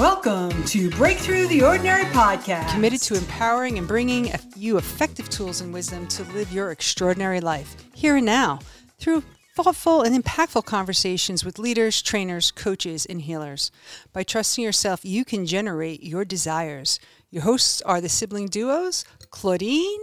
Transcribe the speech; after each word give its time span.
Welcome 0.00 0.64
to 0.64 0.88
Breakthrough 0.88 1.46
the 1.48 1.62
Ordinary 1.62 2.04
podcast. 2.04 2.72
Committed 2.72 3.02
to 3.02 3.16
empowering 3.16 3.76
and 3.76 3.86
bringing 3.86 4.32
you 4.56 4.78
effective 4.78 5.28
tools 5.28 5.60
and 5.60 5.74
wisdom 5.74 6.06
to 6.08 6.24
live 6.32 6.50
your 6.50 6.70
extraordinary 6.70 7.38
life 7.42 7.76
here 7.92 8.16
and 8.16 8.24
now 8.24 8.60
through 8.98 9.22
thoughtful 9.54 10.00
and 10.00 10.16
impactful 10.16 10.64
conversations 10.64 11.44
with 11.44 11.58
leaders, 11.58 12.00
trainers, 12.00 12.50
coaches, 12.50 13.04
and 13.04 13.20
healers. 13.20 13.70
By 14.14 14.22
trusting 14.22 14.64
yourself, 14.64 15.04
you 15.04 15.22
can 15.26 15.44
generate 15.44 16.02
your 16.02 16.24
desires. 16.24 16.98
Your 17.28 17.42
hosts 17.42 17.82
are 17.82 18.00
the 18.00 18.08
sibling 18.08 18.46
duos, 18.46 19.04
Claudine 19.28 20.00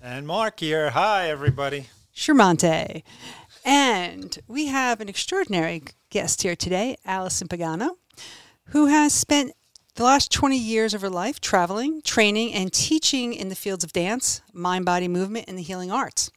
and 0.00 0.26
Mark 0.26 0.58
here. 0.58 0.90
Hi, 0.90 1.28
everybody. 1.28 1.86
Shermante. 2.12 3.04
And 3.64 4.36
we 4.48 4.66
have 4.66 5.00
an 5.00 5.08
extraordinary 5.08 5.84
guest 6.10 6.42
here 6.42 6.56
today, 6.56 6.96
Allison 7.04 7.46
Pagano, 7.46 7.90
who 8.66 8.86
has 8.86 9.12
spent 9.12 9.52
the 9.94 10.04
last 10.04 10.32
20 10.32 10.56
years 10.56 10.94
of 10.94 11.02
her 11.02 11.10
life 11.10 11.40
traveling, 11.40 12.00
training, 12.02 12.54
and 12.54 12.72
teaching 12.72 13.34
in 13.34 13.48
the 13.48 13.54
fields 13.54 13.84
of 13.84 13.92
dance, 13.92 14.40
mind 14.52 14.84
body 14.84 15.08
movement, 15.08 15.46
and 15.48 15.58
the 15.58 15.62
healing 15.62 15.90
arts. 15.90 16.30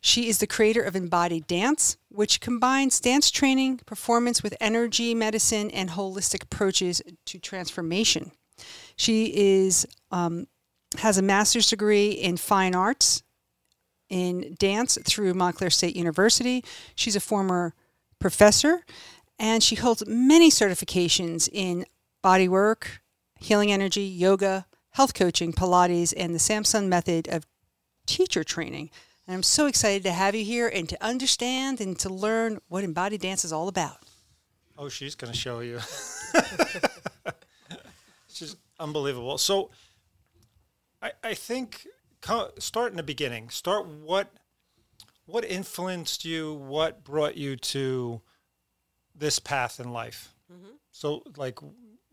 She 0.00 0.28
is 0.28 0.38
the 0.38 0.46
creator 0.46 0.82
of 0.82 0.94
Embodied 0.94 1.46
Dance, 1.46 1.96
which 2.08 2.40
combines 2.40 3.00
dance 3.00 3.30
training, 3.30 3.78
performance 3.86 4.42
with 4.42 4.54
energy, 4.60 5.14
medicine, 5.14 5.70
and 5.70 5.90
holistic 5.90 6.44
approaches 6.44 7.02
to 7.26 7.38
transformation. 7.38 8.30
She 8.96 9.32
is 9.34 9.86
um, 10.10 10.46
has 10.98 11.18
a 11.18 11.22
master's 11.22 11.68
degree 11.68 12.10
in 12.10 12.36
fine 12.36 12.74
arts 12.74 13.22
in 14.08 14.54
dance 14.58 14.96
through 15.04 15.34
Montclair 15.34 15.70
State 15.70 15.96
University. 15.96 16.64
She's 16.94 17.16
a 17.16 17.20
former 17.20 17.74
professor 18.18 18.84
and 19.38 19.62
she 19.62 19.76
holds 19.76 20.06
many 20.06 20.50
certifications 20.50 21.48
in 21.52 21.84
body 22.22 22.48
work, 22.48 23.02
healing 23.38 23.70
energy, 23.70 24.02
yoga, 24.02 24.66
health 24.90 25.14
coaching, 25.14 25.52
Pilates, 25.52 26.14
and 26.16 26.34
the 26.34 26.38
Samson 26.38 26.88
method 26.88 27.28
of 27.28 27.46
teacher 28.06 28.42
training. 28.42 28.90
And 29.26 29.34
I'm 29.34 29.42
so 29.42 29.66
excited 29.66 30.02
to 30.04 30.12
have 30.12 30.34
you 30.34 30.44
here 30.44 30.68
and 30.68 30.88
to 30.88 31.04
understand 31.04 31.80
and 31.80 31.98
to 31.98 32.08
learn 32.08 32.58
what 32.68 32.84
embodied 32.84 33.20
dance 33.20 33.44
is 33.44 33.52
all 33.52 33.68
about. 33.68 33.98
Oh, 34.78 34.88
she's 34.88 35.14
going 35.14 35.32
to 35.32 35.38
show 35.38 35.60
you. 35.60 35.80
she's 38.28 38.56
unbelievable. 38.78 39.38
So 39.38 39.70
I, 41.02 41.12
I 41.22 41.34
think 41.34 41.86
start 42.58 42.90
in 42.90 42.96
the 42.96 43.02
beginning. 43.02 43.50
Start 43.50 43.86
what 43.86 44.32
what 45.26 45.44
influenced 45.44 46.24
you? 46.24 46.54
What 46.54 47.04
brought 47.04 47.36
you 47.36 47.56
to 47.56 48.20
this 49.16 49.38
path 49.38 49.80
in 49.80 49.92
life? 49.92 50.34
Mm-hmm. 50.52 50.74
So, 50.92 51.22
like, 51.36 51.58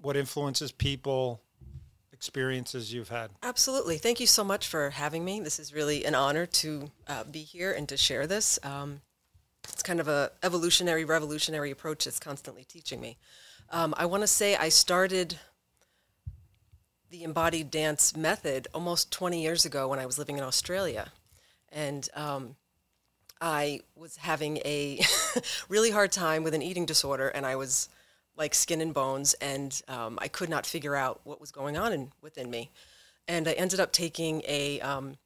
what 0.02 0.18
influences 0.18 0.72
people, 0.72 1.42
experiences 2.12 2.94
you've 2.94 3.10
had? 3.10 3.32
Absolutely. 3.42 3.98
Thank 3.98 4.20
you 4.20 4.28
so 4.28 4.44
much 4.44 4.68
for 4.68 4.90
having 4.90 5.24
me. 5.24 5.40
This 5.40 5.60
is 5.60 5.74
really 5.74 6.06
an 6.06 6.16
honor 6.16 6.46
to 6.46 6.92
uh, 7.08 7.24
be 7.26 7.42
here 7.42 7.72
and 7.72 7.88
to 7.90 7.98
share 7.98 8.28
this. 8.28 8.60
Um, 8.64 9.02
it's 9.72 9.84
kind 9.84 10.00
of 10.00 10.08
a 10.08 10.32
evolutionary, 10.42 11.06
revolutionary 11.06 11.72
approach 11.72 12.06
that's 12.06 12.20
constantly 12.20 12.64
teaching 12.64 13.00
me. 13.00 13.18
Um, 13.70 13.94
I 13.98 14.06
want 14.06 14.22
to 14.22 14.28
say 14.28 14.56
I 14.56 14.70
started 14.70 15.40
the 17.10 17.24
embodied 17.24 17.72
dance 17.72 18.16
method 18.16 18.68
almost 18.74 19.12
20 19.12 19.42
years 19.42 19.66
ago 19.66 19.88
when 19.88 20.00
I 20.00 20.06
was 20.06 20.18
living 20.18 20.38
in 20.38 20.44
Australia. 20.44 21.12
And 21.72 22.08
um, 22.16 22.56
I 23.44 23.82
was 23.98 24.16
having 24.16 24.58
a 24.60 25.02
really 25.70 25.92
hard 25.92 26.14
time 26.14 26.44
with 26.44 26.54
an 26.54 26.62
eating 26.62 26.86
disorder, 26.86 27.28
and 27.28 27.46
I 27.46 27.58
was 27.58 27.90
like 28.38 28.56
skin 28.56 28.80
and 28.80 28.94
bones, 28.94 29.34
and 29.36 29.82
um, 29.90 30.18
I 30.22 30.30
could 30.30 30.50
not 30.50 30.66
figure 30.66 30.96
out 30.96 31.20
what 31.26 31.42
was 31.42 31.52
going 31.52 31.76
on 31.76 31.92
in, 31.92 32.12
within 32.22 32.50
me. 32.50 32.72
And 33.28 33.46
I 33.46 33.52
ended 33.52 33.82
up 33.82 33.92
taking 33.92 34.44
a 34.48 34.80
um, 34.80 35.18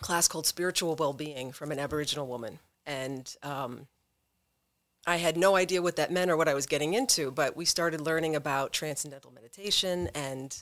class 0.00 0.26
called 0.26 0.48
Spiritual 0.48 0.96
Well-Being 0.96 1.52
from 1.52 1.70
an 1.70 1.78
Aboriginal 1.78 2.26
woman, 2.26 2.58
and 2.86 3.32
um, 3.44 3.86
I 5.06 5.18
had 5.18 5.36
no 5.36 5.54
idea 5.54 5.80
what 5.80 5.94
that 5.94 6.10
meant 6.10 6.28
or 6.28 6.36
what 6.36 6.48
I 6.48 6.54
was 6.54 6.66
getting 6.66 6.94
into. 6.94 7.30
But 7.30 7.56
we 7.56 7.64
started 7.64 8.00
learning 8.00 8.34
about 8.34 8.72
transcendental 8.72 9.30
meditation 9.30 10.10
and 10.12 10.60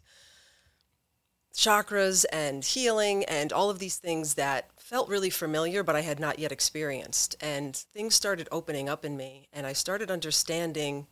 chakras 1.58 2.24
and 2.32 2.64
healing 2.64 3.24
and 3.24 3.52
all 3.52 3.68
of 3.68 3.80
these 3.80 3.96
things 3.96 4.34
that 4.34 4.70
felt 4.76 5.08
really 5.08 5.28
familiar, 5.28 5.82
but 5.82 5.96
I 5.96 6.02
had 6.02 6.20
not 6.20 6.38
yet 6.38 6.52
experienced. 6.52 7.34
And 7.40 7.74
things 7.74 8.14
started 8.14 8.48
opening 8.52 8.88
up 8.88 9.04
in 9.04 9.16
me, 9.16 9.48
and 9.52 9.66
I 9.66 9.72
started 9.72 10.08
understanding 10.08 11.08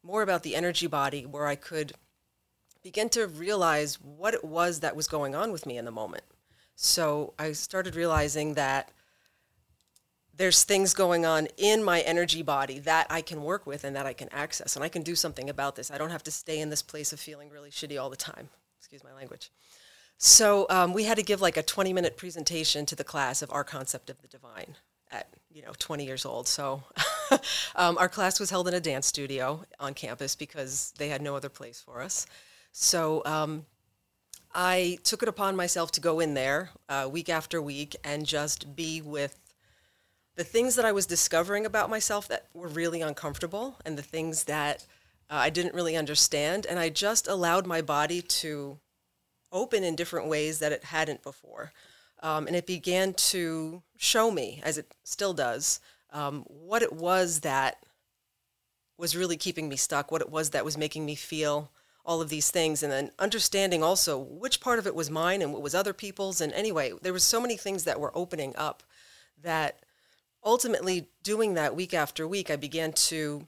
more 0.00 0.22
about 0.22 0.44
the 0.44 0.54
energy 0.54 0.86
body 0.86 1.26
where 1.26 1.48
I 1.48 1.56
could 1.56 1.94
begin 2.84 3.08
to 3.10 3.26
realize 3.26 4.00
what 4.00 4.34
it 4.34 4.44
was 4.44 4.80
that 4.80 4.94
was 4.94 5.08
going 5.08 5.34
on 5.34 5.50
with 5.50 5.66
me 5.66 5.76
in 5.76 5.84
the 5.84 5.90
moment. 5.90 6.24
So 6.76 7.34
I 7.36 7.50
started 7.50 7.96
realizing 7.96 8.54
that 8.54 8.92
there's 10.34 10.62
things 10.62 10.94
going 10.94 11.26
on 11.26 11.48
in 11.56 11.82
my 11.82 12.02
energy 12.02 12.42
body 12.42 12.78
that 12.80 13.08
I 13.10 13.20
can 13.20 13.42
work 13.42 13.66
with 13.66 13.82
and 13.82 13.96
that 13.96 14.06
I 14.06 14.12
can 14.12 14.28
access, 14.30 14.76
and 14.76 14.84
I 14.84 14.88
can 14.88 15.02
do 15.02 15.16
something 15.16 15.50
about 15.50 15.74
this. 15.74 15.90
I 15.90 15.98
don't 15.98 16.10
have 16.10 16.22
to 16.24 16.30
stay 16.30 16.60
in 16.60 16.70
this 16.70 16.82
place 16.82 17.12
of 17.12 17.18
feeling 17.18 17.50
really 17.50 17.70
shitty 17.70 18.00
all 18.00 18.10
the 18.10 18.16
time. 18.16 18.48
Excuse 18.78 19.02
my 19.04 19.12
language. 19.12 19.50
So 20.24 20.66
um, 20.70 20.92
we 20.92 21.02
had 21.02 21.16
to 21.16 21.24
give 21.24 21.40
like 21.40 21.56
a 21.56 21.64
20 21.64 21.92
minute 21.92 22.16
presentation 22.16 22.86
to 22.86 22.94
the 22.94 23.02
class 23.02 23.42
of 23.42 23.50
our 23.50 23.64
concept 23.64 24.08
of 24.08 24.22
the 24.22 24.28
divine 24.28 24.76
at 25.10 25.26
you 25.50 25.62
know 25.62 25.72
20 25.76 26.04
years 26.04 26.24
old. 26.24 26.46
So 26.46 26.84
um, 27.74 27.98
our 27.98 28.08
class 28.08 28.38
was 28.38 28.48
held 28.48 28.68
in 28.68 28.74
a 28.74 28.78
dance 28.78 29.08
studio 29.08 29.64
on 29.80 29.94
campus 29.94 30.36
because 30.36 30.94
they 30.96 31.08
had 31.08 31.22
no 31.22 31.34
other 31.34 31.48
place 31.48 31.80
for 31.80 32.00
us. 32.00 32.26
So 32.70 33.22
um, 33.24 33.66
I 34.54 34.98
took 35.02 35.24
it 35.24 35.28
upon 35.28 35.56
myself 35.56 35.90
to 35.92 36.00
go 36.00 36.20
in 36.20 36.34
there 36.34 36.70
uh, 36.88 37.08
week 37.10 37.28
after 37.28 37.60
week 37.60 37.96
and 38.04 38.24
just 38.24 38.76
be 38.76 39.02
with 39.02 39.40
the 40.36 40.44
things 40.44 40.76
that 40.76 40.84
I 40.84 40.92
was 40.92 41.04
discovering 41.04 41.66
about 41.66 41.90
myself 41.90 42.28
that 42.28 42.46
were 42.54 42.68
really 42.68 43.00
uncomfortable 43.02 43.74
and 43.84 43.98
the 43.98 44.02
things 44.02 44.44
that 44.44 44.86
uh, 45.28 45.34
I 45.34 45.50
didn't 45.50 45.74
really 45.74 45.96
understand. 45.96 46.64
And 46.64 46.78
I 46.78 46.90
just 46.90 47.26
allowed 47.26 47.66
my 47.66 47.82
body 47.82 48.22
to 48.22 48.78
open 49.52 49.84
in 49.84 49.94
different 49.94 50.28
ways 50.28 50.58
that 50.58 50.72
it 50.72 50.84
hadn't 50.84 51.22
before. 51.22 51.72
Um, 52.22 52.46
and 52.46 52.56
it 52.56 52.66
began 52.66 53.14
to 53.14 53.82
show 53.96 54.30
me, 54.30 54.60
as 54.64 54.78
it 54.78 54.94
still 55.04 55.34
does, 55.34 55.80
um, 56.12 56.44
what 56.46 56.82
it 56.82 56.92
was 56.92 57.40
that 57.40 57.84
was 58.96 59.16
really 59.16 59.36
keeping 59.36 59.68
me 59.68 59.76
stuck, 59.76 60.12
what 60.12 60.20
it 60.20 60.30
was 60.30 60.50
that 60.50 60.64
was 60.64 60.78
making 60.78 61.04
me 61.04 61.14
feel 61.14 61.70
all 62.04 62.20
of 62.20 62.28
these 62.28 62.50
things, 62.50 62.82
and 62.82 62.92
then 62.92 63.10
understanding 63.18 63.82
also 63.82 64.18
which 64.18 64.60
part 64.60 64.78
of 64.78 64.86
it 64.86 64.94
was 64.94 65.10
mine 65.10 65.40
and 65.40 65.52
what 65.52 65.62
was 65.62 65.74
other 65.74 65.92
people's. 65.92 66.40
And 66.40 66.52
anyway, 66.52 66.92
there 67.00 67.12
were 67.12 67.18
so 67.18 67.40
many 67.40 67.56
things 67.56 67.84
that 67.84 68.00
were 68.00 68.16
opening 68.16 68.54
up 68.56 68.82
that 69.40 69.80
ultimately, 70.44 71.08
doing 71.22 71.54
that 71.54 71.76
week 71.76 71.94
after 71.94 72.26
week, 72.26 72.50
I 72.50 72.56
began 72.56 72.92
to 72.92 73.46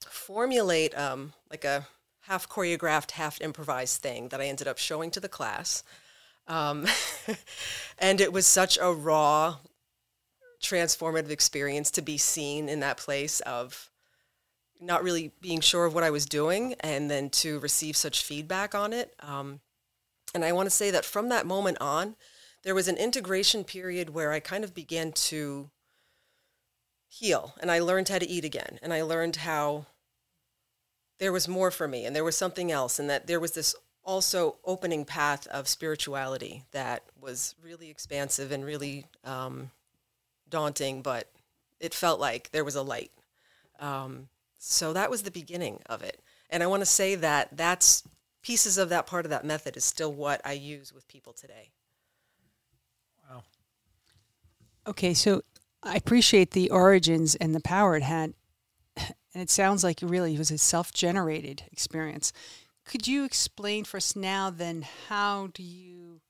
formulate 0.00 0.96
um, 0.96 1.32
like 1.50 1.64
a 1.64 1.86
half 2.28 2.46
choreographed, 2.46 3.12
half 3.12 3.40
improvised 3.40 4.02
thing 4.02 4.28
that 4.28 4.40
I 4.40 4.46
ended 4.46 4.68
up 4.68 4.76
showing 4.76 5.10
to 5.12 5.20
the 5.20 5.30
class. 5.30 5.82
Um, 6.46 6.86
and 7.98 8.20
it 8.20 8.34
was 8.34 8.46
such 8.46 8.78
a 8.80 8.92
raw, 8.92 9.56
transformative 10.62 11.30
experience 11.30 11.90
to 11.92 12.02
be 12.02 12.18
seen 12.18 12.68
in 12.68 12.80
that 12.80 12.98
place 12.98 13.40
of 13.40 13.90
not 14.78 15.02
really 15.02 15.32
being 15.40 15.60
sure 15.60 15.86
of 15.86 15.94
what 15.94 16.04
I 16.04 16.10
was 16.10 16.26
doing 16.26 16.74
and 16.80 17.10
then 17.10 17.30
to 17.30 17.58
receive 17.60 17.96
such 17.96 18.22
feedback 18.22 18.74
on 18.74 18.92
it. 18.92 19.14
Um, 19.20 19.60
and 20.34 20.44
I 20.44 20.52
want 20.52 20.66
to 20.66 20.74
say 20.74 20.90
that 20.90 21.06
from 21.06 21.30
that 21.30 21.46
moment 21.46 21.78
on, 21.80 22.14
there 22.62 22.74
was 22.74 22.88
an 22.88 22.96
integration 22.98 23.64
period 23.64 24.10
where 24.10 24.32
I 24.32 24.40
kind 24.40 24.64
of 24.64 24.74
began 24.74 25.12
to 25.12 25.70
heal 27.08 27.54
and 27.60 27.70
I 27.70 27.78
learned 27.78 28.10
how 28.10 28.18
to 28.18 28.28
eat 28.28 28.44
again 28.44 28.78
and 28.82 28.92
I 28.92 29.00
learned 29.00 29.36
how 29.36 29.86
there 31.18 31.32
was 31.32 31.48
more 31.48 31.70
for 31.70 31.88
me 31.88 32.04
and 32.04 32.14
there 32.14 32.24
was 32.24 32.36
something 32.36 32.70
else 32.70 32.98
and 32.98 33.10
that 33.10 33.26
there 33.26 33.40
was 33.40 33.52
this 33.52 33.74
also 34.04 34.56
opening 34.64 35.04
path 35.04 35.46
of 35.48 35.68
spirituality 35.68 36.64
that 36.72 37.02
was 37.20 37.54
really 37.62 37.90
expansive 37.90 38.50
and 38.50 38.64
really 38.64 39.04
um, 39.22 39.70
daunting, 40.48 41.02
but 41.02 41.30
it 41.78 41.92
felt 41.92 42.18
like 42.18 42.50
there 42.50 42.64
was 42.64 42.74
a 42.74 42.82
light. 42.82 43.10
Um, 43.78 44.28
so 44.56 44.92
that 44.94 45.10
was 45.10 45.22
the 45.22 45.30
beginning 45.30 45.80
of 45.86 46.02
it. 46.02 46.20
And 46.48 46.62
I 46.62 46.66
want 46.66 46.80
to 46.80 46.86
say 46.86 47.16
that 47.16 47.50
that's 47.52 48.02
pieces 48.42 48.78
of 48.78 48.88
that 48.88 49.06
part 49.06 49.26
of 49.26 49.30
that 49.30 49.44
method 49.44 49.76
is 49.76 49.84
still 49.84 50.12
what 50.12 50.40
I 50.44 50.52
use 50.52 50.92
with 50.92 51.06
people 51.06 51.34
today. 51.34 51.68
Wow. 53.28 53.42
Okay, 54.86 55.12
so 55.12 55.42
I 55.82 55.96
appreciate 55.96 56.52
the 56.52 56.70
origins 56.70 57.34
and 57.34 57.54
the 57.54 57.60
power 57.60 57.96
it 57.96 58.02
had 58.02 58.32
and 59.34 59.42
it 59.42 59.50
sounds 59.50 59.84
like 59.84 60.02
it 60.02 60.06
really 60.06 60.34
it 60.34 60.38
was 60.38 60.50
a 60.50 60.58
self-generated 60.58 61.64
experience. 61.72 62.32
Could 62.84 63.06
you 63.06 63.24
explain 63.24 63.84
for 63.84 63.98
us 63.98 64.16
now 64.16 64.50
then 64.50 64.86
how 65.08 65.48
do 65.52 65.62
you 65.62 66.20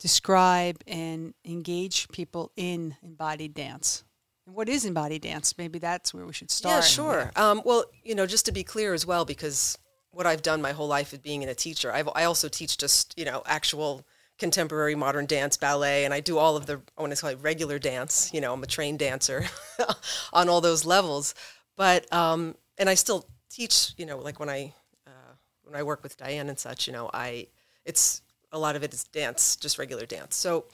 describe 0.00 0.82
and 0.86 1.34
engage 1.44 2.08
people 2.08 2.52
in 2.56 2.96
embodied 3.02 3.54
dance? 3.54 4.04
And 4.46 4.56
what 4.56 4.68
is 4.68 4.84
embodied 4.84 5.22
dance? 5.22 5.56
Maybe 5.58 5.78
that's 5.78 6.14
where 6.14 6.24
we 6.24 6.32
should 6.32 6.50
start. 6.50 6.76
Yeah, 6.76 6.80
sure. 6.80 7.32
Um, 7.36 7.60
well, 7.64 7.84
you 8.02 8.14
know, 8.14 8.24
just 8.26 8.46
to 8.46 8.52
be 8.52 8.64
clear 8.64 8.94
as 8.94 9.04
well, 9.04 9.26
because 9.26 9.76
what 10.10 10.26
I've 10.26 10.42
done 10.42 10.62
my 10.62 10.72
whole 10.72 10.88
life 10.88 11.12
is 11.12 11.18
being 11.18 11.44
a 11.44 11.54
teacher. 11.54 11.92
I've, 11.92 12.08
I 12.14 12.24
also 12.24 12.48
teach 12.48 12.78
just 12.78 13.14
you 13.18 13.24
know 13.24 13.42
actual 13.46 14.06
contemporary 14.38 14.94
modern 14.94 15.26
dance, 15.26 15.56
ballet, 15.56 16.04
and 16.04 16.14
I 16.14 16.20
do 16.20 16.38
all 16.38 16.56
of 16.56 16.66
the 16.66 16.80
I 16.96 17.02
want 17.02 17.14
to 17.14 17.20
call 17.20 17.30
it 17.30 17.38
regular 17.42 17.78
dance. 17.78 18.30
You 18.32 18.40
know, 18.40 18.52
I'm 18.52 18.62
a 18.62 18.66
trained 18.66 18.98
dancer 19.00 19.46
on 20.32 20.48
all 20.48 20.60
those 20.60 20.84
levels. 20.84 21.34
But 21.78 22.12
um, 22.12 22.56
and 22.76 22.90
I 22.90 22.94
still 22.94 23.24
teach. 23.48 23.94
You 23.96 24.04
know, 24.04 24.18
like 24.18 24.38
when 24.38 24.50
I 24.50 24.74
uh, 25.06 25.32
when 25.62 25.78
I 25.78 25.82
work 25.82 26.02
with 26.02 26.18
Diane 26.18 26.50
and 26.50 26.58
such. 26.58 26.86
You 26.86 26.92
know, 26.92 27.08
I 27.14 27.46
it's 27.86 28.20
a 28.52 28.58
lot 28.58 28.76
of 28.76 28.82
it 28.82 28.92
is 28.92 29.04
dance, 29.04 29.56
just 29.56 29.78
regular 29.78 30.06
dance. 30.06 30.36
So, 30.36 30.66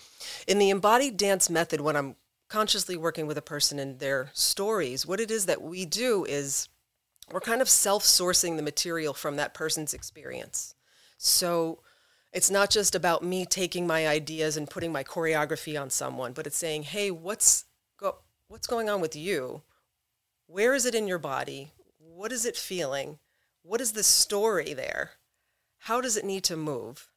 in 0.48 0.58
the 0.58 0.70
embodied 0.70 1.16
dance 1.16 1.50
method, 1.50 1.80
when 1.80 1.96
I'm 1.96 2.16
consciously 2.48 2.96
working 2.96 3.26
with 3.26 3.38
a 3.38 3.42
person 3.42 3.78
and 3.78 3.98
their 3.98 4.30
stories, 4.32 5.06
what 5.06 5.20
it 5.20 5.30
is 5.30 5.46
that 5.46 5.62
we 5.62 5.84
do 5.84 6.24
is 6.24 6.68
we're 7.30 7.40
kind 7.40 7.62
of 7.62 7.68
self 7.68 8.04
sourcing 8.04 8.56
the 8.56 8.62
material 8.62 9.14
from 9.14 9.36
that 9.36 9.54
person's 9.54 9.94
experience. 9.94 10.74
So, 11.18 11.80
it's 12.32 12.50
not 12.50 12.70
just 12.70 12.94
about 12.94 13.22
me 13.22 13.44
taking 13.44 13.86
my 13.86 14.08
ideas 14.08 14.56
and 14.56 14.70
putting 14.70 14.92
my 14.92 15.04
choreography 15.04 15.80
on 15.80 15.90
someone, 15.90 16.32
but 16.32 16.46
it's 16.46 16.56
saying, 16.56 16.82
hey, 16.84 17.10
what's, 17.10 17.64
go- 17.96 18.18
what's 18.48 18.66
going 18.66 18.88
on 18.88 19.00
with 19.00 19.14
you? 19.14 19.62
Where 20.46 20.75
is 20.75 20.87
it 20.87 20.94
in 20.94 21.06
your 21.06 21.19
body? 21.19 21.73
What 21.99 22.32
is 22.32 22.44
it 22.44 22.56
feeling? 22.56 23.19
What 23.62 23.81
is 23.81 23.93
the 23.93 24.02
story 24.02 24.75
there? 24.75 25.12
How 25.79 26.00
does 26.00 26.17
it 26.17 26.25
need 26.25 26.44
to 26.44 26.56
move? 26.56 27.08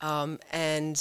Um, 0.00 0.38
and 0.50 1.00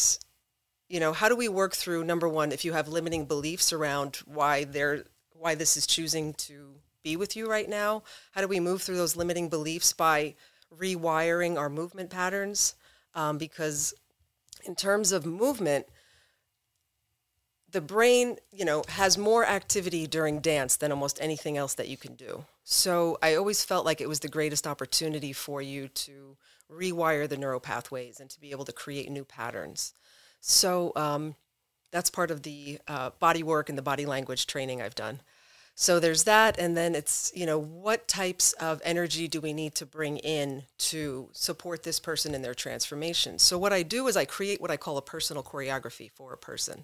you 0.89 0.99
know, 0.99 1.13
how 1.13 1.29
do 1.29 1.35
we 1.35 1.47
work 1.47 1.73
through 1.73 2.03
number 2.03 2.27
one, 2.27 2.51
if 2.51 2.65
you 2.65 2.73
have 2.73 2.87
limiting 2.87 3.25
beliefs 3.25 3.71
around 3.71 4.17
why 4.25 4.63
they're 4.63 5.05
why 5.33 5.55
this 5.55 5.77
is 5.77 5.87
choosing 5.87 6.33
to 6.33 6.75
be 7.03 7.15
with 7.15 7.35
you 7.35 7.49
right 7.49 7.69
now? 7.69 8.03
How 8.31 8.41
do 8.41 8.47
we 8.47 8.59
move 8.59 8.81
through 8.81 8.97
those 8.97 9.15
limiting 9.15 9.47
beliefs 9.49 9.93
by 9.93 10.35
rewiring 10.75 11.57
our 11.57 11.69
movement 11.69 12.09
patterns? 12.09 12.75
Um, 13.15 13.37
because 13.37 13.93
in 14.65 14.75
terms 14.75 15.11
of 15.11 15.25
movement, 15.25 15.85
the 17.71 17.81
brain, 17.81 18.37
you 18.51 18.65
know, 18.65 18.83
has 18.89 19.17
more 19.17 19.45
activity 19.45 20.07
during 20.07 20.39
dance 20.39 20.75
than 20.75 20.91
almost 20.91 21.19
anything 21.21 21.57
else 21.57 21.73
that 21.75 21.87
you 21.87 21.97
can 21.97 22.15
do. 22.15 22.45
So 22.63 23.17
I 23.21 23.35
always 23.35 23.63
felt 23.63 23.85
like 23.85 24.01
it 24.01 24.09
was 24.09 24.19
the 24.19 24.27
greatest 24.27 24.67
opportunity 24.67 25.33
for 25.33 25.61
you 25.61 25.87
to 25.87 26.37
rewire 26.71 27.27
the 27.27 27.37
neural 27.37 27.59
pathways 27.59 28.19
and 28.19 28.29
to 28.29 28.39
be 28.39 28.51
able 28.51 28.65
to 28.65 28.71
create 28.71 29.09
new 29.09 29.25
patterns. 29.25 29.93
So 30.41 30.93
um, 30.95 31.35
that's 31.91 32.09
part 32.09 32.31
of 32.31 32.43
the 32.43 32.79
uh, 32.87 33.11
body 33.19 33.43
work 33.43 33.69
and 33.69 33.77
the 33.77 33.83
body 33.83 34.05
language 34.05 34.47
training 34.47 34.81
I've 34.81 34.95
done. 34.95 35.21
So 35.75 35.97
there's 35.97 36.25
that, 36.25 36.59
and 36.59 36.75
then 36.75 36.93
it's 36.93 37.31
you 37.33 37.45
know 37.45 37.57
what 37.57 38.05
types 38.09 38.51
of 38.53 38.81
energy 38.83 39.29
do 39.29 39.39
we 39.39 39.53
need 39.53 39.75
to 39.75 39.85
bring 39.85 40.17
in 40.17 40.63
to 40.79 41.29
support 41.31 41.83
this 41.83 42.01
person 42.01 42.35
in 42.35 42.41
their 42.41 42.53
transformation. 42.53 43.39
So 43.39 43.57
what 43.57 43.71
I 43.71 43.83
do 43.83 44.07
is 44.07 44.17
I 44.17 44.25
create 44.25 44.59
what 44.59 44.71
I 44.71 44.75
call 44.75 44.97
a 44.97 45.01
personal 45.01 45.41
choreography 45.41 46.11
for 46.11 46.33
a 46.33 46.37
person, 46.37 46.83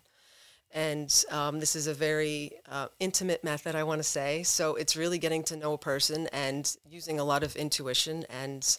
and 0.72 1.24
um, 1.32 1.60
this 1.60 1.76
is 1.76 1.88
a 1.88 1.94
very 1.94 2.52
uh, 2.70 2.88
intimate 3.00 3.44
method 3.44 3.76
I 3.76 3.84
want 3.84 4.00
to 4.00 4.04
say. 4.04 4.44
So 4.44 4.76
it's 4.76 4.96
really 4.96 5.18
getting 5.18 5.44
to 5.44 5.56
know 5.56 5.74
a 5.74 5.78
person 5.78 6.28
and 6.34 6.76
using 6.88 7.20
a 7.20 7.24
lot 7.24 7.44
of 7.44 7.56
intuition 7.56 8.26
and 8.30 8.78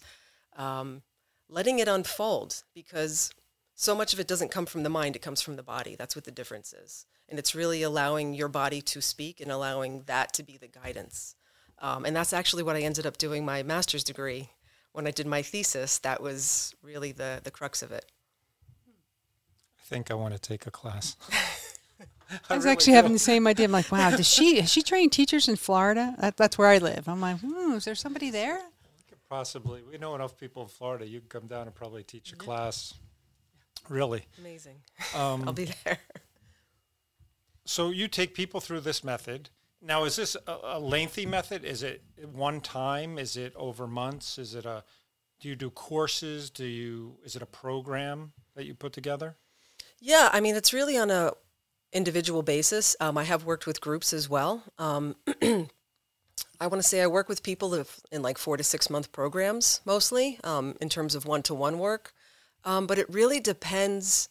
um, 0.57 1.03
letting 1.49 1.79
it 1.79 1.89
unfold 1.89 2.63
because 2.75 3.33
so 3.75 3.95
much 3.95 4.13
of 4.13 4.21
it 4.21 4.27
doesn't 4.27 4.51
come 4.51 4.67
from 4.67 4.83
the 4.83 4.89
mind, 4.89 5.17
it 5.17 5.23
comes 5.23 5.43
from 5.43 5.57
the 5.57 5.63
body. 5.63 5.97
That's 5.97 6.17
what 6.17 6.25
the 6.25 6.31
difference 6.31 6.73
is. 6.73 7.07
And 7.29 7.39
it's 7.39 7.55
really 7.55 7.83
allowing 7.83 8.35
your 8.35 8.49
body 8.49 8.81
to 8.83 9.01
speak 9.01 9.41
and 9.41 9.51
allowing 9.51 10.03
that 10.07 10.33
to 10.35 10.43
be 10.43 10.57
the 10.57 10.69
guidance. 10.69 11.35
Um, 11.79 12.05
and 12.05 12.17
that's 12.17 12.33
actually 12.33 12.63
what 12.63 12.77
I 12.77 12.81
ended 12.81 13.07
up 13.07 13.19
doing 13.19 13.45
my 13.45 13.63
master's 13.63 14.05
degree 14.05 14.51
when 14.93 15.07
I 15.07 15.11
did 15.11 15.27
my 15.27 15.43
thesis. 15.43 15.99
That 15.99 16.23
was 16.23 16.75
really 16.83 17.13
the, 17.13 17.41
the 17.45 17.51
crux 17.51 17.83
of 17.83 17.93
it. 17.93 18.07
I 19.79 19.83
think 19.85 20.11
I 20.11 20.15
want 20.15 20.35
to 20.35 20.41
take 20.41 20.67
a 20.67 20.71
class. 20.71 21.17
I 22.51 22.57
was 22.57 22.65
really 22.65 22.73
actually 22.73 22.93
do. 22.93 22.97
having 22.97 23.13
the 23.13 23.19
same 23.19 23.47
idea. 23.47 23.67
I'm 23.67 23.73
like, 23.73 23.91
wow, 23.91 24.11
does 24.11 24.29
she 24.29 24.61
has 24.61 24.71
she 24.71 24.83
trained 24.83 25.13
teachers 25.13 25.49
in 25.49 25.57
Florida? 25.57 26.15
That, 26.19 26.37
that's 26.37 26.59
where 26.59 26.69
I 26.69 26.79
live. 26.79 27.09
I'm 27.09 27.21
like, 27.21 27.39
hmm, 27.41 27.75
is 27.75 27.85
there 27.85 27.95
somebody 27.95 28.31
there? 28.31 28.61
Possibly. 29.29 29.83
We 29.83 29.99
know 29.99 30.15
enough 30.15 30.37
people 30.37 30.63
in 30.63 30.69
Florida. 30.69 31.07
You 31.07 31.21
can 31.21 31.29
come 31.29 31.47
down 31.49 31.63
and 31.63 31.75
probably 31.75 32.05
teach 32.05 32.33
a 32.33 32.37
class. 32.37 32.95
Really. 33.89 34.25
Amazing. 34.39 34.77
Um, 35.15 35.45
I'll 35.47 35.53
be 35.53 35.71
there. 35.85 35.99
So 37.65 37.91
you 37.91 38.09
take 38.09 38.35
people 38.35 38.61
through 38.61 38.81
this 38.81 39.03
method. 39.03 39.51
Now, 39.83 40.05
is 40.05 40.17
this 40.17 40.37
a, 40.47 40.57
a, 40.63 40.81
lengthy 40.81 41.27
method? 41.27 41.65
Is 41.65 41.83
it 41.83 42.03
one 42.33 42.61
time? 42.61 43.19
Is 43.19 43.37
it 43.37 43.55
over 43.57 43.87
months? 43.87 44.39
Is 44.39 44.55
it 44.55 44.65
a? 44.65 44.85
Do 45.41 45.49
you 45.49 45.57
do 45.57 45.71
courses? 45.71 46.51
Do 46.51 46.65
you? 46.65 47.19
Is 47.25 47.37
it 47.37 47.43
a 47.43 47.47
program 47.47 48.33
that 48.55 48.65
you 48.65 48.75
put 48.75 48.93
together? 48.93 49.37
Yeah, 50.01 50.29
I 50.33 50.41
mean, 50.41 50.55
it's 50.57 50.73
really 50.73 50.97
on 50.97 51.11
a 51.11 51.33
individual 51.93 52.43
basis. 52.43 52.97
Um, 53.01 53.17
I 53.17 53.25
have 53.25 53.45
worked 53.45 53.67
with 53.67 53.81
groups 53.81 54.13
as 54.13 54.29
well. 54.29 54.63
Um, 54.79 55.17
I 56.61 56.67
want 56.69 56.83
to 56.83 56.89
say 56.89 57.03
I 57.03 57.07
work 57.07 57.29
with 57.29 57.43
people 57.43 57.85
in 58.11 58.23
like 58.23 58.39
four 58.39 58.57
to 58.57 58.65
six 58.65 58.89
month 58.89 59.13
programs 59.13 59.81
mostly 59.85 60.39
um, 60.45 60.75
in 60.81 60.89
terms 60.89 61.15
of 61.15 61.27
one 61.27 61.43
to 61.45 61.55
one 61.55 61.79
work. 61.79 62.13
Um, 62.65 62.87
but 62.87 62.99
it 62.99 63.09
really 63.09 63.41
depends 63.41 64.29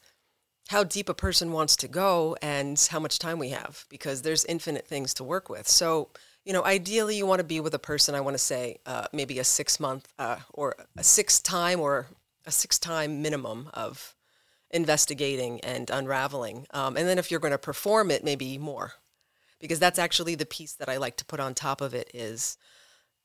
how 0.69 0.83
deep 0.83 1.09
a 1.09 1.13
person 1.13 1.51
wants 1.51 1.75
to 1.77 1.87
go 1.87 2.35
and 2.41 2.79
how 2.89 2.99
much 2.99 3.19
time 3.19 3.37
we 3.37 3.49
have 3.49 3.85
because 3.89 4.23
there's 4.23 4.43
infinite 4.45 4.87
things 4.87 5.13
to 5.13 5.23
work 5.23 5.49
with. 5.49 5.67
So, 5.67 6.09
you 6.43 6.51
know, 6.53 6.63
ideally 6.63 7.17
you 7.17 7.25
want 7.27 7.39
to 7.39 7.45
be 7.45 7.59
with 7.59 7.73
a 7.73 7.79
person, 7.79 8.15
I 8.15 8.21
want 8.21 8.33
to 8.33 8.43
say 8.43 8.79
uh, 8.85 9.07
maybe 9.13 9.37
a 9.39 9.43
six 9.43 9.79
month 9.79 10.11
uh, 10.17 10.37
or 10.53 10.75
a 10.97 11.03
six 11.03 11.39
time 11.39 11.79
or 11.79 12.07
a 12.45 12.51
six 12.51 12.79
time 12.79 13.21
minimum 13.21 13.69
of 13.73 14.14
investigating 14.71 15.61
and 15.61 15.89
unraveling. 15.89 16.67
Um, 16.71 16.97
and 16.97 17.07
then 17.07 17.17
if 17.17 17.31
you're 17.31 17.39
going 17.39 17.51
to 17.51 17.57
perform 17.57 18.11
it, 18.11 18.23
maybe 18.23 18.57
more. 18.57 18.93
Because 19.59 19.79
that's 19.79 19.99
actually 19.99 20.35
the 20.35 20.45
piece 20.45 20.73
that 20.73 20.89
I 20.89 20.97
like 20.97 21.17
to 21.17 21.25
put 21.25 21.39
on 21.39 21.53
top 21.53 21.81
of 21.81 21.93
it 21.93 22.11
is 22.13 22.57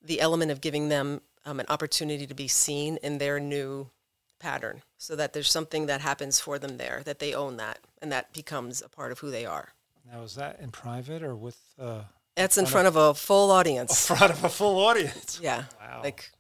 the 0.03 0.21
element 0.21 0.51
of 0.51 0.61
giving 0.61 0.89
them 0.89 1.21
um, 1.45 1.61
an 1.61 1.67
opportunity 1.69 2.27
to 2.27 2.35
be 2.35 2.49
seen 2.49 2.99
in 3.03 3.19
their 3.19 3.41
new 3.41 3.91
pattern 4.39 4.83
so 4.97 5.15
that 5.17 5.33
there's 5.33 5.51
something 5.51 5.87
that 5.87 6.01
happens 6.01 6.41
for 6.41 6.59
them 6.59 6.79
there 6.79 7.03
that 7.05 7.19
they 7.19 7.35
own 7.35 7.57
that 7.59 7.79
and 8.01 8.11
that 8.11 8.33
becomes 8.33 8.81
a 8.81 8.89
part 8.89 9.13
of 9.13 9.19
who 9.19 9.31
they 9.31 9.45
are. 9.45 9.71
Now 10.11 10.23
is 10.23 10.35
that 10.37 10.59
in 10.61 10.71
private 10.71 11.23
or 11.23 11.37
with 11.37 11.59
uh, 11.79 12.03
that's 12.37 12.57
in 12.57 12.67
front 12.67 12.89
of, 12.89 12.97
of, 12.97 13.17
a 13.17 13.19
full 13.19 13.51
audience. 13.51 14.11
In 14.11 14.17
front 14.17 14.33
of 14.33 14.43
a 14.45 14.49
full 14.49 14.79
audience. 14.79 15.39
Yeah. 15.43 15.65
Wow. 15.79 16.01
Like 16.03 16.31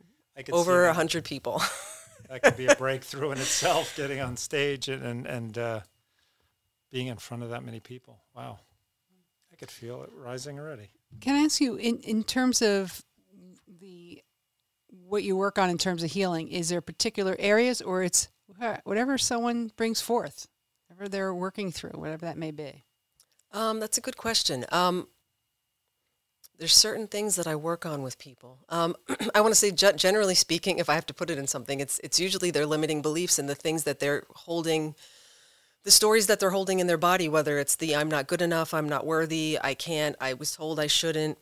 over 0.50 0.86
a 0.86 0.94
hundred 0.94 1.24
people 1.24 1.62
that 2.30 2.42
could 2.42 2.56
be 2.56 2.66
a 2.66 2.74
breakthrough 2.76 3.32
in 3.32 3.38
itself 3.38 3.94
getting 3.96 4.20
on 4.20 4.36
stage 4.38 4.88
and 4.88 5.02
and, 5.02 5.26
and 5.26 5.58
uh, 5.58 5.80
being 6.90 7.08
in 7.08 7.18
front 7.18 7.42
of 7.42 7.50
that 7.50 7.62
many 7.62 7.80
people 7.80 8.18
wow 8.34 8.58
I 9.52 9.56
could 9.56 9.70
feel 9.70 10.02
it 10.02 10.10
rising 10.14 10.58
already. 10.58 10.90
Can 11.20 11.36
I 11.36 11.40
ask 11.40 11.60
you, 11.60 11.76
in, 11.76 11.98
in 11.98 12.22
terms 12.22 12.62
of 12.62 13.04
the 13.80 14.22
what 14.88 15.22
you 15.24 15.36
work 15.36 15.58
on 15.58 15.70
in 15.70 15.78
terms 15.78 16.02
of 16.02 16.12
healing, 16.12 16.48
is 16.48 16.68
there 16.68 16.80
particular 16.80 17.34
areas 17.38 17.80
or 17.80 18.02
it's 18.02 18.28
whatever 18.84 19.18
someone 19.18 19.72
brings 19.76 20.00
forth, 20.00 20.46
whatever 20.86 21.08
they're 21.08 21.34
working 21.34 21.72
through, 21.72 21.90
whatever 21.90 22.26
that 22.26 22.38
may 22.38 22.52
be? 22.52 22.84
Um, 23.52 23.80
that's 23.80 23.98
a 23.98 24.00
good 24.00 24.16
question. 24.16 24.64
Um, 24.70 25.08
there's 26.60 26.74
certain 26.74 27.06
things 27.06 27.36
that 27.36 27.46
I 27.46 27.56
work 27.56 27.86
on 27.86 28.02
with 28.02 28.18
people. 28.18 28.58
Um, 28.68 28.94
I 29.34 29.40
want 29.40 29.52
to 29.52 29.58
say, 29.58 29.70
generally 29.72 30.34
speaking, 30.34 30.78
if 30.78 30.90
I 30.90 30.94
have 30.94 31.06
to 31.06 31.14
put 31.14 31.30
it 31.30 31.38
in 31.38 31.46
something, 31.46 31.80
it's 31.80 31.98
it's 32.04 32.20
usually 32.20 32.50
their 32.50 32.66
limiting 32.66 33.02
beliefs 33.02 33.38
and 33.38 33.48
the 33.48 33.54
things 33.54 33.84
that 33.84 33.98
they're 33.98 34.24
holding 34.34 34.94
the 35.82 35.90
stories 35.90 36.26
that 36.26 36.38
they're 36.38 36.50
holding 36.50 36.78
in 36.78 36.86
their 36.86 36.98
body, 36.98 37.28
whether 37.28 37.58
it's 37.58 37.76
the 37.76 37.96
I'm 37.96 38.10
not 38.10 38.26
good 38.26 38.42
enough, 38.42 38.74
I'm 38.74 38.88
not 38.88 39.06
worthy, 39.06 39.58
I 39.62 39.72
can't, 39.72 40.14
I 40.20 40.34
was 40.34 40.54
told 40.54 40.78
I 40.78 40.86
shouldn't, 40.86 41.38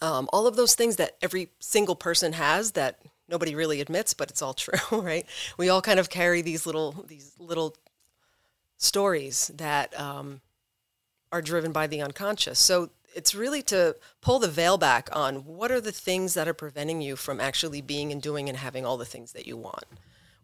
um, 0.00 0.30
all 0.32 0.46
of 0.46 0.56
those 0.56 0.74
things 0.74 0.96
that 0.96 1.16
every 1.20 1.50
single 1.58 1.94
person 1.94 2.32
has 2.32 2.72
that 2.72 3.00
nobody 3.28 3.54
really 3.54 3.82
admits, 3.82 4.14
but 4.14 4.30
it's 4.30 4.40
all 4.40 4.54
true, 4.64 5.00
right? 5.02 5.26
We 5.58 5.68
all 5.68 5.82
kind 5.82 6.00
of 6.00 6.08
carry 6.08 6.40
these 6.40 6.64
little 6.64 7.04
these 7.06 7.34
little 7.38 7.76
stories 8.78 9.50
that 9.56 9.98
um, 10.00 10.40
are 11.30 11.42
driven 11.42 11.72
by 11.72 11.86
the 11.86 12.00
unconscious. 12.00 12.58
So 12.58 12.88
it's 13.14 13.34
really 13.34 13.62
to 13.62 13.96
pull 14.20 14.38
the 14.38 14.48
veil 14.48 14.78
back 14.78 15.08
on 15.12 15.36
what 15.44 15.70
are 15.70 15.80
the 15.80 15.92
things 15.92 16.34
that 16.34 16.48
are 16.48 16.54
preventing 16.54 17.00
you 17.00 17.16
from 17.16 17.40
actually 17.40 17.80
being 17.80 18.12
and 18.12 18.22
doing 18.22 18.48
and 18.48 18.58
having 18.58 18.86
all 18.86 18.96
the 18.96 19.04
things 19.04 19.32
that 19.32 19.46
you 19.46 19.56
want. 19.56 19.84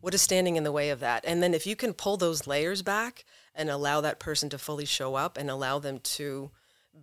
What 0.00 0.14
is 0.14 0.22
standing 0.22 0.56
in 0.56 0.64
the 0.64 0.72
way 0.72 0.90
of 0.90 1.00
that? 1.00 1.24
And 1.26 1.42
then 1.42 1.54
if 1.54 1.66
you 1.66 1.76
can 1.76 1.92
pull 1.92 2.16
those 2.16 2.46
layers 2.46 2.82
back 2.82 3.24
and 3.54 3.70
allow 3.70 4.00
that 4.00 4.18
person 4.20 4.48
to 4.50 4.58
fully 4.58 4.84
show 4.84 5.14
up 5.14 5.36
and 5.36 5.50
allow 5.50 5.78
them 5.78 5.98
to 6.00 6.50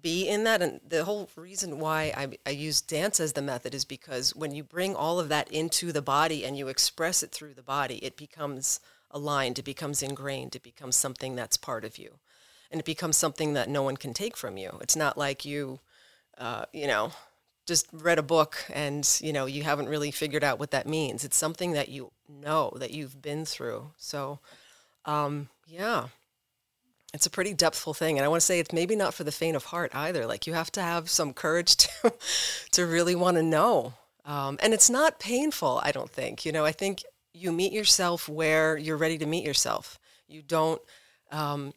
be 0.01 0.27
in 0.27 0.43
that 0.43 0.61
and 0.61 0.79
the 0.87 1.03
whole 1.03 1.29
reason 1.35 1.79
why 1.79 2.13
I, 2.15 2.29
I 2.45 2.49
use 2.51 2.81
dance 2.81 3.19
as 3.19 3.33
the 3.33 3.41
method 3.41 3.75
is 3.75 3.85
because 3.85 4.35
when 4.35 4.53
you 4.53 4.63
bring 4.63 4.95
all 4.95 5.19
of 5.19 5.29
that 5.29 5.51
into 5.51 5.91
the 5.91 6.01
body 6.01 6.43
and 6.43 6.57
you 6.57 6.67
express 6.67 7.21
it 7.21 7.31
through 7.31 7.53
the 7.53 7.61
body 7.61 7.97
it 7.97 8.17
becomes 8.17 8.79
aligned 9.11 9.59
it 9.59 9.65
becomes 9.65 10.01
ingrained 10.01 10.55
it 10.55 10.63
becomes 10.63 10.95
something 10.95 11.35
that's 11.35 11.57
part 11.57 11.85
of 11.85 11.99
you 11.99 12.15
and 12.73 12.81
it 12.81 12.85
becomes 12.85 13.15
something 13.15 13.53
that 13.53 13.69
no 13.69 13.81
one 13.81 13.95
can 13.95 14.13
take 14.13 14.35
from 14.35 14.57
you 14.57 14.77
it's 14.81 14.97
not 14.97 15.17
like 15.17 15.45
you 15.45 15.79
uh, 16.37 16.65
you 16.73 16.87
know 16.87 17.13
just 17.65 17.87
read 17.93 18.19
a 18.19 18.23
book 18.23 18.57
and 18.73 19.19
you 19.21 19.31
know 19.31 19.45
you 19.45 19.63
haven't 19.63 19.87
really 19.87 20.11
figured 20.11 20.43
out 20.43 20.59
what 20.59 20.71
that 20.71 20.87
means. 20.87 21.23
It's 21.23 21.37
something 21.37 21.73
that 21.73 21.89
you 21.89 22.11
know 22.27 22.73
that 22.77 22.91
you've 22.91 23.21
been 23.21 23.45
through. 23.45 23.91
So, 23.97 24.39
um, 25.05 25.49
yeah, 25.65 26.07
it's 27.13 27.25
a 27.25 27.29
pretty 27.29 27.53
depthful 27.53 27.95
thing, 27.95 28.17
and 28.17 28.25
I 28.25 28.27
want 28.27 28.41
to 28.41 28.45
say 28.45 28.59
it's 28.59 28.73
maybe 28.73 28.95
not 28.95 29.13
for 29.13 29.23
the 29.23 29.31
faint 29.31 29.55
of 29.55 29.65
heart 29.65 29.95
either. 29.95 30.25
Like 30.25 30.45
you 30.45 30.53
have 30.53 30.71
to 30.73 30.81
have 30.81 31.09
some 31.09 31.33
courage 31.33 31.75
to 31.77 32.13
to 32.71 32.85
really 32.85 33.15
want 33.15 33.37
to 33.37 33.43
know, 33.43 33.93
um, 34.25 34.57
and 34.61 34.73
it's 34.73 34.89
not 34.89 35.19
painful. 35.19 35.79
I 35.83 35.91
don't 35.91 36.11
think. 36.11 36.45
You 36.45 36.51
know, 36.51 36.65
I 36.65 36.71
think 36.71 37.03
you 37.33 37.51
meet 37.51 37.71
yourself 37.71 38.27
where 38.27 38.77
you're 38.77 38.97
ready 38.97 39.17
to 39.17 39.25
meet 39.25 39.45
yourself. 39.45 39.99
You 40.27 40.41
don't. 40.41 40.81
Um, 41.31 41.73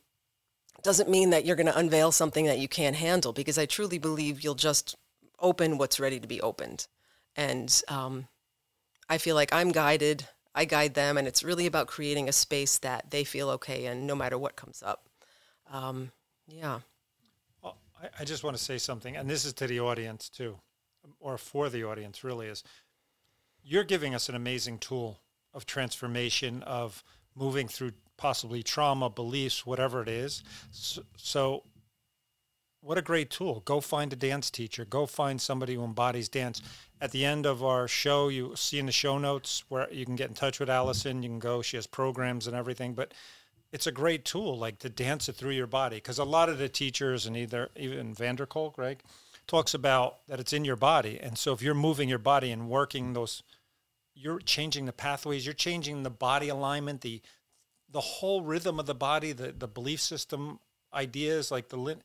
doesn't 0.86 1.10
mean 1.10 1.30
that 1.30 1.44
you're 1.44 1.56
going 1.56 1.66
to 1.66 1.76
unveil 1.76 2.12
something 2.12 2.46
that 2.46 2.60
you 2.60 2.68
can't 2.68 2.96
handle 2.96 3.32
because 3.32 3.58
I 3.58 3.66
truly 3.66 3.98
believe 3.98 4.42
you'll 4.42 4.54
just 4.54 4.94
open 5.40 5.78
what's 5.78 6.00
ready 6.00 6.20
to 6.20 6.28
be 6.28 6.40
opened. 6.40 6.86
And 7.34 7.82
um, 7.88 8.28
I 9.08 9.18
feel 9.18 9.34
like 9.34 9.52
I'm 9.52 9.72
guided, 9.72 10.28
I 10.54 10.64
guide 10.64 10.94
them, 10.94 11.18
and 11.18 11.26
it's 11.26 11.42
really 11.42 11.66
about 11.66 11.88
creating 11.88 12.28
a 12.28 12.32
space 12.32 12.78
that 12.78 13.10
they 13.10 13.24
feel 13.24 13.50
okay 13.50 13.86
in 13.86 14.06
no 14.06 14.14
matter 14.14 14.38
what 14.38 14.54
comes 14.54 14.82
up. 14.82 15.08
Um, 15.70 16.12
yeah. 16.46 16.78
Well, 17.62 17.76
I, 18.00 18.22
I 18.22 18.24
just 18.24 18.44
want 18.44 18.56
to 18.56 18.62
say 18.62 18.78
something, 18.78 19.16
and 19.16 19.28
this 19.28 19.44
is 19.44 19.52
to 19.54 19.66
the 19.66 19.80
audience 19.80 20.28
too, 20.28 20.56
or 21.18 21.36
for 21.36 21.68
the 21.68 21.84
audience 21.84 22.22
really 22.22 22.46
is 22.46 22.62
you're 23.64 23.84
giving 23.84 24.14
us 24.14 24.28
an 24.28 24.36
amazing 24.36 24.78
tool 24.78 25.18
of 25.52 25.66
transformation, 25.66 26.62
of 26.62 27.02
moving 27.34 27.66
through 27.66 27.92
possibly 28.16 28.62
trauma, 28.62 29.10
beliefs, 29.10 29.66
whatever 29.66 30.02
it 30.02 30.08
is. 30.08 30.42
So, 30.70 31.02
so, 31.16 31.62
what 32.80 32.98
a 32.98 33.02
great 33.02 33.30
tool. 33.30 33.62
Go 33.64 33.80
find 33.80 34.12
a 34.12 34.16
dance 34.16 34.50
teacher. 34.50 34.84
Go 34.84 35.06
find 35.06 35.40
somebody 35.40 35.74
who 35.74 35.84
embodies 35.84 36.28
dance. 36.28 36.62
At 37.00 37.10
the 37.10 37.24
end 37.24 37.44
of 37.44 37.64
our 37.64 37.88
show, 37.88 38.28
you 38.28 38.54
see 38.54 38.78
in 38.78 38.86
the 38.86 38.92
show 38.92 39.18
notes 39.18 39.64
where 39.68 39.92
you 39.92 40.04
can 40.04 40.14
get 40.14 40.28
in 40.28 40.34
touch 40.34 40.60
with 40.60 40.70
Allison. 40.70 41.22
You 41.22 41.28
can 41.28 41.40
go. 41.40 41.62
She 41.62 41.76
has 41.76 41.86
programs 41.86 42.46
and 42.46 42.54
everything. 42.54 42.94
But 42.94 43.12
it's 43.72 43.86
a 43.86 43.92
great 43.92 44.24
tool, 44.24 44.56
like 44.56 44.78
to 44.78 44.88
dance 44.88 45.28
it 45.28 45.34
through 45.34 45.50
your 45.50 45.66
body. 45.66 45.96
Because 45.96 46.18
a 46.18 46.24
lot 46.24 46.48
of 46.48 46.58
the 46.58 46.68
teachers 46.68 47.26
and 47.26 47.36
either 47.36 47.70
even 47.76 48.14
van 48.14 48.36
der 48.36 48.46
Kolk, 48.46 48.76
Greg, 48.76 49.02
talks 49.46 49.74
about 49.74 50.26
that 50.28 50.40
it's 50.40 50.52
in 50.52 50.64
your 50.64 50.76
body. 50.76 51.18
And 51.20 51.36
so 51.36 51.52
if 51.52 51.62
you're 51.62 51.74
moving 51.74 52.08
your 52.08 52.18
body 52.18 52.50
and 52.50 52.68
working 52.68 53.12
those, 53.12 53.42
you're 54.14 54.38
changing 54.38 54.86
the 54.86 54.92
pathways. 54.92 55.44
You're 55.44 55.54
changing 55.54 56.02
the 56.02 56.10
body 56.10 56.48
alignment, 56.48 57.00
the 57.00 57.20
the 57.96 58.02
whole 58.02 58.42
rhythm 58.42 58.78
of 58.78 58.84
the 58.84 58.94
body, 58.94 59.32
the 59.32 59.52
the 59.52 59.66
belief 59.66 60.02
system 60.02 60.60
ideas, 60.92 61.50
like 61.50 61.70
the 61.70 61.96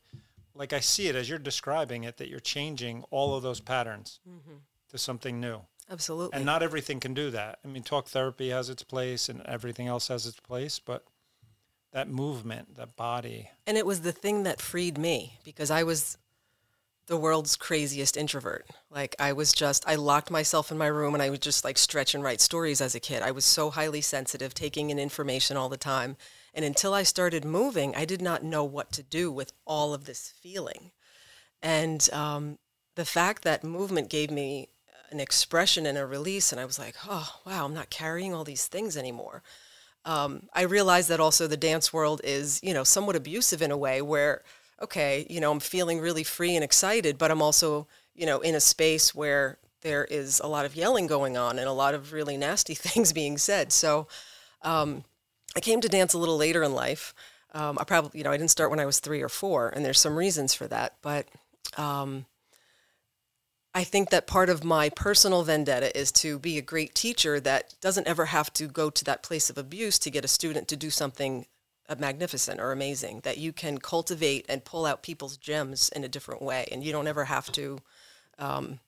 like 0.54 0.72
I 0.72 0.80
see 0.80 1.08
it 1.08 1.14
as 1.14 1.28
you're 1.28 1.38
describing 1.38 2.04
it, 2.04 2.16
that 2.16 2.28
you're 2.28 2.40
changing 2.40 3.04
all 3.10 3.36
of 3.36 3.42
those 3.42 3.60
patterns 3.60 4.18
mm-hmm. 4.26 4.56
to 4.88 4.96
something 4.96 5.38
new. 5.38 5.60
Absolutely. 5.90 6.34
And 6.34 6.46
not 6.46 6.62
everything 6.62 6.98
can 6.98 7.12
do 7.12 7.30
that. 7.32 7.58
I 7.62 7.68
mean, 7.68 7.82
talk 7.82 8.06
therapy 8.06 8.48
has 8.48 8.70
its 8.70 8.82
place, 8.82 9.28
and 9.28 9.42
everything 9.44 9.86
else 9.86 10.08
has 10.08 10.26
its 10.26 10.40
place, 10.40 10.78
but 10.78 11.04
that 11.92 12.08
movement, 12.08 12.76
that 12.76 12.96
body. 12.96 13.50
And 13.66 13.76
it 13.76 13.84
was 13.84 14.00
the 14.00 14.12
thing 14.12 14.44
that 14.44 14.62
freed 14.62 14.96
me 14.96 15.34
because 15.44 15.70
I 15.70 15.82
was 15.82 16.16
the 17.06 17.16
world's 17.16 17.56
craziest 17.56 18.16
introvert. 18.16 18.66
Like 18.90 19.16
I 19.18 19.32
was 19.32 19.52
just 19.52 19.86
I 19.88 19.96
locked 19.96 20.30
myself 20.30 20.70
in 20.70 20.78
my 20.78 20.86
room 20.86 21.14
and 21.14 21.22
I 21.22 21.30
would 21.30 21.42
just 21.42 21.64
like 21.64 21.78
stretch 21.78 22.14
and 22.14 22.22
write 22.22 22.40
stories 22.40 22.80
as 22.80 22.94
a 22.94 23.00
kid. 23.00 23.22
I 23.22 23.32
was 23.32 23.44
so 23.44 23.70
highly 23.70 24.00
sensitive, 24.00 24.54
taking 24.54 24.90
in 24.90 24.98
information 24.98 25.56
all 25.56 25.68
the 25.68 25.76
time. 25.76 26.16
And 26.54 26.64
until 26.64 26.94
I 26.94 27.02
started 27.02 27.44
moving, 27.44 27.94
I 27.96 28.04
did 28.04 28.20
not 28.20 28.44
know 28.44 28.64
what 28.64 28.92
to 28.92 29.02
do 29.02 29.32
with 29.32 29.52
all 29.66 29.94
of 29.94 30.04
this 30.04 30.32
feeling. 30.40 30.92
And 31.62 32.08
um, 32.12 32.58
the 32.94 33.04
fact 33.04 33.42
that 33.44 33.64
movement 33.64 34.10
gave 34.10 34.30
me 34.30 34.68
an 35.10 35.20
expression 35.20 35.86
and 35.86 35.96
a 35.96 36.06
release, 36.06 36.52
and 36.52 36.60
I 36.60 36.64
was 36.64 36.78
like, 36.78 36.96
oh, 37.06 37.40
wow, 37.46 37.64
I'm 37.64 37.74
not 37.74 37.90
carrying 37.90 38.34
all 38.34 38.44
these 38.44 38.66
things 38.66 38.96
anymore. 38.96 39.42
Um, 40.04 40.48
I 40.52 40.62
realized 40.62 41.08
that 41.10 41.20
also 41.20 41.46
the 41.46 41.56
dance 41.56 41.92
world 41.92 42.20
is, 42.24 42.60
you 42.62 42.74
know, 42.74 42.82
somewhat 42.82 43.14
abusive 43.14 43.62
in 43.62 43.70
a 43.70 43.76
way 43.76 44.02
where, 44.02 44.42
okay, 44.82 45.26
you 45.30 45.40
know, 45.40 45.50
I'm 45.50 45.60
feeling 45.60 46.00
really 46.00 46.24
free 46.24 46.54
and 46.54 46.64
excited, 46.64 47.18
but 47.18 47.30
I'm 47.30 47.42
also, 47.42 47.86
you 48.14 48.26
know, 48.26 48.40
in 48.40 48.54
a 48.54 48.60
space 48.60 49.14
where 49.14 49.58
there 49.82 50.04
is 50.04 50.40
a 50.40 50.46
lot 50.46 50.64
of 50.64 50.76
yelling 50.76 51.06
going 51.06 51.36
on 51.36 51.58
and 51.58 51.68
a 51.68 51.72
lot 51.72 51.94
of 51.94 52.12
really 52.12 52.36
nasty 52.36 52.74
things 52.74 53.12
being 53.12 53.38
said. 53.38 53.72
So, 53.72 54.08
um, 54.62 55.04
I 55.54 55.60
came 55.60 55.80
to 55.80 55.88
dance 55.88 56.14
a 56.14 56.18
little 56.18 56.36
later 56.36 56.62
in 56.62 56.74
life. 56.74 57.14
Um, 57.52 57.78
I 57.78 57.84
probably, 57.84 58.18
you 58.18 58.24
know, 58.24 58.30
I 58.30 58.36
didn't 58.36 58.50
start 58.50 58.70
when 58.70 58.80
I 58.80 58.86
was 58.86 59.00
three 59.00 59.20
or 59.20 59.28
four, 59.28 59.68
and 59.68 59.84
there's 59.84 60.00
some 60.00 60.16
reasons 60.16 60.54
for 60.54 60.66
that. 60.68 60.96
But 61.02 61.28
um, 61.76 62.24
I 63.74 63.84
think 63.84 64.10
that 64.10 64.26
part 64.26 64.48
of 64.48 64.64
my 64.64 64.88
personal 64.88 65.42
vendetta 65.42 65.96
is 65.98 66.10
to 66.12 66.38
be 66.38 66.56
a 66.56 66.62
great 66.62 66.94
teacher 66.94 67.38
that 67.40 67.74
doesn't 67.80 68.06
ever 68.06 68.26
have 68.26 68.52
to 68.54 68.66
go 68.66 68.90
to 68.90 69.04
that 69.04 69.22
place 69.22 69.50
of 69.50 69.58
abuse 69.58 69.98
to 70.00 70.10
get 70.10 70.24
a 70.24 70.28
student 70.28 70.68
to 70.68 70.76
do 70.76 70.90
something 70.90 71.46
magnificent 72.00 72.60
or 72.60 72.72
amazing. 72.72 73.20
That 73.20 73.38
you 73.38 73.52
can 73.52 73.78
cultivate 73.78 74.46
and 74.48 74.64
pull 74.64 74.86
out 74.86 75.02
people's 75.02 75.36
gems 75.36 75.88
in 75.90 76.04
a 76.04 76.08
different 76.08 76.42
way, 76.42 76.66
and 76.70 76.82
you 76.84 76.92
don't 76.92 77.06
ever 77.06 77.24
have 77.24 77.50
to. 77.52 77.78
Um, 78.38 78.80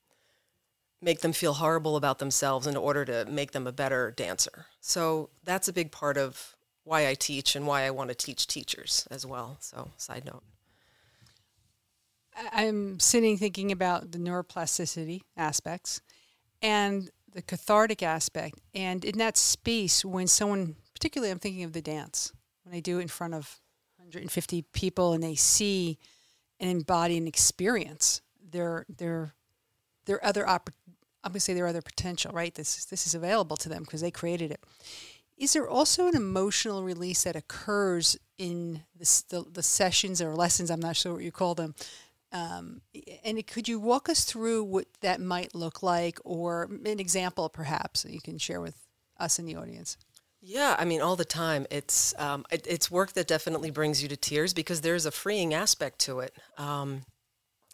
make 1.03 1.21
them 1.21 1.35
feel 1.35 1.53
horrible 1.53 1.97
about 1.97 2.19
themselves 2.19 2.67
in 2.67 2.77
order 2.77 3.05
to 3.05 3.27
make 3.27 3.53
them 3.53 3.67
a 3.67 3.73
better 3.73 4.11
dancer. 4.11 4.65
So 4.81 5.29
that's 5.45 5.69
a 5.69 5.73
big 5.73 5.93
part 5.93 6.17
of 6.17 6.57
why 6.85 7.07
I 7.07 7.15
teach 7.15 7.55
and 7.55 7.67
why 7.67 7.83
I 7.83 7.91
want 7.91 8.09
to 8.09 8.15
teach 8.15 8.47
teachers 8.47 9.07
as 9.11 9.27
well. 9.27 9.57
So, 9.61 9.91
side 9.97 10.25
note. 10.25 10.43
I'm 12.53 12.99
sitting 13.01 13.39
thinking 13.39 13.71
about 13.71 14.13
the 14.13 14.19
neuroplasticity 14.19 15.21
aspects 15.37 16.01
and 16.63 17.11
the 17.33 17.43
cathartic 17.43 18.03
aspect. 18.03 18.61
And 18.75 19.05
in 19.05 19.19
that 19.19 19.37
space, 19.37 20.05
when 20.05 20.27
someone, 20.27 20.77
particularly 20.95 21.31
I'm 21.31 21.39
thinking 21.39 21.65
of 21.65 21.73
the 21.73 21.83
dance, 21.83 22.33
when 22.65 22.75
I 22.75 22.81
do 22.81 22.99
it 22.99 23.03
in 23.03 23.09
front 23.09 23.35
of 23.35 23.61
150 23.99 24.63
people 24.73 25.13
and 25.13 25.23
they 25.23 25.35
see 25.35 25.99
and 26.61 26.71
embody 26.71 27.17
an 27.17 27.27
experience, 27.27 28.21
their 28.51 28.87
their 28.89 29.35
their 30.07 30.25
other 30.25 30.49
I'm 31.25 31.31
going 31.31 31.35
to 31.35 31.41
say 31.41 31.55
their 31.55 31.67
other 31.67 31.83
potential, 31.83 32.33
right? 32.33 32.55
This 32.55 32.79
is, 32.79 32.85
this 32.87 33.07
is 33.07 33.15
available 33.15 33.57
to 33.57 33.69
them 33.69 33.83
because 33.83 34.03
they 34.03 34.11
created 34.11 34.51
it. 34.51 34.63
Is 35.39 35.55
there 35.55 35.69
also 35.69 36.07
an 36.07 36.15
emotional 36.15 36.85
release 36.85 37.25
that 37.25 37.35
occurs 37.35 38.17
in 38.37 38.83
the, 38.97 39.47
the 39.51 39.63
sessions 39.63 40.21
or 40.21 40.35
lessons? 40.35 40.71
I'm 40.71 40.81
not 40.81 40.97
sure 40.97 41.15
what 41.15 41.25
you 41.25 41.33
call 41.33 41.55
them. 41.55 41.75
Um, 42.31 42.83
and 43.25 43.45
could 43.47 43.69
you 43.69 43.81
walk 43.81 44.09
us 44.09 44.25
through 44.25 44.65
what 44.65 44.87
that 45.01 45.21
might 45.21 45.55
look 45.55 45.83
like 45.83 46.19
or 46.25 46.65
an 46.85 47.01
example 47.01 47.49
perhaps 47.49 48.03
that 48.03 48.13
you 48.13 48.21
can 48.21 48.39
share 48.39 48.61
with 48.61 48.77
us 49.19 49.39
in 49.39 49.47
the 49.47 49.57
audience? 49.57 49.97
Yeah, 50.47 50.77
I 50.79 50.85
mean, 50.85 51.01
all 51.01 51.17
the 51.17 51.25
time. 51.25 51.67
It's 51.71 52.15
um, 52.19 52.45
it, 52.51 52.67
it's 52.69 52.91
work 52.91 53.15
that 53.15 53.27
definitely 53.27 53.71
brings 53.71 54.03
you 54.03 54.11
to 54.11 54.17
tears 54.17 54.53
because 54.53 54.83
there's 54.83 55.07
a 55.07 55.11
freeing 55.11 55.55
aspect 55.55 56.01
to 56.01 56.21
it. 56.21 56.37
Um, 56.59 57.03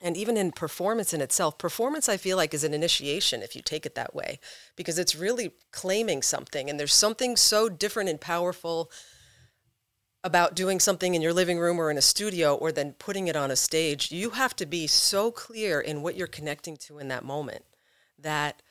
and 0.01 0.17
even 0.17 0.37
in 0.37 0.53
performance 0.53 1.13
in 1.13 1.21
itself 1.21 1.59
performance 1.59 2.09
i 2.09 2.17
feel 2.17 2.39
like 2.39 2.55
is 2.55 2.65
an 2.65 2.73
initiation 2.73 3.43
if 3.43 3.55
you 3.55 3.61
take 3.61 3.85
it 3.85 3.95
that 3.95 4.15
way 4.15 4.39
because 4.75 4.99
it's 4.99 5.15
really 5.15 5.53
claiming 5.73 6.23
something 6.23 6.71
and 6.71 6.81
there's 6.81 6.95
something 6.95 7.37
so 7.37 7.69
different 7.69 8.09
and 8.09 8.19
powerful 8.19 8.91
about 10.25 10.55
doing 10.55 10.81
something 10.81 11.15
in 11.15 11.21
your 11.21 11.35
living 11.35 11.59
room 11.59 11.79
or 11.79 11.91
in 11.91 11.99
a 11.99 12.03
studio 12.03 12.55
or 12.55 12.73
then 12.73 12.93
putting 12.95 13.29
it 13.29 13.37
on 13.37 13.51
a 13.51 13.57
stage 13.57 14.11
you 14.11 14.31
have 14.31 14.57
to 14.57 14.65
be 14.65 14.87
so 14.87 15.31
clear 15.31 15.81
in 15.81 16.01
what 16.01 16.17
you're 16.17 16.27
connecting 16.27 16.79
to 16.79 16.99
in 16.99 17.09
that 17.09 17.25
moment 17.25 17.65
that 18.19 18.63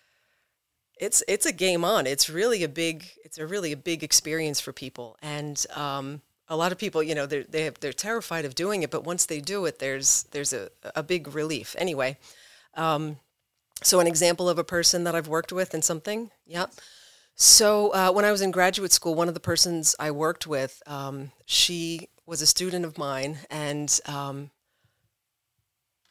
it's 1.00 1.24
it's 1.28 1.46
a 1.46 1.54
game 1.54 1.84
on 1.84 2.06
it's 2.06 2.30
really 2.30 2.64
a 2.64 2.70
big 2.70 3.06
it's 3.24 3.38
a 3.38 3.48
really 3.48 3.72
a 3.72 3.78
big 3.78 4.04
experience 4.04 4.60
for 4.60 4.74
people 4.74 5.18
and 5.22 5.66
um, 5.76 6.22
a 6.50 6.58
lot 6.58 6.72
of 6.72 6.78
people, 6.78 7.04
you 7.04 7.14
know, 7.14 7.26
they're, 7.28 7.44
they 7.44 7.66
have, 7.66 7.80
they're 7.80 7.94
terrified 7.94 8.44
of 8.44 8.56
doing 8.56 8.82
it, 8.82 8.90
but 8.90 9.04
once 9.04 9.26
they 9.28 9.40
do 9.40 9.66
it, 9.66 9.78
there's, 9.80 10.24
there's 10.32 10.52
a, 10.52 10.70
a 10.96 11.04
big 11.04 11.34
relief. 11.34 11.76
Anyway, 11.78 12.18
um, 12.74 13.18
so 13.84 14.00
an 14.00 14.08
example 14.08 14.50
of 14.50 14.58
a 14.58 14.64
person 14.64 15.04
that 15.04 15.16
I've 15.16 15.28
worked 15.28 15.52
with 15.52 15.74
and 15.74 15.84
something, 15.84 16.32
yeah. 16.48 16.66
So 17.36 17.94
uh, 17.94 18.12
when 18.12 18.26
I 18.26 18.32
was 18.32 18.42
in 18.42 18.52
graduate 18.52 18.92
school, 18.92 19.16
one 19.16 19.28
of 19.28 19.36
the 19.36 19.40
persons 19.40 19.96
I 20.00 20.12
worked 20.12 20.48
with, 20.48 20.82
um, 20.88 21.32
she 21.46 22.10
was 22.26 22.42
a 22.42 22.48
student 22.48 22.84
of 22.84 22.98
mine, 22.98 23.38
and 23.50 23.98
um, 24.06 24.50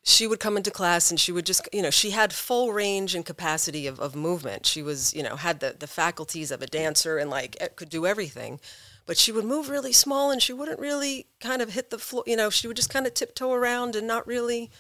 she 0.09 0.27
would 0.27 0.41
come 0.41 0.57
into 0.57 0.71
class 0.71 1.11
and 1.11 1.21
she 1.21 1.33
would 1.33 1.47
just, 1.47 1.69
you 1.73 1.83
know, 1.83 1.91
she 1.91 2.11
had 2.11 2.33
full 2.33 2.73
range 2.73 3.15
and 3.15 3.27
capacity 3.27 3.87
of, 3.87 4.01
of 4.01 4.17
movement. 4.17 4.67
She 4.67 4.83
was, 4.83 5.15
you 5.15 5.23
know, 5.23 5.37
had 5.37 5.61
the, 5.61 5.77
the 5.79 5.87
faculties 5.87 6.51
of 6.51 6.63
a 6.63 6.67
dancer 6.67 7.19
and 7.19 7.31
like 7.31 7.57
could 7.77 7.91
do 7.91 8.07
everything 8.07 8.61
but 9.09 9.17
she 9.17 9.33
would 9.33 9.47
move 9.47 9.71
really 9.71 9.95
small 9.95 10.31
and 10.31 10.43
she 10.43 10.53
wouldn't 10.53 10.79
really 10.79 11.29
kind 11.41 11.63
of 11.63 11.73
hit 11.73 11.89
the 11.89 11.99
floor. 11.99 12.23
You 12.27 12.37
know, 12.37 12.51
she 12.51 12.69
would 12.69 12.77
just 12.77 12.91
kind 12.91 13.07
of 13.07 13.15
tiptoe 13.15 13.55
around 13.55 13.97
and 13.97 14.07
not 14.07 14.27
really. 14.27 14.71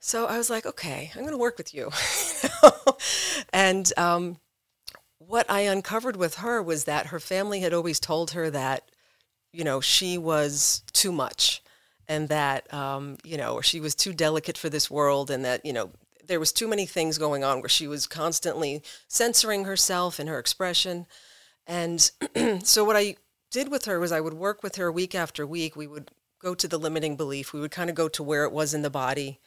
So 0.00 0.26
I 0.26 0.36
was 0.36 0.50
like, 0.50 0.66
okay, 0.66 1.12
I'm 1.14 1.20
going 1.20 1.30
to 1.30 1.38
work 1.38 1.56
with 1.56 1.72
you. 1.72 1.92
and 3.52 3.92
um, 3.96 4.40
what 5.18 5.48
I 5.48 5.60
uncovered 5.60 6.16
with 6.16 6.38
her 6.38 6.60
was 6.60 6.84
that 6.84 7.06
her 7.06 7.20
family 7.20 7.60
had 7.60 7.72
always 7.72 8.00
told 8.00 8.32
her 8.32 8.50
that, 8.50 8.90
you 9.52 9.62
know, 9.62 9.80
she 9.80 10.18
was 10.18 10.82
too 10.92 11.12
much 11.12 11.62
and 12.08 12.28
that, 12.28 12.72
um, 12.72 13.16
you 13.24 13.36
know, 13.36 13.60
she 13.60 13.80
was 13.80 13.94
too 13.94 14.12
delicate 14.12 14.56
for 14.56 14.68
this 14.68 14.90
world 14.90 15.30
and 15.30 15.44
that, 15.44 15.64
you 15.64 15.72
know, 15.72 15.90
there 16.26 16.40
was 16.40 16.52
too 16.52 16.68
many 16.68 16.86
things 16.86 17.18
going 17.18 17.44
on 17.44 17.60
where 17.60 17.68
she 17.68 17.86
was 17.86 18.06
constantly 18.06 18.82
censoring 19.08 19.64
herself 19.64 20.18
and 20.18 20.28
her 20.28 20.38
expression. 20.38 21.06
And 21.66 22.10
so 22.62 22.84
what 22.84 22.96
I 22.96 23.16
did 23.50 23.70
with 23.70 23.84
her 23.84 23.98
was 23.98 24.12
I 24.12 24.20
would 24.20 24.34
work 24.34 24.62
with 24.62 24.76
her 24.76 24.90
week 24.90 25.14
after 25.14 25.46
week. 25.46 25.76
We 25.76 25.86
would 25.86 26.10
go 26.40 26.54
to 26.54 26.68
the 26.68 26.78
limiting 26.78 27.16
belief. 27.16 27.52
We 27.52 27.60
would 27.60 27.70
kind 27.70 27.90
of 27.90 27.96
go 27.96 28.08
to 28.08 28.22
where 28.22 28.44
it 28.44 28.52
was 28.52 28.74
in 28.74 28.82
the 28.82 28.90
body, 28.90 29.40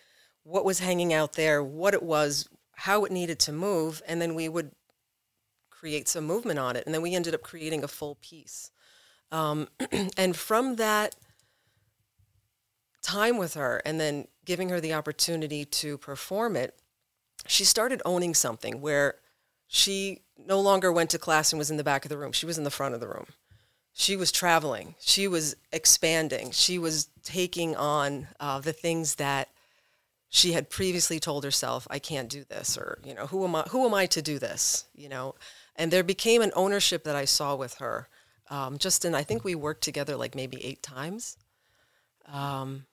what 0.44 0.66
was 0.66 0.80
hanging 0.80 1.14
out 1.14 1.34
there, 1.34 1.64
what 1.64 1.94
it 1.94 2.04
was, 2.04 2.50
how 2.74 3.06
it 3.06 3.12
needed 3.12 3.40
to 3.40 3.52
move, 3.52 4.02
and 4.08 4.22
then 4.22 4.36
we 4.36 4.50
would 4.50 4.72
create 5.70 6.08
some 6.08 6.26
movement 6.26 6.60
on 6.60 6.76
it. 6.76 6.86
And 6.86 6.94
then 6.94 7.02
we 7.02 7.16
ended 7.16 7.34
up 7.34 7.42
creating 7.42 7.84
a 7.84 7.88
full 7.88 8.16
piece. 8.16 8.72
Um, 9.32 9.68
and 10.18 10.36
from 10.36 10.78
that 10.78 11.16
time 13.02 13.38
with 13.38 13.54
her 13.54 13.82
and 13.86 14.00
then 14.00 14.28
giving 14.46 14.70
her 14.70 14.80
the 14.80 14.94
opportunity 14.94 15.66
to 15.66 15.98
perform 15.98 16.56
it, 16.56 16.76
she 17.48 17.64
started 17.64 18.02
owning 18.06 18.34
something 18.34 18.82
where 18.82 19.16
she 19.68 20.22
no 20.38 20.60
longer 20.60 20.92
went 20.92 21.10
to 21.12 21.20
class 21.20 21.52
and 21.52 21.60
was 21.60 21.72
in 21.72 21.78
the 21.78 21.84
back 21.84 22.06
of 22.06 22.10
the 22.10 22.18
room. 22.18 22.32
She 22.32 22.46
was 22.46 22.58
in 22.58 22.64
the 22.64 22.72
front 22.72 22.96
of 22.96 23.00
the 23.00 23.08
room. 23.08 23.28
She 23.94 24.16
was 24.16 24.32
traveling. 24.32 24.96
She 25.00 25.28
was 25.28 25.56
expanding. 25.72 26.52
She 26.52 26.80
was 26.80 27.10
taking 27.24 27.76
on 27.76 28.28
uh, 28.40 28.60
the 28.60 28.74
things 28.74 29.16
that 29.16 29.50
she 30.30 30.54
had 30.54 30.70
previously 30.70 31.20
told 31.20 31.44
herself, 31.44 31.88
"I 31.90 32.00
can't 32.00 32.30
do 32.30 32.44
this," 32.44 32.78
or 32.78 33.00
you 33.04 33.14
know, 33.14 33.28
"Who 33.28 33.44
am 33.44 33.56
I? 33.56 33.64
Who 33.64 33.86
am 33.86 33.94
I 33.94 34.06
to 34.08 34.22
do 34.22 34.40
this?" 34.40 34.86
You 34.94 35.10
know, 35.10 35.36
and 35.76 35.92
there 35.92 36.04
became 36.04 36.42
an 36.42 36.52
ownership 36.56 37.04
that 37.04 37.16
I 37.16 37.26
saw 37.26 37.56
with 37.56 37.76
her. 37.76 38.08
Um, 38.50 38.78
just 38.78 39.06
in, 39.06 39.16
I 39.16 39.24
think 39.24 39.44
we 39.44 39.56
worked 39.56 39.84
together 39.84 40.16
like 40.16 40.36
maybe 40.36 40.64
eight 40.64 40.82
times. 40.82 41.38
Um, 42.32 42.86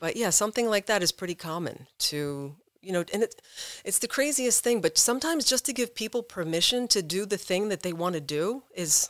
but 0.00 0.16
yeah, 0.16 0.30
something 0.30 0.68
like 0.68 0.86
that 0.86 1.02
is 1.02 1.12
pretty 1.12 1.34
common 1.34 1.86
to 1.98 2.56
you 2.84 2.92
know, 2.92 3.04
and 3.12 3.22
it, 3.22 3.40
it's 3.84 3.98
the 3.98 4.08
craziest 4.08 4.62
thing. 4.62 4.82
But 4.82 4.98
sometimes 4.98 5.46
just 5.46 5.64
to 5.66 5.72
give 5.72 5.94
people 5.94 6.22
permission 6.22 6.86
to 6.88 7.02
do 7.02 7.24
the 7.24 7.38
thing 7.38 7.70
that 7.70 7.80
they 7.80 7.94
want 7.94 8.14
to 8.14 8.20
do 8.20 8.64
is 8.74 9.08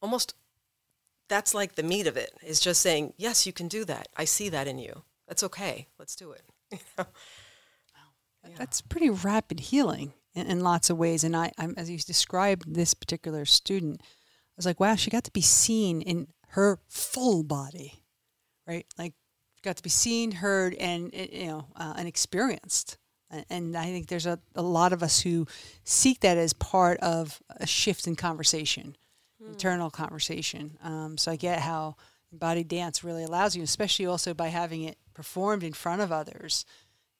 almost 0.00 0.34
that's 1.28 1.54
like 1.54 1.74
the 1.74 1.82
meat 1.82 2.06
of 2.06 2.16
it. 2.16 2.30
Is 2.44 2.60
just 2.60 2.80
saying, 2.80 3.14
yes, 3.16 3.46
you 3.46 3.52
can 3.52 3.68
do 3.68 3.84
that. 3.86 4.08
I 4.16 4.24
see 4.24 4.48
that 4.50 4.68
in 4.68 4.78
you. 4.78 5.02
That's 5.26 5.42
okay. 5.42 5.88
Let's 5.98 6.14
do 6.14 6.32
it. 6.32 6.42
You 8.44 8.50
know? 8.50 8.56
That's 8.58 8.80
pretty 8.80 9.08
rapid 9.08 9.60
healing 9.60 10.14
in, 10.34 10.48
in 10.48 10.60
lots 10.60 10.90
of 10.90 10.98
ways. 10.98 11.22
And 11.22 11.36
I, 11.36 11.52
I'm, 11.58 11.74
as 11.76 11.88
you 11.88 11.98
described 11.98 12.74
this 12.74 12.92
particular 12.92 13.44
student, 13.44 14.00
I 14.02 14.54
was 14.56 14.66
like, 14.66 14.80
wow, 14.80 14.96
she 14.96 15.10
got 15.10 15.22
to 15.24 15.30
be 15.30 15.42
seen 15.42 16.02
in 16.02 16.26
her 16.48 16.80
full 16.88 17.44
body, 17.44 18.01
right? 18.66 18.86
Like, 18.98 19.14
got 19.62 19.76
to 19.76 19.82
be 19.82 19.90
seen, 19.90 20.32
heard, 20.32 20.74
and 20.74 21.12
you 21.14 21.46
know, 21.46 21.66
uh, 21.76 21.94
and 21.96 22.08
experienced. 22.08 22.98
And 23.48 23.76
I 23.76 23.86
think 23.86 24.08
there's 24.08 24.26
a, 24.26 24.38
a 24.54 24.62
lot 24.62 24.92
of 24.92 25.02
us 25.02 25.20
who 25.20 25.46
seek 25.84 26.20
that 26.20 26.36
as 26.36 26.52
part 26.52 27.00
of 27.00 27.40
a 27.48 27.66
shift 27.66 28.06
in 28.06 28.14
conversation, 28.14 28.94
mm. 29.42 29.48
internal 29.48 29.88
conversation. 29.88 30.76
Um, 30.82 31.16
so 31.16 31.32
I 31.32 31.36
get 31.36 31.60
how 31.60 31.96
body 32.30 32.62
dance 32.62 33.02
really 33.02 33.24
allows 33.24 33.56
you, 33.56 33.62
especially 33.62 34.04
also 34.04 34.34
by 34.34 34.48
having 34.48 34.82
it 34.82 34.98
performed 35.14 35.62
in 35.62 35.72
front 35.72 36.02
of 36.02 36.12
others. 36.12 36.66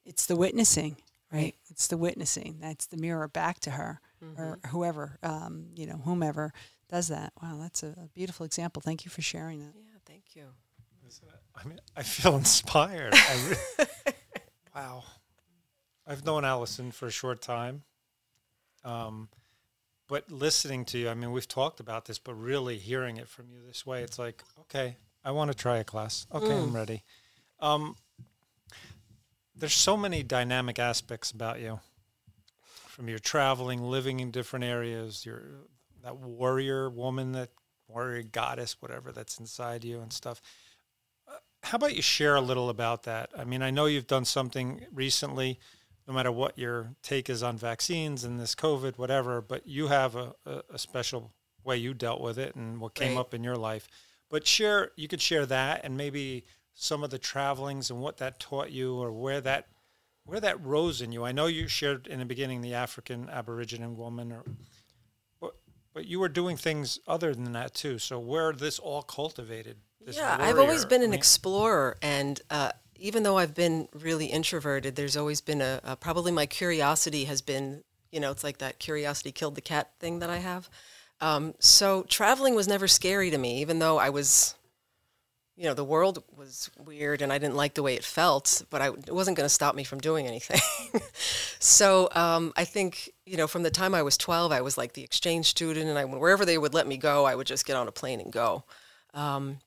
It's 0.04 0.26
the 0.26 0.36
witnessing, 0.36 0.96
right? 1.32 1.54
It's 1.70 1.86
the 1.86 1.96
witnessing. 1.96 2.58
That's 2.60 2.86
the 2.86 2.98
mirror 2.98 3.28
back 3.28 3.60
to 3.60 3.70
her 3.70 4.00
mm-hmm. 4.22 4.40
or 4.40 4.58
whoever, 4.68 5.18
um, 5.22 5.68
you 5.74 5.86
know, 5.86 6.00
whomever 6.04 6.52
does 6.90 7.08
that. 7.08 7.32
Wow, 7.42 7.58
that's 7.60 7.82
a, 7.82 7.88
a, 7.88 8.08
beautiful 8.14 8.44
example. 8.44 8.82
Thank 8.84 9.04
you 9.04 9.10
for 9.10 9.22
sharing 9.22 9.60
that. 9.60 9.72
Yeah, 9.74 9.98
thank 10.04 10.34
you. 10.34 10.44
I 11.54 11.68
mean, 11.68 11.80
I 11.96 12.02
feel 12.02 12.36
inspired. 12.36 13.14
I 13.14 13.48
re- 13.48 14.14
wow. 14.74 15.04
I've 16.06 16.24
known 16.24 16.44
Allison 16.44 16.90
for 16.90 17.06
a 17.06 17.10
short 17.10 17.40
time. 17.40 17.82
Um, 18.84 19.28
but 20.08 20.30
listening 20.30 20.84
to 20.86 20.98
you, 20.98 21.08
I 21.08 21.14
mean, 21.14 21.32
we've 21.32 21.48
talked 21.48 21.80
about 21.80 22.06
this, 22.06 22.18
but 22.18 22.34
really 22.34 22.76
hearing 22.76 23.16
it 23.16 23.28
from 23.28 23.46
you 23.50 23.60
this 23.66 23.86
way, 23.86 24.02
it's 24.02 24.18
like, 24.18 24.42
okay, 24.60 24.96
I 25.24 25.30
want 25.30 25.50
to 25.52 25.56
try 25.56 25.78
a 25.78 25.84
class. 25.84 26.26
Okay, 26.34 26.46
mm. 26.46 26.64
I'm 26.64 26.74
ready. 26.74 27.04
Um, 27.60 27.96
there's 29.54 29.74
so 29.74 29.96
many 29.96 30.22
dynamic 30.22 30.78
aspects 30.78 31.30
about 31.30 31.60
you 31.60 31.80
from 32.88 33.08
your 33.08 33.20
traveling, 33.20 33.82
living 33.82 34.20
in 34.20 34.30
different 34.30 34.64
areas, 34.64 35.24
your 35.24 35.42
that 36.02 36.16
warrior 36.16 36.90
woman, 36.90 37.32
that 37.32 37.50
warrior 37.86 38.22
goddess, 38.22 38.76
whatever 38.80 39.12
that's 39.12 39.38
inside 39.38 39.84
you 39.84 40.00
and 40.00 40.12
stuff. 40.12 40.42
How 41.62 41.76
about 41.76 41.94
you 41.94 42.02
share 42.02 42.34
a 42.34 42.40
little 42.40 42.68
about 42.68 43.04
that? 43.04 43.30
I 43.36 43.44
mean, 43.44 43.62
I 43.62 43.70
know 43.70 43.86
you've 43.86 44.06
done 44.06 44.24
something 44.24 44.84
recently, 44.92 45.60
no 46.08 46.14
matter 46.14 46.32
what 46.32 46.58
your 46.58 46.94
take 47.02 47.30
is 47.30 47.42
on 47.42 47.56
vaccines 47.56 48.24
and 48.24 48.38
this 48.40 48.54
COVID, 48.54 48.98
whatever, 48.98 49.40
but 49.40 49.66
you 49.66 49.86
have 49.86 50.16
a, 50.16 50.34
a, 50.44 50.78
special 50.78 51.30
way 51.64 51.76
you 51.76 51.94
dealt 51.94 52.20
with 52.20 52.38
it 52.38 52.56
and 52.56 52.80
what 52.80 52.94
came 52.94 53.14
right. 53.14 53.20
up 53.20 53.32
in 53.32 53.44
your 53.44 53.56
life. 53.56 53.88
But 54.28 54.46
share, 54.46 54.90
you 54.96 55.06
could 55.06 55.20
share 55.20 55.46
that 55.46 55.82
and 55.84 55.96
maybe 55.96 56.44
some 56.74 57.04
of 57.04 57.10
the 57.10 57.18
travelings 57.18 57.90
and 57.90 58.00
what 58.00 58.16
that 58.16 58.40
taught 58.40 58.70
you 58.70 58.96
or 58.96 59.12
where 59.12 59.40
that 59.40 59.66
where 60.24 60.40
that 60.40 60.64
rose 60.64 61.02
in 61.02 61.10
you. 61.10 61.24
I 61.24 61.32
know 61.32 61.46
you 61.46 61.66
shared 61.66 62.06
in 62.06 62.20
the 62.20 62.24
beginning 62.24 62.60
the 62.60 62.74
African 62.74 63.28
Aboriginal 63.28 63.92
woman 63.92 64.32
or 64.32 64.44
but, 65.40 65.56
but 65.92 66.06
you 66.06 66.20
were 66.20 66.28
doing 66.28 66.56
things 66.56 66.98
other 67.06 67.34
than 67.34 67.52
that 67.52 67.74
too. 67.74 67.98
So 67.98 68.18
where 68.18 68.52
this 68.52 68.78
all 68.78 69.02
cultivated? 69.02 69.78
Yeah, 70.06 70.36
warrior, 70.36 70.50
I've 70.50 70.58
always 70.58 70.84
been 70.84 71.02
an 71.02 71.08
I 71.08 71.10
mean, 71.10 71.18
explorer, 71.18 71.96
and 72.02 72.40
uh, 72.50 72.72
even 72.96 73.22
though 73.22 73.38
I've 73.38 73.54
been 73.54 73.88
really 73.92 74.26
introverted, 74.26 74.96
there's 74.96 75.16
always 75.16 75.40
been 75.40 75.60
a, 75.60 75.80
a, 75.84 75.96
probably 75.96 76.32
my 76.32 76.46
curiosity 76.46 77.24
has 77.24 77.42
been, 77.42 77.82
you 78.10 78.20
know, 78.20 78.30
it's 78.30 78.44
like 78.44 78.58
that 78.58 78.78
curiosity 78.78 79.32
killed 79.32 79.54
the 79.54 79.60
cat 79.60 79.90
thing 79.98 80.20
that 80.20 80.30
I 80.30 80.38
have. 80.38 80.68
Um, 81.20 81.54
so 81.58 82.02
traveling 82.08 82.54
was 82.54 82.66
never 82.66 82.88
scary 82.88 83.30
to 83.30 83.38
me, 83.38 83.60
even 83.60 83.78
though 83.78 83.98
I 83.98 84.10
was 84.10 84.54
you 85.56 85.64
know, 85.64 85.74
the 85.74 85.84
world 85.84 86.24
was 86.34 86.70
weird 86.82 87.20
and 87.20 87.32
I 87.32 87.38
didn't 87.38 87.56
like 87.56 87.74
the 87.74 87.82
way 87.82 87.94
it 87.94 88.04
felt, 88.04 88.62
but 88.70 88.80
I, 88.80 88.88
it 88.88 89.14
wasn't 89.14 89.36
going 89.36 89.44
to 89.44 89.52
stop 89.52 89.74
me 89.74 89.84
from 89.84 90.00
doing 90.00 90.26
anything. 90.26 90.60
so 91.58 92.08
um, 92.12 92.52
I 92.56 92.64
think, 92.64 93.10
you 93.26 93.36
know, 93.36 93.46
from 93.46 93.62
the 93.62 93.70
time 93.70 93.94
I 93.94 94.02
was 94.02 94.16
12, 94.16 94.50
I 94.50 94.62
was 94.62 94.78
like 94.78 94.94
the 94.94 95.04
exchange 95.04 95.46
student 95.46 95.88
and 95.88 95.98
I, 95.98 96.04
wherever 96.04 96.44
they 96.44 96.56
would 96.56 96.72
let 96.72 96.86
me 96.86 96.96
go, 96.96 97.26
I 97.26 97.34
would 97.34 97.46
just 97.46 97.66
get 97.66 97.76
on 97.76 97.86
a 97.86 97.92
plane 97.92 98.20
and 98.20 98.32
go. 98.32 98.64
Um, 99.12 99.58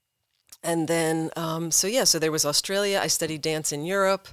and 0.65 0.87
then, 0.87 1.29
um, 1.35 1.71
so 1.71 1.87
yeah, 1.87 2.03
so 2.03 2.19
there 2.19 2.31
was 2.31 2.45
Australia. 2.45 2.99
I 3.01 3.07
studied 3.07 3.41
dance 3.41 3.71
in 3.71 3.85
Europe. 3.85 4.27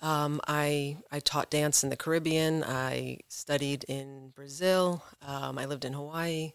Um, 0.00 0.40
I, 0.46 0.96
I 1.10 1.20
taught 1.20 1.50
dance 1.50 1.84
in 1.84 1.90
the 1.90 1.96
Caribbean. 1.96 2.64
I 2.64 3.18
studied 3.28 3.84
in 3.84 4.32
Brazil. 4.34 5.02
Um, 5.26 5.58
I 5.58 5.66
lived 5.66 5.84
in 5.84 5.92
Hawaii 5.92 6.52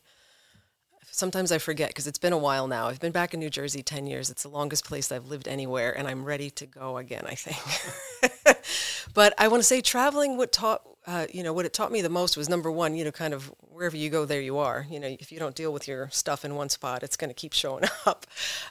sometimes 1.11 1.51
I 1.51 1.57
forget 1.57 1.89
because 1.89 2.07
it's 2.07 2.17
been 2.17 2.33
a 2.33 2.37
while 2.37 2.67
now. 2.67 2.87
I've 2.87 2.99
been 2.99 3.11
back 3.11 3.33
in 3.33 3.39
New 3.39 3.49
Jersey 3.49 3.83
10 3.83 4.07
years. 4.07 4.29
It's 4.29 4.43
the 4.43 4.49
longest 4.49 4.85
place 4.85 5.11
I've 5.11 5.27
lived 5.27 5.47
anywhere, 5.47 5.95
and 5.95 6.07
I'm 6.07 6.25
ready 6.25 6.49
to 6.51 6.65
go 6.65 6.97
again, 6.97 7.23
I 7.27 7.35
think. 7.35 8.57
but 9.13 9.33
I 9.37 9.47
want 9.49 9.61
to 9.61 9.67
say 9.67 9.81
traveling, 9.81 10.37
what 10.37 10.51
taught, 10.51 10.81
uh, 11.07 11.25
you 11.33 11.43
know, 11.43 11.53
what 11.53 11.65
it 11.65 11.73
taught 11.73 11.91
me 11.91 12.01
the 12.01 12.09
most 12.09 12.37
was 12.37 12.47
number 12.47 12.71
one, 12.71 12.95
you 12.95 13.03
know, 13.03 13.11
kind 13.11 13.33
of 13.33 13.51
wherever 13.59 13.97
you 13.97 14.09
go, 14.09 14.25
there 14.25 14.41
you 14.41 14.57
are. 14.57 14.85
You 14.89 14.99
know, 14.99 15.07
if 15.07 15.31
you 15.31 15.39
don't 15.39 15.55
deal 15.55 15.73
with 15.73 15.87
your 15.87 16.09
stuff 16.11 16.45
in 16.45 16.55
one 16.55 16.69
spot, 16.69 17.03
it's 17.03 17.17
going 17.17 17.29
to 17.29 17.35
keep 17.35 17.53
showing 17.53 17.85
up. 18.05 18.27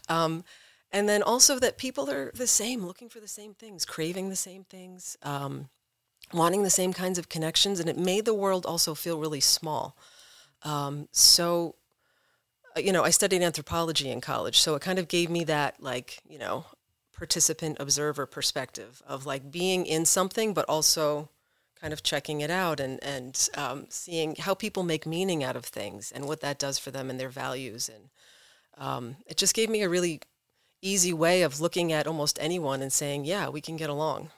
Um, 0.08 0.44
and 0.92 1.08
then 1.08 1.22
also 1.22 1.58
that 1.58 1.78
people 1.78 2.10
are 2.10 2.32
the 2.34 2.46
same, 2.46 2.86
looking 2.86 3.08
for 3.08 3.20
the 3.20 3.28
same 3.28 3.54
things, 3.54 3.84
craving 3.84 4.28
the 4.28 4.36
same 4.36 4.64
things, 4.64 5.16
um, 5.22 5.68
wanting 6.32 6.62
the 6.62 6.70
same 6.70 6.92
kinds 6.92 7.18
of 7.18 7.28
connections. 7.28 7.80
And 7.80 7.88
it 7.88 7.98
made 7.98 8.24
the 8.24 8.34
world 8.34 8.66
also 8.66 8.94
feel 8.94 9.18
really 9.18 9.40
small. 9.40 9.96
Um, 10.62 11.08
so 11.12 11.74
uh, 12.76 12.80
you 12.80 12.92
know, 12.92 13.02
I 13.02 13.10
studied 13.10 13.42
anthropology 13.42 14.10
in 14.10 14.20
college, 14.20 14.58
so 14.58 14.74
it 14.74 14.82
kind 14.82 14.98
of 14.98 15.08
gave 15.08 15.30
me 15.30 15.44
that 15.44 15.82
like, 15.82 16.20
you 16.28 16.38
know, 16.38 16.66
participant 17.16 17.76
observer 17.80 18.26
perspective 18.26 19.02
of 19.06 19.26
like 19.26 19.50
being 19.50 19.86
in 19.86 20.06
something, 20.06 20.54
but 20.54 20.64
also 20.68 21.28
kind 21.80 21.92
of 21.92 22.02
checking 22.02 22.40
it 22.40 22.50
out 22.50 22.80
and 22.80 23.02
and 23.02 23.48
um, 23.54 23.86
seeing 23.88 24.36
how 24.36 24.54
people 24.54 24.82
make 24.82 25.06
meaning 25.06 25.42
out 25.42 25.56
of 25.56 25.64
things 25.64 26.12
and 26.12 26.26
what 26.26 26.40
that 26.40 26.58
does 26.58 26.78
for 26.78 26.90
them 26.90 27.10
and 27.10 27.18
their 27.18 27.28
values. 27.28 27.88
And 27.88 28.10
um, 28.76 29.16
it 29.26 29.36
just 29.36 29.54
gave 29.54 29.70
me 29.70 29.82
a 29.82 29.88
really 29.88 30.20
easy 30.82 31.12
way 31.12 31.42
of 31.42 31.60
looking 31.60 31.92
at 31.92 32.06
almost 32.06 32.38
anyone 32.40 32.82
and 32.82 32.92
saying, 32.92 33.24
yeah, 33.24 33.48
we 33.48 33.60
can 33.60 33.76
get 33.76 33.90
along. 33.90 34.30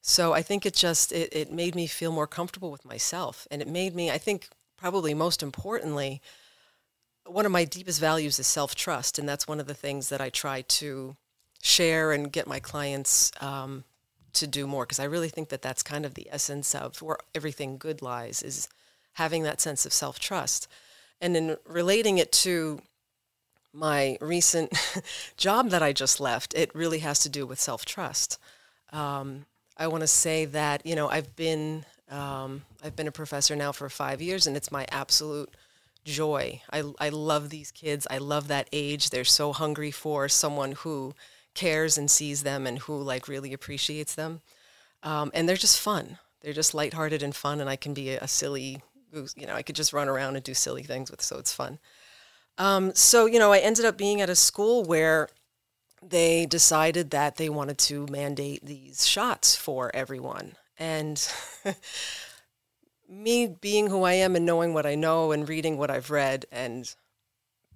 So 0.00 0.32
I 0.32 0.42
think 0.42 0.64
it 0.64 0.74
just 0.74 1.12
it, 1.12 1.28
it 1.32 1.52
made 1.52 1.74
me 1.74 1.86
feel 1.86 2.12
more 2.12 2.26
comfortable 2.26 2.70
with 2.70 2.84
myself, 2.84 3.46
and 3.50 3.60
it 3.60 3.68
made 3.68 3.94
me, 3.94 4.10
I 4.10 4.18
think, 4.18 4.48
probably 4.76 5.12
most 5.14 5.42
importantly 5.42 6.22
one 7.26 7.46
of 7.46 7.52
my 7.52 7.64
deepest 7.64 8.00
values 8.00 8.38
is 8.38 8.46
self 8.46 8.74
trust, 8.74 9.18
and 9.18 9.28
that's 9.28 9.48
one 9.48 9.60
of 9.60 9.66
the 9.66 9.74
things 9.74 10.08
that 10.08 10.20
I 10.20 10.30
try 10.30 10.62
to 10.62 11.16
share 11.62 12.12
and 12.12 12.32
get 12.32 12.46
my 12.46 12.60
clients 12.60 13.30
um, 13.40 13.84
to 14.34 14.46
do 14.46 14.66
more 14.66 14.84
because 14.84 15.00
I 15.00 15.04
really 15.04 15.28
think 15.28 15.48
that 15.50 15.62
that's 15.62 15.82
kind 15.82 16.04
of 16.04 16.14
the 16.14 16.28
essence 16.30 16.74
of 16.74 17.00
where 17.02 17.18
everything 17.34 17.78
good 17.78 18.02
lies 18.02 18.42
is 18.42 18.68
having 19.14 19.42
that 19.42 19.60
sense 19.60 19.84
of 19.86 19.92
self 19.92 20.18
trust, 20.18 20.68
and 21.20 21.36
in 21.36 21.56
relating 21.66 22.18
it 22.18 22.32
to 22.32 22.82
my 23.72 24.18
recent 24.20 24.72
job 25.36 25.70
that 25.70 25.82
I 25.82 25.92
just 25.92 26.20
left, 26.20 26.54
it 26.54 26.74
really 26.74 27.00
has 27.00 27.20
to 27.20 27.28
do 27.28 27.46
with 27.46 27.60
self 27.60 27.84
trust. 27.84 28.38
Um, 28.92 29.46
I 29.76 29.86
want 29.86 30.02
to 30.02 30.06
say 30.06 30.44
that 30.46 30.84
you 30.84 30.94
know 30.94 31.08
I've 31.08 31.36
been 31.36 31.84
um, 32.10 32.62
I've 32.84 32.96
been 32.96 33.08
a 33.08 33.12
professor 33.12 33.56
now 33.56 33.72
for 33.72 33.88
five 33.88 34.20
years, 34.20 34.46
and 34.46 34.56
it's 34.56 34.72
my 34.72 34.86
absolute 34.90 35.50
joy. 36.04 36.62
I 36.72 36.82
I 36.98 37.08
love 37.10 37.50
these 37.50 37.70
kids. 37.70 38.06
I 38.10 38.18
love 38.18 38.48
that 38.48 38.68
age. 38.72 39.10
They're 39.10 39.24
so 39.24 39.52
hungry 39.52 39.90
for 39.90 40.28
someone 40.28 40.72
who 40.72 41.14
cares 41.54 41.98
and 41.98 42.10
sees 42.10 42.42
them 42.42 42.66
and 42.66 42.78
who 42.80 43.00
like 43.00 43.28
really 43.28 43.52
appreciates 43.52 44.14
them, 44.14 44.40
um, 45.02 45.30
and 45.34 45.48
they're 45.48 45.56
just 45.56 45.80
fun. 45.80 46.18
They're 46.40 46.52
just 46.52 46.74
lighthearted 46.74 47.22
and 47.22 47.34
fun, 47.34 47.60
and 47.60 47.68
I 47.68 47.76
can 47.76 47.94
be 47.94 48.10
a, 48.10 48.20
a 48.20 48.28
silly 48.28 48.82
goose. 49.12 49.34
You 49.36 49.46
know, 49.46 49.54
I 49.54 49.62
could 49.62 49.76
just 49.76 49.92
run 49.92 50.08
around 50.08 50.36
and 50.36 50.44
do 50.44 50.54
silly 50.54 50.82
things 50.82 51.10
with, 51.10 51.22
so 51.22 51.38
it's 51.38 51.52
fun. 51.52 51.78
Um, 52.58 52.94
so 52.94 53.26
you 53.26 53.38
know, 53.38 53.52
I 53.52 53.58
ended 53.58 53.84
up 53.84 53.96
being 53.96 54.20
at 54.20 54.30
a 54.30 54.36
school 54.36 54.84
where 54.84 55.28
they 56.02 56.46
decided 56.46 57.10
that 57.10 57.36
they 57.36 57.48
wanted 57.48 57.78
to 57.78 58.06
mandate 58.06 58.64
these 58.64 59.06
shots 59.06 59.54
for 59.54 59.90
everyone. 59.94 60.56
And 60.78 61.26
me 63.08 63.46
being 63.46 63.88
who 63.88 64.04
I 64.04 64.14
am 64.14 64.34
and 64.34 64.46
knowing 64.46 64.72
what 64.72 64.86
I 64.86 64.94
know 64.94 65.32
and 65.32 65.48
reading 65.48 65.76
what 65.76 65.90
I've 65.90 66.10
read 66.10 66.46
and 66.50 66.94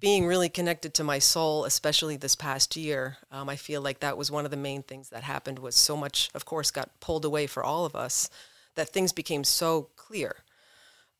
being 0.00 0.26
really 0.26 0.48
connected 0.48 0.92
to 0.94 1.04
my 1.04 1.18
soul, 1.18 1.64
especially 1.64 2.16
this 2.16 2.36
past 2.36 2.76
year, 2.76 3.18
um, 3.30 3.48
I 3.48 3.56
feel 3.56 3.80
like 3.80 4.00
that 4.00 4.18
was 4.18 4.30
one 4.30 4.44
of 4.44 4.50
the 4.50 4.56
main 4.56 4.82
things 4.82 5.08
that 5.10 5.22
happened 5.22 5.58
was 5.58 5.74
so 5.74 5.96
much, 5.96 6.30
of 6.34 6.44
course, 6.44 6.70
got 6.70 7.00
pulled 7.00 7.24
away 7.24 7.46
for 7.46 7.62
all 7.64 7.84
of 7.84 7.96
us 7.96 8.28
that 8.74 8.88
things 8.88 9.12
became 9.12 9.44
so 9.44 9.88
clear. 9.96 10.36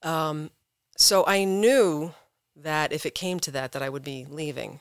Um, 0.03 0.51
so 0.97 1.25
I 1.27 1.45
knew 1.45 2.13
that 2.57 2.93
if 2.93 3.07
it 3.07 3.15
came 3.15 3.41
to 3.41 3.51
that, 3.53 3.73
that 3.73 3.83
I 3.83 3.89
would 3.89 4.05
be 4.05 4.27
leaving. 4.29 4.81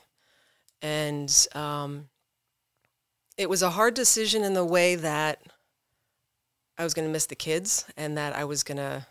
And 0.82 1.32
um, 1.54 2.08
it 3.36 3.48
was 3.48 3.62
a 3.62 3.70
hard 3.70 3.94
decision 3.94 4.44
in 4.44 4.54
the 4.54 4.64
way 4.64 4.96
that 4.96 5.40
I 6.76 6.84
was 6.84 6.94
going 6.94 7.06
to 7.06 7.12
miss 7.12 7.26
the 7.26 7.34
kids 7.34 7.84
and 7.96 8.18
that 8.18 8.34
I 8.34 8.44
was 8.44 8.62
going 8.62 8.76
to, 8.76 9.06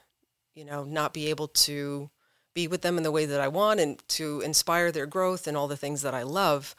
you 0.54 0.66
know, 0.66 0.84
not 0.84 1.14
be 1.14 1.30
able 1.30 1.48
to 1.48 2.10
be 2.54 2.68
with 2.68 2.82
them 2.82 2.98
in 2.98 3.04
the 3.04 3.12
way 3.12 3.26
that 3.26 3.42
I 3.42 3.48
want 3.48 3.80
and 3.80 4.02
to 4.10 4.42
inspire 4.42 4.92
their 4.92 5.06
growth 5.06 5.48
and 5.48 5.58
all 5.58 5.68
the 5.68 5.78
things 5.78 6.02
that 6.04 6.14
I 6.14 6.24
love. 6.24 6.76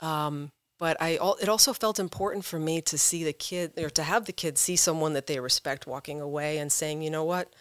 Um, 0.00 0.50
but 0.78 0.96
I, 1.00 1.18
it 1.42 1.48
also 1.48 1.74
felt 1.74 1.98
important 1.98 2.44
for 2.44 2.58
me 2.58 2.80
to 2.82 2.96
see 2.96 3.22
the 3.22 3.34
kid 3.34 3.72
or 3.78 3.90
to 3.90 4.02
have 4.02 4.24
the 4.24 4.32
kids 4.32 4.60
see 4.60 4.76
someone 4.76 5.12
that 5.12 5.26
they 5.26 5.38
respect 5.38 5.86
walking 5.86 6.20
away 6.20 6.56
and 6.56 6.72
saying, 6.72 7.02
you 7.02 7.10
know 7.10 7.24
what, 7.24 7.52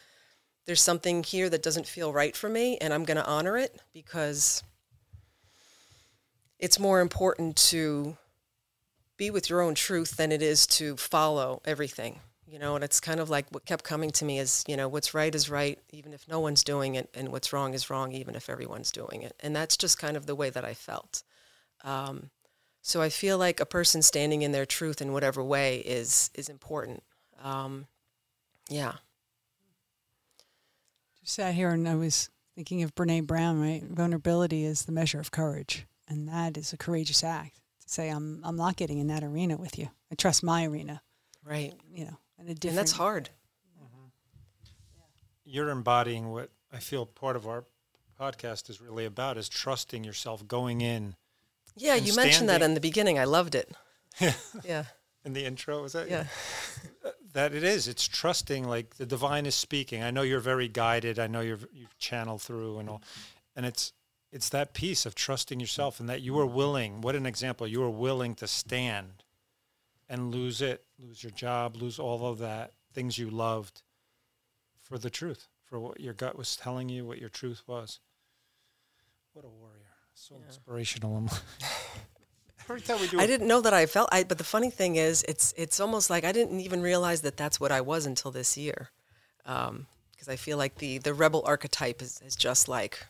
there's 0.65 0.82
something 0.82 1.24
here 1.24 1.50
that 1.50 1.63
doesn't 1.63 1.88
feel 1.88 2.13
right 2.13 2.36
for 2.36 2.48
me 2.48 2.78
and 2.78 2.93
I'm 2.93 3.04
going 3.04 3.17
to 3.17 3.26
honor 3.26 3.58
it 3.58 3.82
because 3.93 4.63
it's 6.60 6.80
more 6.80 7.02
important 7.02 7.58
to 7.58 8.15
be 9.17 9.30
with 9.30 9.50
your 9.50 9.62
own 9.62 9.76
truth 9.76 10.15
than 10.15 10.32
it 10.32 10.41
is 10.41 10.65
to 10.67 10.95
follow 10.95 11.62
everything 11.65 12.22
you 12.50 12.60
know 12.60 12.76
and 12.76 12.84
it's 12.84 13.00
kind 13.00 13.20
of 13.20 13.30
like 13.30 13.46
what 13.52 13.66
kept 13.66 13.84
coming 13.84 14.10
to 14.10 14.26
me 14.26 14.40
is 14.40 14.64
you 14.68 14.76
know 14.76 14.88
what's 14.88 15.14
right 15.14 15.34
is 15.36 15.50
right 15.50 15.80
even 15.92 16.14
if 16.14 16.28
no 16.28 16.40
one's 16.40 16.64
doing 16.64 16.96
it 16.96 17.10
and 17.14 17.30
what's 17.30 17.54
wrong 17.54 17.74
is 17.74 17.90
wrong 17.90 18.12
even 18.12 18.36
if 18.36 18.50
everyone's 18.50 18.92
doing 18.92 19.22
it 19.22 19.34
and 19.42 19.56
that's 19.56 19.78
just 19.78 20.00
kind 20.00 20.18
of 20.18 20.26
the 20.26 20.36
way 20.36 20.50
that 20.50 20.66
i 20.66 20.74
felt 20.74 21.24
um, 21.84 22.30
so 22.82 23.02
i 23.02 23.10
feel 23.10 23.38
like 23.38 23.60
a 23.60 23.66
person 23.66 24.02
standing 24.02 24.42
in 24.42 24.52
their 24.52 24.66
truth 24.66 25.02
in 25.02 25.14
whatever 25.14 25.44
way 25.44 25.78
is 25.80 26.30
is 26.34 26.50
important 26.50 27.04
um, 27.44 27.86
yeah 28.70 28.94
just 31.22 31.36
sat 31.36 31.54
here 31.54 31.70
and 31.70 31.88
i 31.88 31.96
was 31.96 32.30
thinking 32.56 32.84
of 32.84 32.96
Brené 32.96 33.26
Brown 33.26 33.62
right 33.62 33.84
vulnerability 33.84 34.66
is 34.66 34.86
the 34.86 34.92
measure 34.92 35.20
of 35.20 35.32
courage 35.32 35.86
and 36.08 36.28
that 36.28 36.58
is 36.58 36.74
a 36.74 36.78
courageous 36.78 37.24
act 37.24 37.56
to 37.82 37.90
say 37.90 38.10
I'm 38.10 38.42
I'm 38.44 38.58
not 38.58 38.76
getting 38.76 38.98
in 38.98 39.08
that 39.08 39.24
arena 39.24 39.56
with 39.56 39.78
you. 39.78 39.90
I 40.12 40.16
trust 40.16 40.44
my 40.44 40.66
arena. 40.66 41.02
Right. 41.46 41.74
You 41.94 42.06
know, 42.06 42.18
and, 42.39 42.49
and 42.49 42.78
that's 42.78 42.93
hard. 42.93 43.30
Mm-hmm. 43.78 44.08
You're 45.45 45.69
embodying 45.69 46.32
what 46.32 46.49
I 46.71 46.78
feel 46.78 47.06
part 47.06 47.36
of 47.36 47.47
our 47.47 47.65
podcast 48.19 48.69
is 48.69 48.82
really 48.82 49.06
about 49.06 49.38
is 49.38 49.49
trusting 49.49 50.04
yourself 50.04 50.47
going 50.47 50.82
in. 50.82 51.15
Yeah, 51.75 51.95
you 51.95 52.12
standing. 52.12 52.30
mentioned 52.30 52.49
that 52.49 52.62
in 52.62 52.73
the 52.73 52.82
beginning. 52.82 53.17
I 53.19 53.25
loved 53.25 53.56
it. 53.56 53.71
Yeah. 54.19 54.34
yeah. 54.65 54.84
In 55.23 55.34
the 55.34 55.45
intro, 55.45 55.82
was 55.82 55.93
that? 55.93 56.10
Yeah. 56.10 56.25
that 57.34 57.54
it 57.54 57.63
is. 57.63 57.88
It's 57.88 58.08
trusting 58.08 58.67
like 58.67 58.95
the 58.95 59.06
divine 59.06 59.45
is 59.45 59.56
speaking. 59.56 60.04
I 60.04 60.12
know 60.12 60.23
you're 60.23 60.39
very 60.39 60.67
guided. 60.67 61.19
I 61.19 61.28
know 61.28 61.41
you're 61.41 61.60
you 61.71 61.88
channel 61.99 62.38
through 62.38 62.80
and 62.80 62.89
all, 62.89 63.02
and 63.56 63.65
it's 63.65 63.93
it's 64.32 64.49
that 64.49 64.73
piece 64.73 65.06
of 65.06 65.15
trusting 65.15 65.60
yourself 65.60 65.99
and 65.99 66.10
that 66.10 66.21
you 66.21 66.38
are 66.39 66.45
willing 66.45 67.02
what 67.02 67.15
an 67.15 67.25
example 67.25 67.67
you 67.67 67.82
are 67.84 67.89
willing 67.89 68.36
to 68.36 68.47
stand 68.47 69.23
and 70.10 70.34
lose 70.34 70.62
it 70.62 70.84
lose 71.00 71.24
your 71.24 71.32
job 71.32 71.76
lose 71.76 72.00
all 72.00 72.28
of 72.28 72.39
that 72.39 72.74
things 72.93 73.17
you 73.17 73.30
loved 73.30 73.82
for 74.82 74.98
the 74.98 75.10
truth 75.10 75.48
for 75.65 75.80
what 75.80 76.00
your 76.00 76.13
gut 76.13 76.38
was 76.38 76.56
telling 76.56 76.89
you 76.89 77.06
what 77.06 77.19
your 77.19 77.30
truth 77.30 77.63
was 77.67 78.00
what 79.34 79.45
a 79.45 79.50
warrior 79.50 79.76
so 80.13 80.36
yeah. 80.36 80.48
inspirational 80.48 81.30
every 82.69 82.82
time 82.82 83.00
we 83.00 83.08
do 83.08 83.19
I 83.19 83.26
didn't 83.26 83.48
know 83.48 83.62
that 83.62 83.74
I 83.74 83.86
felt 83.86 84.10
I 84.12 84.24
but 84.24 84.38
the 84.38 84.43
funny 84.43 84.69
thing 84.69 84.95
is 84.95 85.24
it's 85.28 85.54
it's 85.58 85.80
almost 85.80 86.10
like 86.10 86.24
I 86.24 86.32
didn't 86.32 86.60
even 86.60 86.82
realize 86.82 87.22
that 87.22 87.38
that's 87.38 87.60
what 87.60 87.72
I 87.72 87.82
was 87.82 88.06
until 88.06 88.32
this 88.32 88.58
year 88.58 88.89
because 89.43 89.69
um, 89.69 89.88
I 90.28 90.36
feel 90.36 90.58
like 90.58 90.76
the 90.78 90.98
the 90.98 91.13
rebel 91.13 91.43
archetype 91.45 92.02
is, 92.02 92.22
is 92.26 92.36
just 92.36 92.67
like 92.67 93.06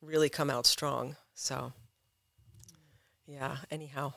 really 0.00 0.28
come 0.28 0.50
out 0.50 0.66
strong. 0.66 1.16
So, 1.34 1.72
yeah, 3.26 3.58
anyhow. 3.70 4.14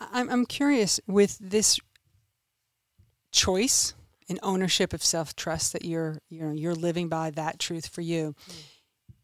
I'm, 0.00 0.30
I'm 0.30 0.46
curious 0.46 1.00
with 1.06 1.38
this 1.40 1.78
choice 3.32 3.94
and 4.28 4.38
ownership 4.42 4.92
of 4.92 5.02
self 5.02 5.36
trust 5.36 5.72
that 5.72 5.84
you're 5.84 6.18
you 6.28 6.42
know 6.42 6.52
you're 6.52 6.74
living 6.74 7.08
by 7.08 7.30
that 7.32 7.58
truth 7.58 7.88
for 7.88 8.00
you. 8.00 8.34
Mm. 8.48 8.54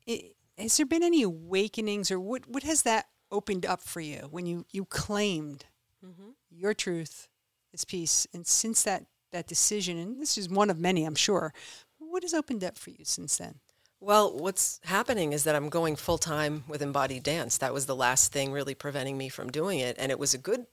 It, 0.06 0.32
has 0.58 0.76
there 0.76 0.86
been 0.86 1.02
any 1.02 1.22
awakenings 1.22 2.10
or 2.10 2.18
what 2.20 2.48
what 2.48 2.62
has 2.62 2.82
that 2.82 3.06
opened 3.30 3.66
up 3.66 3.80
for 3.80 4.00
you 4.00 4.28
when 4.30 4.46
you 4.46 4.64
you 4.70 4.84
claimed 4.84 5.64
mm-hmm. 6.04 6.30
your 6.50 6.74
truth, 6.74 7.28
this 7.72 7.84
piece, 7.84 8.26
and 8.34 8.46
since 8.46 8.82
that 8.82 9.06
that 9.32 9.46
decision, 9.46 9.98
and 9.98 10.20
this 10.20 10.38
is 10.38 10.48
one 10.48 10.70
of 10.70 10.78
many, 10.78 11.04
I'm 11.04 11.14
sure. 11.14 11.52
What 11.98 12.22
has 12.22 12.34
opened 12.34 12.64
up 12.64 12.78
for 12.78 12.90
you 12.90 13.04
since 13.04 13.36
then? 13.36 13.56
Well, 14.00 14.36
what's 14.36 14.78
happening 14.84 15.32
is 15.32 15.44
that 15.44 15.54
I'm 15.54 15.70
going 15.70 15.96
full 15.96 16.18
time 16.18 16.64
with 16.68 16.82
embodied 16.82 17.22
dance. 17.22 17.56
That 17.58 17.72
was 17.72 17.86
the 17.86 17.96
last 17.96 18.32
thing 18.32 18.52
really 18.52 18.74
preventing 18.74 19.16
me 19.16 19.28
from 19.28 19.50
doing 19.50 19.78
it, 19.78 19.96
and 19.98 20.12
it 20.12 20.18
was 20.18 20.34
a 20.34 20.38
good 20.38 20.66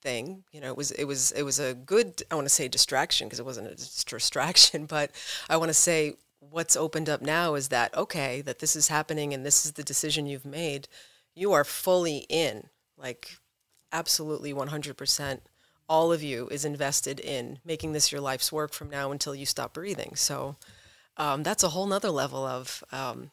thing. 0.00 0.44
You 0.52 0.60
know, 0.60 0.68
it 0.68 0.76
was 0.76 0.92
it 0.92 1.04
was 1.04 1.32
it 1.32 1.42
was 1.42 1.58
a 1.58 1.74
good. 1.74 2.22
I 2.30 2.36
want 2.36 2.46
to 2.46 2.54
say 2.54 2.68
distraction 2.68 3.26
because 3.26 3.40
it 3.40 3.46
wasn't 3.46 3.68
a 3.68 3.74
distraction, 3.74 4.86
but 4.88 5.10
I 5.50 5.56
want 5.56 5.70
to 5.70 5.74
say 5.74 6.14
what's 6.38 6.76
opened 6.76 7.08
up 7.08 7.20
now 7.20 7.54
is 7.54 7.68
that 7.68 7.96
okay, 7.96 8.42
that 8.42 8.60
this 8.60 8.76
is 8.76 8.88
happening 8.88 9.34
and 9.34 9.44
this 9.44 9.66
is 9.66 9.72
the 9.72 9.82
decision 9.82 10.26
you've 10.26 10.46
made. 10.46 10.88
You 11.34 11.52
are 11.52 11.64
fully 11.64 12.26
in, 12.28 12.68
like 12.96 13.36
absolutely 13.92 14.54
100%. 14.54 15.40
All 15.88 16.12
of 16.12 16.22
you 16.22 16.48
is 16.48 16.64
invested 16.64 17.20
in 17.20 17.58
making 17.64 17.92
this 17.92 18.10
your 18.10 18.20
life's 18.20 18.50
work 18.50 18.72
from 18.72 18.90
now 18.90 19.12
until 19.12 19.34
you 19.34 19.46
stop 19.46 19.74
breathing. 19.74 20.12
So 20.16 20.56
um, 21.16 21.42
that's 21.42 21.62
a 21.62 21.68
whole 21.68 21.86
nother 21.86 22.10
level 22.10 22.44
of 22.44 22.84
um, 22.92 23.30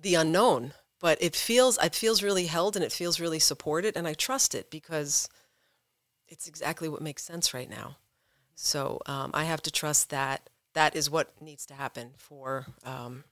the 0.00 0.14
unknown. 0.14 0.72
But 0.98 1.18
it 1.20 1.36
feels 1.36 1.78
it 1.82 1.94
feels 1.94 2.22
really 2.22 2.46
held 2.46 2.74
and 2.74 2.84
it 2.84 2.92
feels 2.92 3.20
really 3.20 3.38
supported, 3.38 3.96
and 3.96 4.08
I 4.08 4.14
trust 4.14 4.54
it 4.54 4.70
because 4.70 5.28
it's 6.26 6.48
exactly 6.48 6.88
what 6.88 7.02
makes 7.02 7.22
sense 7.22 7.52
right 7.52 7.68
now. 7.68 7.96
So 8.54 9.00
um, 9.06 9.30
I 9.34 9.44
have 9.44 9.60
to 9.62 9.70
trust 9.70 10.10
that 10.10 10.48
that 10.72 10.96
is 10.96 11.10
what 11.10 11.40
needs 11.40 11.66
to 11.66 11.74
happen 11.74 12.12
for 12.16 12.66
um, 12.84 13.24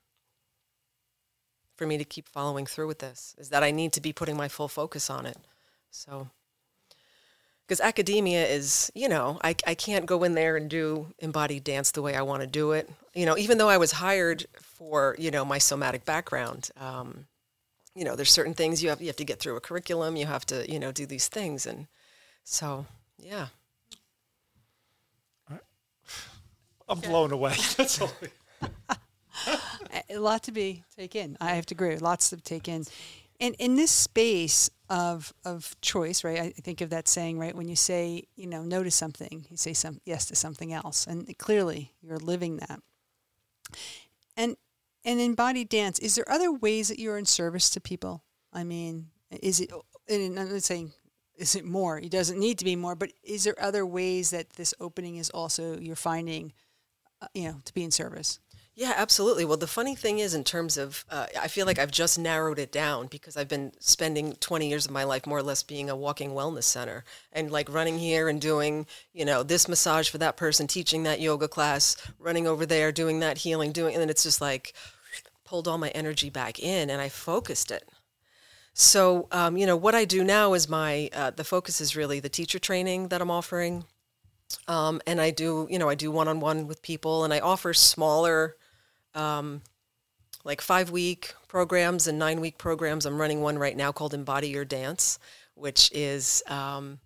for 1.77 1.87
me 1.87 1.97
to 1.97 2.05
keep 2.05 2.29
following 2.29 2.67
through 2.67 2.87
with 2.87 2.99
this. 2.99 3.35
Is 3.39 3.49
that 3.49 3.63
I 3.63 3.71
need 3.71 3.93
to 3.95 4.01
be 4.01 4.13
putting 4.13 4.37
my 4.37 4.49
full 4.49 4.69
focus 4.69 5.09
on 5.09 5.25
it. 5.25 5.39
So 5.91 6.29
because 7.67 7.81
academia 7.81 8.47
is, 8.47 8.93
you 8.95 9.09
know, 9.09 9.39
I, 9.43 9.57
I 9.67 9.75
can't 9.75 10.07
go 10.07 10.23
in 10.25 10.35
there 10.35 10.57
and 10.57 10.69
do 10.69 11.07
embodied 11.19 11.65
dance 11.65 11.91
the 11.91 12.03
way 12.03 12.15
I 12.15 12.23
want 12.23 12.43
to 12.43 12.47
do 12.47 12.73
it. 12.73 12.91
You 13.15 13.27
know, 13.27 13.39
even 13.39 13.59
though 13.59 13.69
I 13.69 13.79
was 13.79 13.93
hired 13.93 14.47
for, 14.61 15.17
you 15.19 15.31
know, 15.31 15.45
my 15.45 15.59
somatic 15.59 16.05
background, 16.05 16.71
um, 16.79 17.27
you 17.95 18.05
know, 18.05 18.17
there's 18.17 18.31
certain 18.31 18.55
things 18.55 18.83
you 18.83 18.91
have, 18.91 19.01
you 19.01 19.07
have 19.07 19.17
to 19.17 19.25
get 19.25 19.41
through 19.41 19.57
a 19.57 19.61
curriculum, 19.61 20.17
you 20.17 20.27
have 20.27 20.45
to, 20.47 20.71
you 20.71 20.79
know, 20.79 20.93
do 20.93 21.07
these 21.07 21.29
things. 21.29 21.65
And 21.65 21.87
so, 22.43 22.87
yeah. 23.19 23.47
I'm 26.87 27.01
blown 27.01 27.33
away. 27.33 27.55
That's 27.77 28.01
all. 28.01 28.13
a 30.11 30.19
lot 30.19 30.43
to 30.45 30.53
be 30.53 30.85
taken. 30.97 31.39
I 31.41 31.55
have 31.55 31.67
to 31.67 31.75
agree. 31.75 31.97
Lots 31.97 32.31
to 32.31 32.37
take 32.37 32.69
in. 32.69 32.85
And 33.41 33.55
in 33.59 33.77
this 33.77 33.91
space 33.91 34.71
of 34.89 35.33
of 35.45 35.75
choice, 35.81 36.25
right? 36.25 36.41
I 36.41 36.51
think 36.51 36.81
of 36.81 36.91
that 36.91 37.09
saying, 37.09 37.39
right? 37.39 37.55
When 37.55 37.69
you 37.69 37.77
say, 37.77 38.25
you 38.37 38.47
know, 38.47 38.63
no 38.63 38.83
to 38.83 38.91
something, 38.91 39.47
you 39.51 39.57
say 39.57 39.73
some 39.73 40.01
yes 40.05 40.27
to 40.27 40.37
something 40.37 40.73
else, 40.73 41.07
and 41.07 41.37
clearly 41.39 41.93
you're 42.03 42.19
living 42.19 42.59
that. 42.59 42.81
And 44.37 44.57
and 45.05 45.21
in 45.21 45.35
body 45.35 45.65
dance, 45.65 45.99
is 45.99 46.15
there 46.15 46.31
other 46.31 46.53
ways 46.53 46.89
that 46.89 46.99
you're 46.99 47.19
in 47.19 47.27
service 47.27 47.71
to 47.71 47.81
people? 47.81 48.23
I 48.53 48.65
mean, 48.65 49.09
is 49.31 49.61
it? 49.61 49.71
And 50.09 50.39
I'm 50.39 50.53
not 50.53 50.63
saying 50.63 50.93
is 51.37 51.57
it 51.57 51.65
more? 51.65 51.99
It 51.99 52.11
doesn't 52.11 52.39
need 52.39 52.59
to 52.59 52.65
be 52.65 52.77
more, 52.77 52.95
but 52.95 53.13
is 53.23 53.45
there 53.45 53.61
other 53.61 53.85
ways 53.85 54.31
that 54.31 54.51
this 54.51 54.75
opening 54.81 55.17
is 55.17 55.31
also 55.31 55.79
you're 55.79 55.97
finding, 55.97 56.53
uh, 57.21 57.27
you 57.35 57.49
know, 57.49 57.57
to 57.65 57.75
be 57.75 57.83
in 57.83 57.91
service? 57.91 58.39
Yeah, 58.77 58.93
absolutely. 58.97 59.45
Well, 59.45 59.57
the 59.57 59.69
funny 59.69 59.95
thing 59.95 60.19
is, 60.19 60.35
in 60.35 60.43
terms 60.43 60.77
of, 60.77 61.05
uh, 61.09 61.27
I 61.41 61.47
feel 61.47 61.65
like 61.65 61.79
I've 61.79 61.93
just 61.93 62.19
narrowed 62.19 62.59
it 62.59 62.73
down 62.73 63.07
because 63.07 63.37
I've 63.37 63.47
been 63.49 63.73
spending 63.79 64.33
20 64.41 64.69
years 64.69 64.85
of 64.85 64.91
my 64.91 65.05
life 65.05 65.27
more 65.27 65.39
or 65.39 65.45
less 65.45 65.63
being 65.63 65.89
a 65.89 65.95
walking 65.95 66.31
wellness 66.31 66.65
center 66.65 67.05
and 67.33 67.53
like 67.53 67.73
running 67.73 68.01
here 68.01 68.29
and 68.29 68.41
doing, 68.41 68.87
you 69.13 69.25
know, 69.25 69.45
this 69.45 69.69
massage 69.69 70.09
for 70.09 70.19
that 70.19 70.37
person, 70.37 70.67
teaching 70.67 71.05
that 71.05 71.21
yoga 71.21 71.47
class, 71.47 71.97
running 72.19 72.49
over 72.49 72.67
there, 72.67 72.91
doing 72.91 73.21
that 73.21 73.39
healing, 73.39 73.71
doing, 73.71 73.95
and 73.95 74.03
then 74.03 74.11
it's 74.11 74.25
just 74.25 74.41
like 74.41 74.75
pulled 75.45 75.69
all 75.69 75.79
my 75.79 75.91
energy 75.91 76.29
back 76.29 76.59
in 76.59 76.91
and 76.91 77.01
I 77.01 77.09
focused 77.09 77.71
it. 77.71 77.89
So, 78.73 79.29
um, 79.31 79.57
you 79.57 79.67
know, 79.67 79.77
what 79.77 79.95
I 79.95 80.05
do 80.05 80.25
now 80.25 80.53
is 80.53 80.69
my, 80.69 81.09
uh, 81.13 81.31
the 81.31 81.45
focus 81.45 81.81
is 81.81 81.95
really 81.95 82.19
the 82.19 82.29
teacher 82.29 82.59
training 82.59 83.09
that 83.09 83.21
I'm 83.21 83.31
offering. 83.31 83.85
Um, 84.67 85.01
and 85.07 85.21
I 85.21 85.31
do, 85.31 85.69
you 85.71 85.79
know, 85.79 85.89
I 85.89 85.95
do 85.95 86.11
one-on-one 86.11 86.67
with 86.67 86.83
people 86.83 87.25
and 87.25 87.33
I 87.33 87.39
offer 87.39 87.73
smaller, 87.73 88.57
um, 89.15 89.63
like 90.45 90.61
five 90.61 90.91
week 90.91 91.35
programs 91.49 92.07
and 92.07 92.19
nine 92.19 92.41
week 92.41 92.59
programs. 92.59 93.07
I'm 93.07 93.21
running 93.21 93.41
one 93.41 93.59
right 93.59 93.77
now 93.77 93.93
called 93.93 94.15
Embody 94.15 94.49
Your 94.49 94.65
Dance, 94.65 95.19
which 95.55 95.91
is 95.93 96.43
um, 96.49 96.99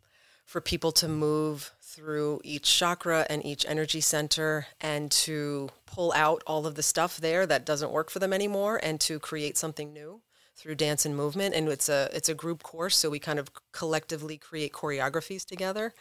for 0.46 0.60
people 0.60 0.92
to 0.92 1.08
move 1.08 1.72
through 1.80 2.40
each 2.44 2.76
chakra 2.78 3.26
and 3.28 3.44
each 3.44 3.66
energy 3.66 4.00
center 4.00 4.66
and 4.80 5.10
to 5.10 5.68
pull 5.86 6.12
out 6.12 6.42
all 6.46 6.66
of 6.66 6.74
the 6.74 6.82
stuff 6.82 7.16
there 7.16 7.46
that 7.46 7.64
doesn't 7.64 7.90
work 7.90 8.10
for 8.10 8.18
them 8.18 8.32
anymore 8.32 8.78
and 8.82 9.00
to 9.00 9.18
create 9.18 9.56
something 9.56 9.92
new 9.92 10.20
through 10.54 10.74
dance 10.74 11.06
and 11.06 11.16
movement 11.16 11.54
and 11.54 11.68
it's 11.68 11.88
a 11.88 12.08
it's 12.12 12.28
a 12.28 12.34
group 12.34 12.62
course 12.62 12.96
so 12.96 13.08
we 13.08 13.18
kind 13.18 13.38
of 13.38 13.48
collectively 13.72 14.36
create 14.36 14.72
choreographies 14.72 15.44
together 15.44 15.94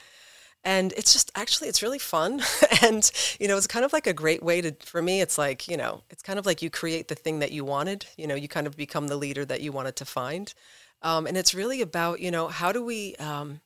and 0.68 0.92
it's 0.98 1.14
just 1.14 1.32
actually 1.34 1.70
it's 1.70 1.82
really 1.82 1.98
fun. 1.98 2.42
And 2.84 3.10
you 3.40 3.48
know 3.48 3.58
it's 3.58 3.68
kind 3.68 3.86
of 3.86 3.94
like 3.94 4.06
a 4.06 4.14
great 4.14 4.44
way 4.44 4.62
to 4.62 4.76
for 4.82 5.02
me 5.02 5.22
it's 5.22 5.38
like 5.38 5.68
you 5.68 5.78
know 5.78 6.04
it's 6.12 6.22
kind 6.22 6.38
of 6.38 6.46
like 6.46 6.62
you 6.62 6.70
create 6.70 7.08
the 7.08 7.16
thing 7.16 7.40
that 7.40 7.52
you 7.52 7.64
wanted. 7.66 8.06
You 8.18 8.28
know 8.28 8.36
you 8.36 8.48
kind 8.48 8.68
of 8.68 8.76
become 8.76 9.08
the 9.08 9.16
leader 9.16 9.46
that 9.46 9.62
you 9.62 9.72
wanted 9.72 9.96
to 9.96 10.06
find. 10.06 10.54
Um, 11.02 11.26
and 11.26 11.38
it's 11.38 11.56
really 11.56 11.82
about 11.82 12.20
you 12.20 12.32
know 12.32 12.50
how 12.50 12.72
do 12.72 12.84
we 12.84 13.16
um, 13.16 13.62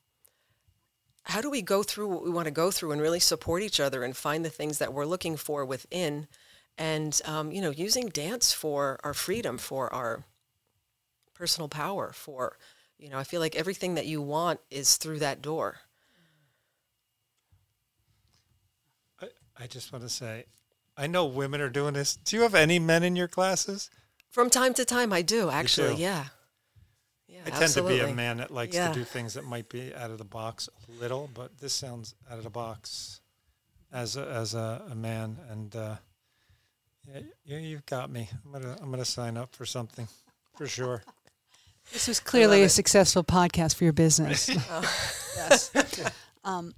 how 1.23 1.41
do 1.41 1.49
we 1.49 1.61
go 1.61 1.81
through 1.83 2.07
what 2.07 2.23
we 2.23 2.29
want 2.29 2.45
to 2.45 2.51
go 2.51 2.71
through 2.71 2.91
and 2.91 3.01
really 3.01 3.19
support 3.19 3.63
each 3.63 3.79
other 3.79 4.03
and 4.03 4.15
find 4.15 4.45
the 4.45 4.49
things 4.49 4.77
that 4.77 4.93
we're 4.93 5.05
looking 5.05 5.37
for 5.37 5.65
within. 5.65 6.27
And 6.77 7.19
um, 7.25 7.51
you 7.51 7.61
know 7.61 7.71
using 7.71 8.09
dance 8.09 8.53
for 8.53 8.99
our 9.03 9.15
freedom 9.15 9.57
for 9.57 9.91
our 9.93 10.23
personal 11.33 11.67
power 11.67 12.11
for 12.13 12.57
you 12.99 13.09
know 13.09 13.17
i 13.17 13.23
feel 13.23 13.39
like 13.41 13.55
everything 13.55 13.95
that 13.95 14.05
you 14.05 14.21
want 14.21 14.59
is 14.69 14.97
through 14.97 15.17
that 15.19 15.41
door 15.41 15.79
I, 19.61 19.65
I 19.65 19.67
just 19.67 19.91
want 19.93 20.03
to 20.03 20.09
say, 20.09 20.45
I 20.97 21.07
know 21.07 21.25
women 21.25 21.61
are 21.61 21.69
doing 21.69 21.93
this. 21.93 22.15
Do 22.15 22.35
you 22.35 22.41
have 22.41 22.55
any 22.55 22.79
men 22.79 23.03
in 23.03 23.15
your 23.15 23.27
classes? 23.27 23.89
from 24.29 24.49
time 24.49 24.73
to 24.73 24.85
time 24.85 25.11
i 25.11 25.21
do 25.21 25.49
actually 25.49 25.93
do? 25.95 26.01
yeah 26.01 26.23
yeah 27.27 27.41
I 27.45 27.49
tend 27.49 27.73
to 27.73 27.83
be 27.83 27.99
a 27.99 28.13
man 28.13 28.37
that 28.37 28.49
likes 28.49 28.73
Yeah. 28.75 28.87
to 28.87 28.93
do 28.93 29.03
things 29.03 29.33
that 29.33 29.43
might 29.43 29.67
be 29.67 29.93
out 29.93 30.09
of 30.09 30.17
the 30.19 30.23
box 30.23 30.69
a 30.87 30.91
little, 31.01 31.29
but 31.33 31.57
this 31.57 31.73
sounds 31.73 32.15
out 32.29 32.37
of 32.37 32.45
the 32.45 32.49
box 32.49 33.19
as 33.91 34.15
a, 34.15 34.25
as 34.27 34.53
a, 34.53 34.83
a 34.91 34.95
man. 34.95 35.37
And 35.49 35.75
uh, 35.75 35.95
yeah, 37.07 37.21
you, 37.43 37.57
you've 37.57 37.85
got 37.85 38.09
me. 38.11 38.29
I'm 38.45 38.51
gonna 38.51 38.77
I'm 38.81 38.89
gonna 38.91 39.03
sign 39.05 39.37
up 39.37 39.55
for 39.55 39.65
something 39.65 40.07
for 40.55 40.67
sure. 40.67 41.03
This 41.91 42.07
was 42.07 42.19
clearly 42.19 42.61
a 42.61 42.65
it. 42.65 42.69
successful 42.69 43.23
podcast 43.23 43.75
for 43.75 43.83
your 43.85 43.93
business. 43.93 44.47
yes. 45.35 45.71
Um, 46.43 46.73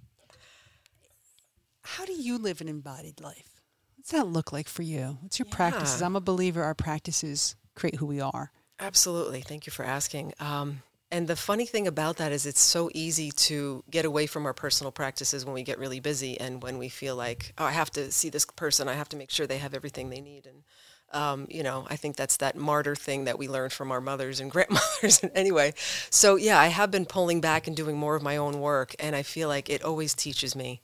how 1.93 2.05
do 2.05 2.13
you 2.13 2.39
live 2.39 2.59
an 2.59 2.67
embodied 2.67 3.21
life? 3.21 3.61
What's 3.95 4.11
that 4.11 4.25
look 4.25 4.51
like 4.51 4.67
for 4.67 4.81
you? 4.81 5.19
What's 5.21 5.37
your 5.37 5.45
practices? 5.45 6.01
I'm 6.01 6.15
a 6.15 6.21
believer 6.21 6.63
our 6.63 6.73
practices 6.73 7.55
create 7.75 7.95
who 7.95 8.07
we 8.07 8.19
are. 8.19 8.51
Absolutely. 8.79 9.41
Thank 9.41 9.67
you 9.67 9.71
for 9.71 9.85
asking. 9.85 10.33
Um, 10.39 10.81
and 11.11 11.27
the 11.27 11.35
funny 11.35 11.67
thing 11.67 11.85
about 11.85 12.17
that 12.17 12.31
is 12.31 12.47
it's 12.47 12.59
so 12.59 12.89
easy 12.95 13.29
to 13.31 13.83
get 13.91 14.05
away 14.05 14.25
from 14.25 14.47
our 14.47 14.53
personal 14.53 14.91
practices 14.91 15.45
when 15.45 15.53
we 15.53 15.61
get 15.61 15.77
really 15.77 15.99
busy 15.99 16.39
and 16.39 16.63
when 16.63 16.79
we 16.79 16.89
feel 16.89 17.15
like, 17.15 17.53
oh, 17.59 17.65
I 17.65 17.71
have 17.71 17.91
to 17.91 18.11
see 18.11 18.29
this 18.29 18.45
person. 18.45 18.87
I 18.87 18.93
have 18.93 19.09
to 19.09 19.15
make 19.15 19.29
sure 19.29 19.45
they 19.45 19.59
have 19.59 19.75
everything 19.75 20.09
they 20.09 20.21
need. 20.21 20.47
And, 20.47 20.63
um, 21.11 21.45
you 21.47 21.61
know, 21.61 21.85
I 21.91 21.95
think 21.95 22.15
that's 22.15 22.37
that 22.37 22.55
martyr 22.55 22.95
thing 22.95 23.25
that 23.25 23.37
we 23.37 23.47
learned 23.47 23.71
from 23.71 23.91
our 23.91 24.01
mothers 24.01 24.39
and 24.39 24.49
grandmothers. 24.55 25.21
And 25.21 25.31
anyway, 25.35 25.75
so 26.09 26.37
yeah, 26.37 26.59
I 26.59 26.69
have 26.69 26.89
been 26.89 27.05
pulling 27.05 27.39
back 27.39 27.67
and 27.67 27.77
doing 27.77 27.97
more 27.97 28.15
of 28.15 28.23
my 28.23 28.37
own 28.37 28.59
work. 28.59 28.95
And 28.97 29.15
I 29.15 29.21
feel 29.21 29.47
like 29.47 29.69
it 29.69 29.83
always 29.83 30.15
teaches 30.15 30.55
me. 30.55 30.81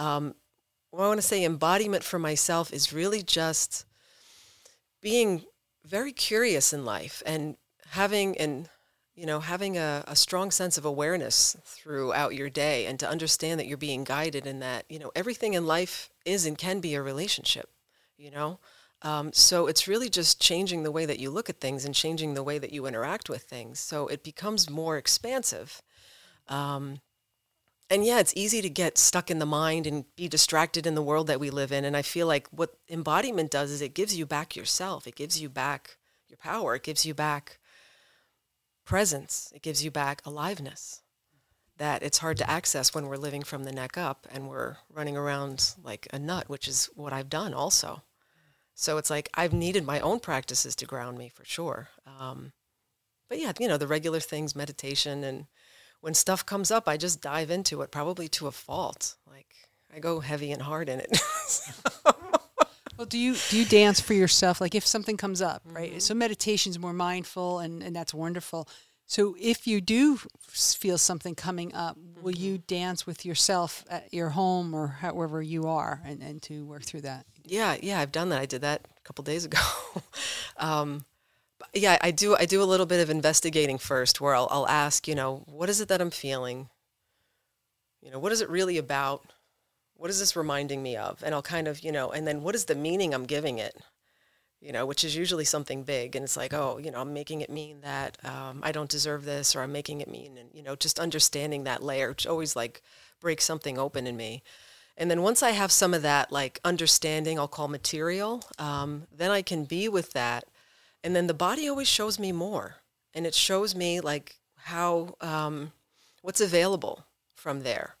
Um, 0.00 0.34
I 0.92 0.96
want 0.96 1.18
to 1.18 1.26
say 1.26 1.44
embodiment 1.44 2.02
for 2.02 2.18
myself 2.18 2.72
is 2.72 2.92
really 2.92 3.22
just 3.22 3.84
being 5.00 5.44
very 5.84 6.12
curious 6.12 6.72
in 6.72 6.84
life 6.84 7.22
and 7.24 7.56
having 7.90 8.36
and 8.38 8.68
you 9.14 9.26
know 9.26 9.40
having 9.40 9.76
a, 9.78 10.04
a 10.06 10.16
strong 10.16 10.50
sense 10.50 10.76
of 10.78 10.84
awareness 10.84 11.56
throughout 11.64 12.34
your 12.34 12.50
day 12.50 12.86
and 12.86 12.98
to 13.00 13.08
understand 13.08 13.58
that 13.60 13.66
you're 13.66 13.76
being 13.76 14.04
guided 14.04 14.46
and 14.46 14.60
that 14.62 14.84
you 14.88 14.98
know 14.98 15.12
everything 15.14 15.54
in 15.54 15.66
life 15.66 16.10
is 16.24 16.44
and 16.46 16.58
can 16.58 16.80
be 16.80 16.94
a 16.94 17.02
relationship 17.02 17.70
you 18.20 18.30
know? 18.30 18.58
Um, 19.02 19.32
so 19.32 19.66
it's 19.66 19.88
really 19.88 20.10
just 20.10 20.40
changing 20.40 20.82
the 20.82 20.92
way 20.92 21.06
that 21.06 21.18
you 21.18 21.30
look 21.30 21.48
at 21.48 21.58
things 21.58 21.86
and 21.86 21.94
changing 21.94 22.34
the 22.34 22.42
way 22.42 22.58
that 22.58 22.72
you 22.72 22.86
interact 22.86 23.30
with 23.30 23.42
things. 23.44 23.80
So 23.80 24.06
it 24.08 24.22
becomes 24.22 24.68
more 24.68 24.98
expansive. 24.98 25.80
Um, 26.48 27.00
and 27.90 28.06
yeah, 28.06 28.20
it's 28.20 28.32
easy 28.36 28.62
to 28.62 28.70
get 28.70 28.96
stuck 28.96 29.30
in 29.30 29.40
the 29.40 29.46
mind 29.46 29.86
and 29.86 30.04
be 30.14 30.28
distracted 30.28 30.86
in 30.86 30.94
the 30.94 31.02
world 31.02 31.26
that 31.26 31.40
we 31.40 31.50
live 31.50 31.72
in. 31.72 31.84
And 31.84 31.96
I 31.96 32.02
feel 32.02 32.28
like 32.28 32.46
what 32.52 32.76
embodiment 32.88 33.50
does 33.50 33.72
is 33.72 33.82
it 33.82 33.94
gives 33.94 34.16
you 34.16 34.24
back 34.24 34.54
yourself. 34.54 35.08
It 35.08 35.16
gives 35.16 35.40
you 35.40 35.48
back 35.48 35.96
your 36.28 36.36
power. 36.36 36.76
It 36.76 36.84
gives 36.84 37.04
you 37.04 37.14
back 37.14 37.58
presence. 38.84 39.52
It 39.54 39.62
gives 39.62 39.84
you 39.84 39.90
back 39.90 40.22
aliveness 40.24 41.02
that 41.78 42.02
it's 42.02 42.18
hard 42.18 42.36
to 42.36 42.48
access 42.48 42.94
when 42.94 43.06
we're 43.06 43.16
living 43.16 43.42
from 43.42 43.64
the 43.64 43.72
neck 43.72 43.98
up 43.98 44.28
and 44.30 44.48
we're 44.48 44.76
running 44.92 45.16
around 45.16 45.74
like 45.82 46.06
a 46.12 46.18
nut, 46.18 46.48
which 46.48 46.68
is 46.68 46.90
what 46.94 47.12
I've 47.12 47.30
done 47.30 47.54
also. 47.54 48.02
So 48.74 48.98
it's 48.98 49.10
like 49.10 49.28
I've 49.34 49.52
needed 49.52 49.84
my 49.84 49.98
own 50.00 50.20
practices 50.20 50.76
to 50.76 50.86
ground 50.86 51.18
me 51.18 51.28
for 51.28 51.44
sure. 51.44 51.88
Um, 52.06 52.52
but 53.28 53.38
yeah, 53.38 53.52
you 53.58 53.66
know, 53.66 53.78
the 53.78 53.86
regular 53.86 54.20
things, 54.20 54.54
meditation 54.54 55.24
and 55.24 55.46
when 56.00 56.14
stuff 56.14 56.44
comes 56.44 56.70
up, 56.70 56.88
I 56.88 56.96
just 56.96 57.20
dive 57.20 57.50
into 57.50 57.82
it, 57.82 57.90
probably 57.90 58.28
to 58.28 58.46
a 58.46 58.52
fault. 58.52 59.16
Like 59.30 59.54
I 59.94 59.98
go 59.98 60.20
heavy 60.20 60.52
and 60.52 60.62
hard 60.62 60.88
in 60.88 61.00
it. 61.00 61.20
Well, 63.00 63.06
do 63.06 63.16
you 63.16 63.34
do 63.48 63.56
you 63.56 63.64
dance 63.64 63.98
for 63.98 64.12
yourself? 64.12 64.60
Like 64.60 64.74
if 64.74 64.86
something 64.86 65.16
comes 65.16 65.40
up, 65.40 65.62
right? 65.64 66.02
So 66.02 66.12
meditation's 66.12 66.78
more 66.78 66.92
mindful, 66.92 67.60
and 67.60 67.82
and 67.82 67.96
that's 67.96 68.12
wonderful. 68.12 68.68
So 69.06 69.34
if 69.40 69.66
you 69.66 69.80
do 69.80 70.18
feel 70.46 70.98
something 70.98 71.34
coming 71.34 71.74
up, 71.74 71.96
will 72.20 72.34
you 72.34 72.58
dance 72.58 73.06
with 73.06 73.24
yourself 73.24 73.86
at 73.88 74.12
your 74.12 74.28
home 74.28 74.74
or 74.74 74.88
however 74.88 75.40
you 75.40 75.66
are, 75.66 76.02
and 76.04 76.22
and 76.22 76.42
to 76.42 76.66
work 76.66 76.82
through 76.82 77.00
that? 77.00 77.24
yeah, 77.46 77.78
yeah, 77.82 78.00
I've 78.00 78.12
done 78.12 78.28
that. 78.28 78.40
I 78.42 78.44
did 78.44 78.60
that 78.60 78.82
a 78.84 79.00
couple 79.00 79.24
days 79.24 79.46
ago. 79.46 79.58
um, 80.58 81.02
yeah, 81.74 81.98
I 82.00 82.10
do. 82.10 82.36
I 82.36 82.46
do 82.46 82.62
a 82.62 82.64
little 82.64 82.86
bit 82.86 83.00
of 83.00 83.10
investigating 83.10 83.78
first, 83.78 84.20
where 84.20 84.34
I'll, 84.34 84.48
I'll 84.50 84.68
ask, 84.68 85.06
you 85.06 85.14
know, 85.14 85.44
what 85.46 85.68
is 85.68 85.80
it 85.80 85.88
that 85.88 86.00
I'm 86.00 86.10
feeling? 86.10 86.68
You 88.02 88.10
know, 88.10 88.18
what 88.18 88.32
is 88.32 88.40
it 88.40 88.48
really 88.48 88.78
about? 88.78 89.32
What 89.94 90.10
is 90.10 90.18
this 90.18 90.34
reminding 90.34 90.82
me 90.82 90.96
of? 90.96 91.22
And 91.22 91.34
I'll 91.34 91.42
kind 91.42 91.68
of, 91.68 91.80
you 91.80 91.92
know, 91.92 92.10
and 92.10 92.26
then 92.26 92.42
what 92.42 92.54
is 92.54 92.64
the 92.64 92.74
meaning 92.74 93.12
I'm 93.12 93.26
giving 93.26 93.58
it? 93.58 93.76
You 94.60 94.72
know, 94.72 94.84
which 94.84 95.04
is 95.04 95.16
usually 95.16 95.44
something 95.44 95.84
big, 95.84 96.16
and 96.16 96.24
it's 96.24 96.36
like, 96.36 96.52
oh, 96.52 96.78
you 96.78 96.90
know, 96.90 97.00
I'm 97.00 97.14
making 97.14 97.40
it 97.40 97.50
mean 97.50 97.80
that 97.80 98.18
um, 98.24 98.60
I 98.62 98.72
don't 98.72 98.90
deserve 98.90 99.24
this, 99.24 99.56
or 99.56 99.62
I'm 99.62 99.72
making 99.72 100.00
it 100.00 100.08
mean, 100.08 100.36
and 100.36 100.50
you 100.52 100.62
know, 100.62 100.76
just 100.76 100.98
understanding 100.98 101.64
that 101.64 101.82
layer, 101.82 102.08
which 102.10 102.26
always 102.26 102.54
like 102.56 102.82
breaks 103.20 103.44
something 103.44 103.78
open 103.78 104.06
in 104.06 104.16
me. 104.16 104.42
And 104.98 105.10
then 105.10 105.22
once 105.22 105.42
I 105.42 105.52
have 105.52 105.72
some 105.72 105.94
of 105.94 106.02
that 106.02 106.30
like 106.30 106.60
understanding, 106.62 107.38
I'll 107.38 107.48
call 107.48 107.68
material, 107.68 108.42
um, 108.58 109.06
then 109.16 109.30
I 109.30 109.40
can 109.40 109.64
be 109.64 109.88
with 109.88 110.12
that. 110.12 110.44
And 111.02 111.16
then 111.16 111.26
the 111.26 111.34
body 111.34 111.68
always 111.68 111.88
shows 111.88 112.18
me 112.18 112.32
more. 112.32 112.76
And 113.14 113.26
it 113.26 113.34
shows 113.34 113.74
me 113.74 114.00
like 114.00 114.36
how, 114.56 115.16
um, 115.20 115.72
what's 116.22 116.40
available 116.40 117.06
from 117.34 117.60
there. 117.60 117.96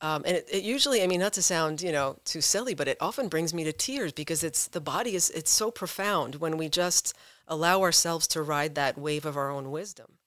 Um, 0.00 0.22
and 0.24 0.36
it, 0.36 0.48
it 0.50 0.62
usually, 0.62 1.02
I 1.02 1.08
mean, 1.08 1.20
not 1.20 1.32
to 1.34 1.42
sound, 1.42 1.82
you 1.82 1.90
know, 1.90 2.18
too 2.24 2.40
silly, 2.40 2.74
but 2.74 2.86
it 2.86 2.98
often 3.00 3.28
brings 3.28 3.52
me 3.52 3.64
to 3.64 3.72
tears 3.72 4.12
because 4.12 4.44
it's 4.44 4.68
the 4.68 4.80
body 4.80 5.16
is, 5.16 5.28
it's 5.30 5.50
so 5.50 5.72
profound 5.72 6.36
when 6.36 6.56
we 6.56 6.68
just 6.68 7.16
allow 7.48 7.82
ourselves 7.82 8.28
to 8.28 8.42
ride 8.42 8.76
that 8.76 8.96
wave 8.96 9.26
of 9.26 9.36
our 9.36 9.50
own 9.50 9.72
wisdom 9.72 10.18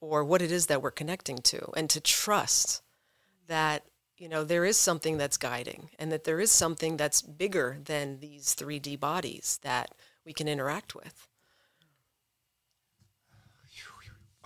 or 0.00 0.24
what 0.24 0.42
it 0.42 0.50
is 0.50 0.66
that 0.66 0.80
we're 0.80 0.90
connecting 0.90 1.38
to 1.38 1.70
and 1.76 1.90
to 1.90 2.00
trust 2.00 2.82
that 3.48 3.84
you 4.16 4.28
know 4.28 4.44
there 4.44 4.64
is 4.64 4.76
something 4.76 5.16
that's 5.18 5.36
guiding 5.36 5.90
and 5.98 6.12
that 6.12 6.24
there 6.24 6.40
is 6.40 6.50
something 6.50 6.96
that's 6.96 7.22
bigger 7.22 7.78
than 7.84 8.20
these 8.20 8.54
3D 8.54 8.98
bodies 8.98 9.58
that 9.62 9.94
we 10.24 10.32
can 10.32 10.48
interact 10.48 10.94
with. 10.94 11.28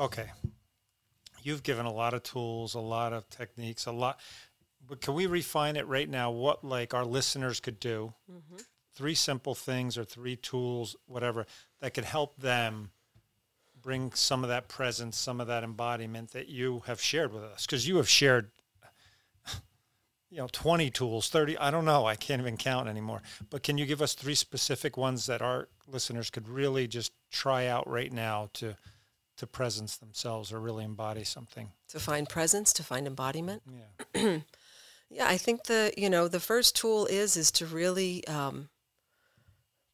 Okay. 0.03 0.31
you've 1.45 1.63
given 1.63 1.87
a 1.87 1.93
lot 1.93 2.13
of 2.13 2.25
tools, 2.25 2.75
a 2.75 2.81
lot 2.81 3.13
of 3.13 3.29
techniques, 3.31 3.87
a 3.87 3.93
lot. 3.93 4.19
But 4.87 5.01
can 5.01 5.15
we 5.15 5.27
refine 5.27 5.77
it 5.77 5.87
right 5.87 6.09
now? 6.09 6.31
What 6.33 6.65
like 6.65 6.93
our 6.93 7.05
listeners 7.05 7.61
could 7.61 7.79
do? 7.79 8.13
Mm-hmm. 8.31 8.63
Three 8.95 9.15
simple 9.15 9.55
things 9.55 9.97
or 9.97 10.05
three 10.05 10.37
tools, 10.37 10.97
whatever, 11.07 11.47
that 11.81 11.95
could 11.95 12.05
help 12.05 12.37
them 12.37 12.91
bring 13.81 14.13
some 14.13 14.43
of 14.43 14.49
that 14.49 14.69
presence, 14.69 15.17
some 15.17 15.41
of 15.41 15.47
that 15.47 15.63
embodiment 15.63 16.33
that 16.33 16.49
you 16.49 16.83
have 16.87 17.01
shared 17.01 17.33
with 17.33 17.45
us. 17.45 17.65
Because 17.65 17.87
you 17.87 17.97
have 17.97 18.09
shared, 18.09 18.51
you 20.31 20.39
know, 20.39 20.49
20 20.51 20.91
tools, 20.91 21.29
30, 21.29 21.59
I 21.59 21.71
don't 21.71 21.85
know, 21.85 22.07
I 22.07 22.17
can't 22.17 22.41
even 22.41 22.57
count 22.57 22.89
anymore. 22.89 23.23
But 23.51 23.63
can 23.63 23.79
you 23.79 23.87
give 23.87 24.03
us 24.03 24.15
three 24.15 24.35
specific 24.35 24.97
ones 24.97 25.27
that 25.27 25.43
our 25.43 25.69
listeners 25.87 26.29
could 26.29 26.49
really 26.49 26.87
just 26.87 27.13
try 27.31 27.67
out 27.67 27.89
right 27.89 28.13
now 28.13 28.51
to 28.55 28.77
to 29.37 29.47
presence 29.47 29.97
themselves 29.97 30.53
or 30.53 30.61
really 30.61 30.85
embody 30.85 31.25
something? 31.25 31.71
To 31.89 32.01
find 32.01 32.29
presence, 32.29 32.73
to 32.75 32.83
find 32.83 33.07
embodiment. 33.07 33.63
Yeah. 34.15 34.39
Yeah, 35.13 35.29
I 35.29 35.37
think 35.37 35.65
the 35.65 35.93
you 35.95 36.09
know 36.09 36.27
the 36.27 36.41
first 36.41 36.75
tool 36.75 37.05
is 37.05 37.37
is 37.37 37.51
to 37.53 37.67
really 37.67 38.27
um, 38.27 38.71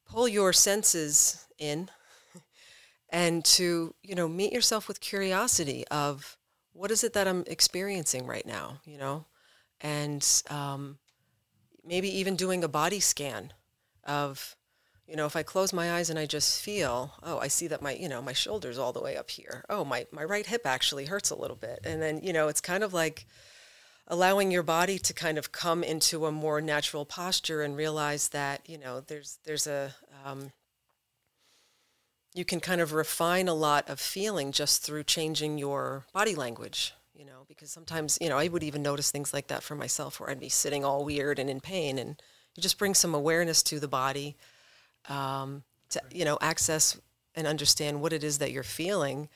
pull 0.06 0.28
your 0.28 0.52
senses 0.52 1.44
in, 1.58 1.90
and 3.10 3.44
to 3.46 3.94
you 4.04 4.14
know 4.14 4.28
meet 4.28 4.52
yourself 4.52 4.86
with 4.86 5.00
curiosity 5.00 5.84
of 5.90 6.38
what 6.72 6.92
is 6.92 7.02
it 7.02 7.14
that 7.14 7.26
I'm 7.26 7.42
experiencing 7.48 8.26
right 8.26 8.46
now, 8.46 8.80
you 8.84 8.96
know, 8.96 9.24
and 9.80 10.24
um, 10.50 10.98
maybe 11.84 12.08
even 12.16 12.36
doing 12.36 12.62
a 12.62 12.68
body 12.68 13.00
scan 13.00 13.52
of 14.04 14.54
you 15.08 15.16
know 15.16 15.26
if 15.26 15.36
I 15.36 15.42
close 15.42 15.72
my 15.72 15.92
eyes 15.92 16.10
and 16.10 16.18
I 16.18 16.26
just 16.26 16.60
feel 16.60 17.14
oh 17.22 17.38
I 17.38 17.48
see 17.48 17.66
that 17.68 17.82
my 17.82 17.92
you 17.94 18.08
know 18.08 18.20
my 18.20 18.32
shoulders 18.32 18.78
all 18.78 18.92
the 18.92 19.00
way 19.00 19.16
up 19.16 19.30
here. 19.30 19.64
Oh 19.68 19.84
my 19.84 20.06
my 20.12 20.24
right 20.24 20.46
hip 20.46 20.62
actually 20.64 21.06
hurts 21.06 21.30
a 21.30 21.36
little 21.36 21.56
bit. 21.56 21.80
And 21.84 22.02
then 22.02 22.20
you 22.22 22.32
know 22.32 22.48
it's 22.48 22.60
kind 22.60 22.84
of 22.84 22.92
like 22.92 23.26
allowing 24.06 24.50
your 24.50 24.62
body 24.62 24.98
to 24.98 25.12
kind 25.12 25.38
of 25.38 25.52
come 25.52 25.82
into 25.82 26.26
a 26.26 26.32
more 26.32 26.60
natural 26.60 27.04
posture 27.04 27.62
and 27.62 27.76
realize 27.76 28.28
that 28.28 28.68
you 28.68 28.78
know 28.78 29.00
there's 29.00 29.38
there's 29.44 29.66
a 29.66 29.94
um, 30.24 30.52
you 32.34 32.44
can 32.44 32.60
kind 32.60 32.80
of 32.80 32.92
refine 32.92 33.48
a 33.48 33.54
lot 33.54 33.88
of 33.88 33.98
feeling 33.98 34.52
just 34.52 34.82
through 34.82 35.02
changing 35.02 35.58
your 35.58 36.04
body 36.12 36.34
language 36.34 36.94
you 37.14 37.24
know 37.24 37.44
because 37.48 37.70
sometimes 37.70 38.18
you 38.20 38.28
know 38.28 38.38
i 38.38 38.46
would 38.48 38.62
even 38.62 38.82
notice 38.82 39.10
things 39.10 39.32
like 39.34 39.48
that 39.48 39.62
for 39.62 39.74
myself 39.74 40.20
where 40.20 40.30
i'd 40.30 40.38
be 40.38 40.48
sitting 40.48 40.84
all 40.84 41.04
weird 41.04 41.38
and 41.38 41.50
in 41.50 41.60
pain. 41.60 41.98
And 41.98 42.20
you 42.58 42.62
just 42.62 42.78
bring 42.78 42.94
some 42.94 43.14
awareness 43.14 43.62
to 43.64 43.78
the 43.78 43.86
body 43.86 44.36
um, 45.08 45.62
to 45.90 46.00
you 46.12 46.24
know 46.24 46.38
access 46.40 47.00
and 47.34 47.46
understand 47.46 48.00
what 48.00 48.12
it 48.12 48.24
is 48.24 48.38
that 48.38 48.52
you're 48.52 48.62
feeling 48.62 49.28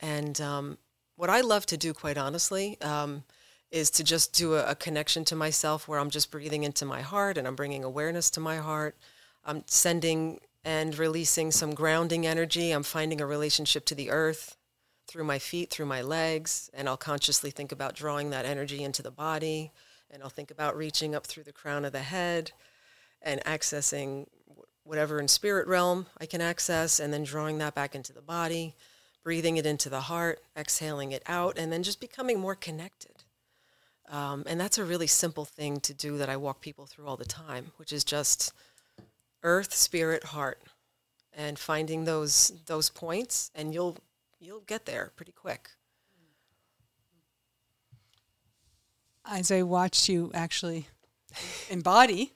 and 0.00 0.40
um, 0.40 0.78
what 1.16 1.30
i 1.30 1.40
love 1.40 1.66
to 1.66 1.76
do 1.76 1.92
quite 1.92 2.18
honestly 2.18 2.80
um, 2.80 3.22
is 3.70 3.90
to 3.90 4.04
just 4.04 4.32
do 4.32 4.54
a, 4.54 4.70
a 4.70 4.74
connection 4.74 5.24
to 5.24 5.36
myself 5.36 5.86
where 5.86 5.98
I'm 5.98 6.10
just 6.10 6.30
breathing 6.30 6.64
into 6.64 6.84
my 6.84 7.02
heart 7.02 7.38
and 7.38 7.46
I'm 7.46 7.54
bringing 7.54 7.84
awareness 7.84 8.30
to 8.30 8.40
my 8.40 8.56
heart. 8.56 8.96
I'm 9.44 9.62
sending 9.66 10.40
and 10.64 10.96
releasing 10.98 11.50
some 11.50 11.74
grounding 11.74 12.26
energy. 12.26 12.72
I'm 12.72 12.82
finding 12.82 13.20
a 13.20 13.26
relationship 13.26 13.84
to 13.86 13.94
the 13.94 14.10
earth 14.10 14.56
through 15.06 15.24
my 15.24 15.38
feet, 15.38 15.70
through 15.70 15.86
my 15.86 16.02
legs, 16.02 16.70
and 16.74 16.88
I'll 16.88 16.96
consciously 16.96 17.50
think 17.50 17.72
about 17.72 17.94
drawing 17.94 18.30
that 18.30 18.44
energy 18.44 18.82
into 18.82 19.02
the 19.02 19.10
body. 19.10 19.72
And 20.10 20.22
I'll 20.22 20.28
think 20.28 20.50
about 20.50 20.76
reaching 20.76 21.14
up 21.14 21.26
through 21.26 21.44
the 21.44 21.52
crown 21.52 21.84
of 21.84 21.92
the 21.92 22.00
head 22.00 22.52
and 23.22 23.42
accessing 23.44 24.26
whatever 24.90 25.20
in 25.20 25.28
spirit 25.28 25.68
realm 25.68 26.06
I 26.20 26.26
can 26.26 26.40
access, 26.40 26.98
and 26.98 27.12
then 27.12 27.22
drawing 27.22 27.58
that 27.58 27.76
back 27.76 27.94
into 27.94 28.12
the 28.12 28.20
body, 28.20 28.74
breathing 29.22 29.56
it 29.56 29.64
into 29.64 29.88
the 29.88 30.00
heart, 30.00 30.40
exhaling 30.56 31.12
it 31.12 31.22
out, 31.26 31.56
and 31.56 31.72
then 31.72 31.84
just 31.84 32.00
becoming 32.00 32.40
more 32.40 32.56
connected. 32.56 33.22
Um, 34.08 34.42
and 34.48 34.60
that's 34.60 34.78
a 34.78 34.84
really 34.84 35.06
simple 35.06 35.44
thing 35.44 35.78
to 35.78 35.94
do 35.94 36.18
that 36.18 36.28
I 36.28 36.36
walk 36.36 36.60
people 36.60 36.86
through 36.86 37.06
all 37.06 37.16
the 37.16 37.24
time, 37.24 37.70
which 37.76 37.92
is 37.92 38.02
just 38.02 38.52
earth, 39.44 39.72
spirit, 39.72 40.24
heart, 40.24 40.60
and 41.32 41.56
finding 41.56 42.04
those 42.04 42.52
those 42.66 42.90
points, 42.90 43.52
and 43.54 43.72
you'll 43.72 43.96
you'll 44.40 44.64
get 44.66 44.86
there 44.86 45.12
pretty 45.14 45.30
quick. 45.30 45.70
As 49.24 49.52
I 49.52 49.62
watched 49.62 50.08
you 50.08 50.32
actually 50.34 50.88
embody 51.68 52.32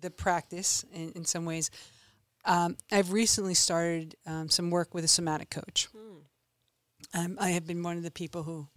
the 0.00 0.10
practice 0.10 0.84
in, 0.92 1.12
in 1.12 1.24
some 1.24 1.44
ways, 1.44 1.70
um, 2.44 2.76
I've 2.90 3.12
recently 3.12 3.54
started 3.54 4.16
um, 4.26 4.48
some 4.48 4.70
work 4.70 4.94
with 4.94 5.04
a 5.04 5.08
somatic 5.08 5.50
coach. 5.50 5.88
Um, 7.14 7.36
I 7.40 7.50
have 7.50 7.66
been 7.66 7.82
one 7.82 7.96
of 7.96 8.02
the 8.02 8.10
people 8.10 8.42
who 8.42 8.68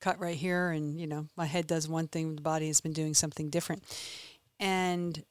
cut 0.00 0.18
right 0.18 0.36
here 0.36 0.70
and 0.70 1.00
you 1.00 1.06
know 1.06 1.28
my 1.36 1.44
head 1.44 1.64
does 1.68 1.88
one 1.88 2.08
thing 2.08 2.34
the 2.34 2.42
body 2.42 2.66
has 2.66 2.80
been 2.80 2.92
doing 2.92 3.14
something 3.14 3.50
different. 3.50 3.84
And 4.58 5.24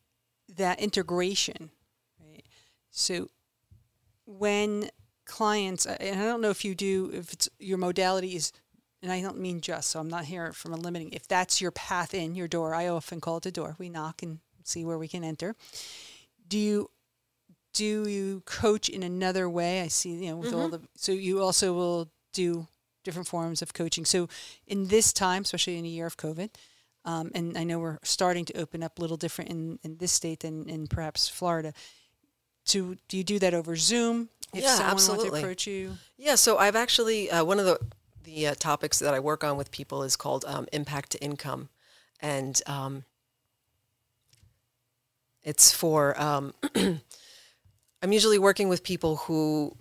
that 0.56 0.80
integration 0.80 1.72
right? 2.20 2.46
So 2.90 3.30
when 4.26 4.90
clients 5.26 5.86
and 5.86 6.20
i 6.20 6.26
don't 6.26 6.42
know 6.42 6.50
if 6.50 6.66
you 6.66 6.76
do 6.76 7.10
if 7.14 7.32
it's 7.32 7.48
your 7.60 7.78
modality 7.78 8.36
is 8.36 8.52
and 9.02 9.12
i 9.12 9.22
don't 9.22 9.38
mean 9.38 9.62
just 9.62 9.90
so 9.90 10.00
i'm 10.00 10.10
not 10.10 10.26
here 10.26 10.52
from 10.52 10.74
a 10.74 10.76
limiting 10.76 11.10
if 11.12 11.28
that's 11.28 11.62
your 11.62 11.72
path 11.72 12.14
in 12.14 12.36
your 12.36 12.48
door 12.48 12.74
i 12.74 12.88
often 12.88 13.22
call 13.22 13.38
it 13.38 13.46
a 13.46 13.52
door. 13.52 13.76
We 13.78 13.88
knock 13.88 14.24
and 14.24 14.40
see 14.68 14.86
where 14.86 14.98
we 14.98 15.08
can 15.08 15.24
enter 15.24 15.56
do 16.48 16.58
you 16.58 16.90
do 17.74 18.08
you 18.08 18.42
coach 18.46 18.90
in 18.90 19.04
another 19.04 19.50
way 19.50 19.82
i 19.82 19.88
see 19.88 20.12
you 20.12 20.30
know 20.30 20.38
with 20.38 20.54
all 20.54 20.68
the 20.68 20.82
so 20.96 21.12
you 21.12 21.42
also 21.42 21.74
will 21.74 22.12
do 22.34 22.68
different 23.04 23.28
forms 23.28 23.62
of 23.62 23.74
coaching. 23.74 24.06
So 24.06 24.28
in 24.68 24.88
this 24.88 25.14
time, 25.14 25.44
especially 25.44 25.78
in 25.78 25.86
a 25.86 25.90
year 25.90 26.06
of 26.06 26.18
COVID, 26.18 26.50
um, 27.04 27.32
and 27.34 27.58
I 27.58 27.64
know 27.64 27.80
we're 27.80 27.98
starting 28.04 28.46
to 28.46 28.58
open 28.60 28.84
up 28.84 29.00
a 29.00 29.02
little 29.02 29.18
different 29.18 29.50
in, 29.50 29.80
in 29.84 29.98
this 29.98 30.12
state 30.12 30.42
than 30.42 30.70
in 30.70 30.88
perhaps 30.88 31.28
Florida. 31.28 31.74
To 32.68 32.96
do 33.08 33.18
you 33.18 33.24
do 33.24 33.40
that 33.40 33.56
over 33.56 33.76
Zoom? 33.76 34.30
If 34.54 34.64
Yeah, 34.64 34.78
absolutely. 34.82 35.40
approach 35.40 35.66
you, 35.66 35.98
Yeah, 36.18 36.36
so 36.36 36.58
I've 36.58 36.76
actually 36.76 37.32
uh, 37.32 37.44
one 37.44 37.58
of 37.58 37.66
the 37.66 37.80
the 38.24 38.50
uh, 38.50 38.56
topics 38.60 39.00
that 39.00 39.16
I 39.16 39.20
work 39.20 39.44
on 39.44 39.58
with 39.58 39.72
people 39.72 40.04
is 40.04 40.16
called 40.16 40.46
um, 40.46 40.68
impact 40.72 41.14
to 41.14 41.24
income, 41.24 41.70
and 42.20 42.62
um, 42.68 43.04
it's 45.44 45.72
for 45.72 46.20
um, 46.22 46.54
I'm 46.76 48.12
usually 48.12 48.40
working 48.40 48.70
with 48.70 48.84
people 48.84 49.18
who 49.18 49.76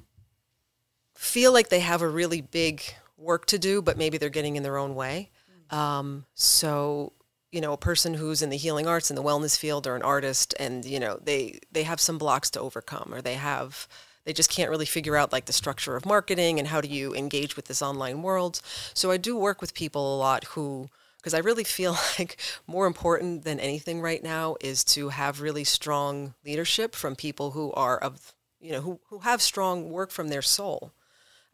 feel 1.15 1.53
like 1.53 1.69
they 1.69 1.81
have 1.81 2.03
a 2.03 2.09
really 2.09 2.41
big 2.41 2.83
work 3.17 3.47
to 3.47 3.59
do, 3.59 3.83
but 3.83 3.99
maybe 3.99 4.19
they're 4.19 4.29
getting 4.29 4.57
in 4.57 4.63
their 4.63 4.79
own 4.79 4.95
way. 4.95 5.31
Um, 5.71 6.25
so 6.35 7.13
you 7.53 7.61
know, 7.61 7.73
a 7.73 7.79
person 7.79 8.15
who's 8.15 8.43
in 8.43 8.51
the 8.51 8.57
healing 8.57 8.87
arts 8.87 9.11
in 9.11 9.17
the 9.17 9.23
wellness 9.23 9.59
field 9.59 9.87
or 9.87 9.97
an 9.97 10.03
artist, 10.03 10.55
and 10.61 10.85
you 10.85 11.01
know, 11.01 11.19
they 11.23 11.61
they 11.73 11.83
have 11.83 12.01
some 12.01 12.19
blocks 12.19 12.51
to 12.51 12.61
overcome, 12.61 13.13
or 13.13 13.21
they 13.21 13.35
have 13.35 13.89
they 14.25 14.33
just 14.33 14.51
can't 14.51 14.71
really 14.71 14.87
figure 14.87 15.17
out 15.17 15.33
like 15.33 15.47
the 15.47 15.53
structure 15.53 15.97
of 15.97 16.07
marketing 16.07 16.59
and 16.59 16.69
how 16.69 16.81
do 16.81 16.89
you 16.89 17.15
engage 17.15 17.57
with 17.57 17.67
this 17.67 17.83
online 17.83 18.23
world. 18.23 18.61
So 18.95 19.11
I 19.11 19.17
do 19.17 19.37
work 19.37 19.61
with 19.61 19.75
people 19.75 20.15
a 20.15 20.19
lot 20.19 20.45
who 20.45 20.91
because 21.21 21.35
I 21.35 21.39
really 21.39 21.65
feel 21.65 21.93
like 22.19 22.37
more 22.67 22.87
important 22.87 23.45
than 23.45 23.61
anything 23.61 24.01
right 24.01 24.23
now 24.23 24.57
is 24.61 24.85
to 24.85 25.11
have 25.11 25.41
really 25.41 25.65
strong 25.65 26.35
leadership 26.45 26.95
from 26.95 27.17
people 27.17 27.53
who 27.53 27.73
are 27.73 27.99
of 27.99 28.33
you 28.61 28.73
know 28.73 28.81
who, 28.81 29.01
who 29.09 29.19
have 29.21 29.41
strong 29.41 29.91
work 29.91 30.11
from 30.11 30.29
their 30.29 30.43
soul. 30.43 30.93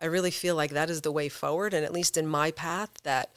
I 0.00 0.07
really 0.07 0.31
feel 0.31 0.55
like 0.55 0.72
that 0.72 0.90
is 0.90 1.00
the 1.00 1.12
way 1.12 1.29
forward, 1.29 1.72
and 1.72 1.85
at 1.85 1.92
least 1.92 2.16
in 2.16 2.26
my 2.26 2.50
path, 2.50 2.90
that 3.05 3.31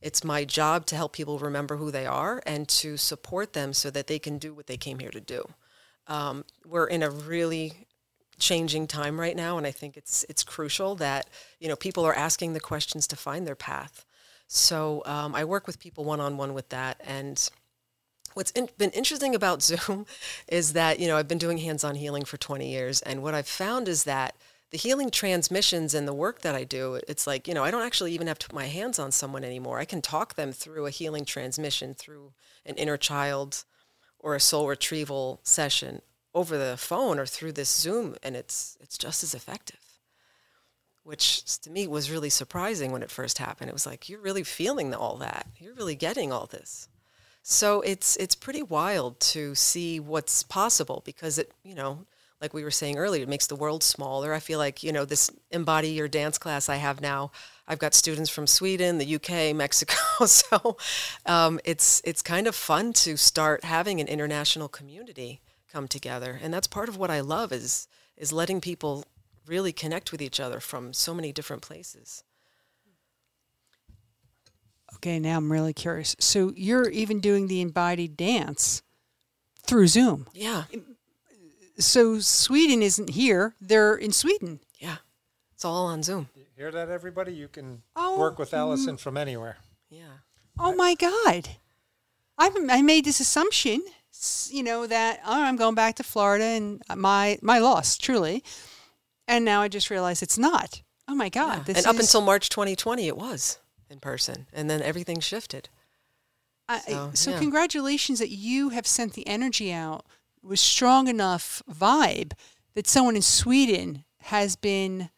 it's 0.00 0.24
my 0.24 0.44
job 0.44 0.86
to 0.86 0.96
help 0.96 1.12
people 1.12 1.38
remember 1.38 1.76
who 1.76 1.90
they 1.90 2.06
are 2.06 2.42
and 2.46 2.68
to 2.68 2.96
support 2.96 3.52
them 3.52 3.72
so 3.72 3.90
that 3.90 4.06
they 4.06 4.18
can 4.18 4.38
do 4.38 4.54
what 4.54 4.66
they 4.66 4.76
came 4.76 4.98
here 4.98 5.10
to 5.10 5.20
do. 5.20 5.44
Um, 6.06 6.44
we're 6.64 6.86
in 6.86 7.02
a 7.02 7.10
really 7.10 7.86
changing 8.38 8.86
time 8.86 9.18
right 9.18 9.36
now, 9.36 9.58
and 9.58 9.66
I 9.66 9.70
think 9.70 9.96
it's 9.96 10.24
it's 10.28 10.44
crucial 10.44 10.94
that 10.96 11.28
you 11.58 11.68
know 11.68 11.76
people 11.76 12.04
are 12.04 12.14
asking 12.14 12.52
the 12.52 12.60
questions 12.60 13.06
to 13.08 13.16
find 13.16 13.46
their 13.46 13.56
path. 13.56 14.04
So 14.48 15.02
um, 15.06 15.34
I 15.34 15.44
work 15.44 15.66
with 15.66 15.78
people 15.78 16.04
one 16.04 16.20
on 16.20 16.36
one 16.36 16.54
with 16.54 16.68
that, 16.70 17.00
and 17.04 17.48
what's 18.34 18.50
in, 18.52 18.68
been 18.78 18.90
interesting 18.90 19.34
about 19.34 19.62
Zoom 19.70 20.06
is 20.48 20.72
that 20.74 21.00
you 21.00 21.08
know 21.08 21.16
I've 21.16 21.28
been 21.28 21.38
doing 21.38 21.58
hands-on 21.58 21.96
healing 21.96 22.24
for 22.24 22.36
20 22.36 22.68
years, 22.68 23.02
and 23.02 23.22
what 23.22 23.34
I've 23.34 23.48
found 23.48 23.88
is 23.88 24.04
that 24.04 24.36
the 24.70 24.78
healing 24.78 25.10
transmissions 25.10 25.94
and 25.94 26.08
the 26.08 26.12
work 26.12 26.42
that 26.42 26.54
I 26.54 26.64
do, 26.64 27.00
it's 27.08 27.26
like 27.26 27.48
you 27.48 27.54
know 27.54 27.64
I 27.64 27.70
don't 27.70 27.86
actually 27.86 28.12
even 28.12 28.26
have 28.26 28.38
to 28.40 28.46
put 28.48 28.54
my 28.54 28.66
hands 28.66 28.98
on 28.98 29.10
someone 29.12 29.44
anymore. 29.44 29.78
I 29.78 29.84
can 29.84 30.02
talk 30.02 30.34
them 30.34 30.52
through 30.52 30.86
a 30.86 30.90
healing 30.90 31.24
transmission 31.24 31.94
through 31.94 32.32
an 32.64 32.76
inner 32.76 32.96
child 32.96 33.64
or 34.18 34.34
a 34.34 34.40
soul 34.40 34.68
retrieval 34.68 35.40
session 35.42 36.02
over 36.34 36.58
the 36.58 36.76
phone 36.76 37.18
or 37.18 37.26
through 37.26 37.52
this 37.52 37.74
Zoom, 37.74 38.14
and 38.22 38.36
it's 38.36 38.76
it's 38.80 38.98
just 38.98 39.22
as 39.22 39.34
effective. 39.34 39.85
Which 41.06 41.44
to 41.60 41.70
me 41.70 41.86
was 41.86 42.10
really 42.10 42.30
surprising 42.30 42.90
when 42.90 43.04
it 43.04 43.12
first 43.12 43.38
happened. 43.38 43.70
It 43.70 43.72
was 43.72 43.86
like 43.86 44.08
you're 44.08 44.20
really 44.20 44.42
feeling 44.42 44.92
all 44.92 45.16
that. 45.18 45.46
You're 45.60 45.74
really 45.74 45.94
getting 45.94 46.32
all 46.32 46.46
this. 46.46 46.88
So 47.42 47.80
it's 47.82 48.16
it's 48.16 48.34
pretty 48.34 48.64
wild 48.64 49.20
to 49.20 49.54
see 49.54 50.00
what's 50.00 50.42
possible 50.42 51.02
because 51.06 51.38
it 51.38 51.52
you 51.62 51.76
know 51.76 52.06
like 52.40 52.52
we 52.52 52.64
were 52.64 52.72
saying 52.72 52.98
earlier 52.98 53.22
it 53.22 53.28
makes 53.28 53.46
the 53.46 53.54
world 53.54 53.84
smaller. 53.84 54.34
I 54.34 54.40
feel 54.40 54.58
like 54.58 54.82
you 54.82 54.90
know 54.90 55.04
this 55.04 55.30
embody 55.52 55.90
your 55.90 56.08
dance 56.08 56.38
class 56.38 56.68
I 56.68 56.76
have 56.76 57.00
now. 57.00 57.30
I've 57.68 57.78
got 57.78 57.94
students 57.94 58.28
from 58.28 58.48
Sweden, 58.48 58.98
the 58.98 59.14
UK, 59.14 59.54
Mexico. 59.56 60.26
so 60.26 60.76
um, 61.24 61.60
it's 61.64 62.02
it's 62.04 62.20
kind 62.20 62.48
of 62.48 62.56
fun 62.56 62.92
to 62.94 63.16
start 63.16 63.62
having 63.62 64.00
an 64.00 64.08
international 64.08 64.66
community 64.66 65.40
come 65.72 65.86
together, 65.86 66.40
and 66.42 66.52
that's 66.52 66.66
part 66.66 66.88
of 66.88 66.96
what 66.96 67.12
I 67.12 67.20
love 67.20 67.52
is 67.52 67.86
is 68.16 68.32
letting 68.32 68.60
people 68.60 69.04
really 69.46 69.72
connect 69.72 70.12
with 70.12 70.20
each 70.22 70.40
other 70.40 70.60
from 70.60 70.92
so 70.92 71.14
many 71.14 71.32
different 71.32 71.62
places. 71.62 72.22
Okay, 74.96 75.18
now 75.18 75.36
I'm 75.36 75.52
really 75.52 75.74
curious. 75.74 76.16
So 76.18 76.52
you're 76.56 76.88
even 76.88 77.20
doing 77.20 77.48
the 77.48 77.60
embodied 77.60 78.16
dance 78.16 78.82
through 79.66 79.88
Zoom. 79.88 80.26
Yeah, 80.32 80.64
So 81.78 82.18
Sweden 82.20 82.82
isn't 82.82 83.10
here; 83.10 83.54
they're 83.60 83.94
in 83.96 84.12
Sweden. 84.12 84.60
yeah, 84.78 84.96
it's 85.54 85.64
all 85.64 85.86
on 85.86 86.02
Zoom. 86.02 86.28
You 86.34 86.44
hear 86.56 86.70
that, 86.70 86.88
everybody? 86.88 87.32
You 87.34 87.48
can 87.48 87.82
Oh, 87.94 88.18
work 88.18 88.38
with 88.38 88.52
mm. 88.52 88.58
Allison 88.58 88.96
from 88.96 89.16
anywhere. 89.16 89.58
Yeah. 89.90 90.18
Oh 90.58 90.74
my 90.74 90.94
God! 90.94 91.48
I 92.38 92.50
I 92.70 92.80
made 92.80 93.04
this 93.04 93.20
assumption, 93.20 93.82
you 94.48 94.62
know, 94.62 94.86
that 94.86 95.20
oh, 95.26 95.42
I'm 95.42 95.56
going 95.56 95.74
back 95.74 95.96
to 95.96 96.02
Florida 96.02 96.44
and 96.44 96.80
my 96.96 97.38
my 97.42 97.58
loss 97.58 97.98
truly, 97.98 98.42
and 99.28 99.44
now 99.44 99.60
I 99.62 99.68
just 99.68 99.90
realized 99.90 100.22
it's 100.22 100.38
not. 100.38 100.82
Oh 101.08 101.14
my 101.14 101.28
God! 101.28 101.68
Yeah. 101.68 101.74
And 101.78 101.86
up 101.86 101.98
until 101.98 102.20
March 102.20 102.48
2020, 102.48 103.06
it 103.06 103.16
was 103.16 103.58
in 103.88 104.00
person, 104.00 104.46
and 104.52 104.68
then 104.68 104.82
everything 104.82 105.20
shifted. 105.20 105.68
I, 106.68 106.80
So, 106.80 107.10
so 107.14 107.30
yeah. 107.30 107.38
congratulations 107.38 108.18
that 108.18 108.30
you 108.30 108.70
have 108.70 108.86
sent 108.86 109.12
the 109.12 109.26
energy 109.26 109.72
out 109.72 110.04
with 110.42 110.58
strong 110.58 111.08
enough 111.08 111.62
vibe 111.70 112.32
that 112.74 112.86
someone 112.86 113.16
in 113.16 113.22
Sweden 113.22 114.04
has 114.22 114.56
been 114.56 115.10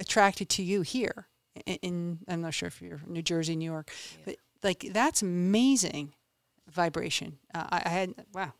attracted 0.00 0.48
to 0.50 0.62
you 0.62 0.82
here. 0.82 1.28
In, 1.66 1.76
in 1.76 2.18
I'm 2.28 2.42
not 2.42 2.54
sure 2.54 2.66
if 2.66 2.80
you're 2.80 3.00
New 3.06 3.22
Jersey, 3.22 3.56
New 3.56 3.70
York, 3.70 3.90
but 4.24 4.36
like 4.62 4.86
that's 4.92 5.22
amazing 5.22 6.14
vibration. 6.70 7.38
Uh, 7.54 7.64
I, 7.70 7.82
I 7.84 7.88
had 7.88 8.14
wow, 8.32 8.52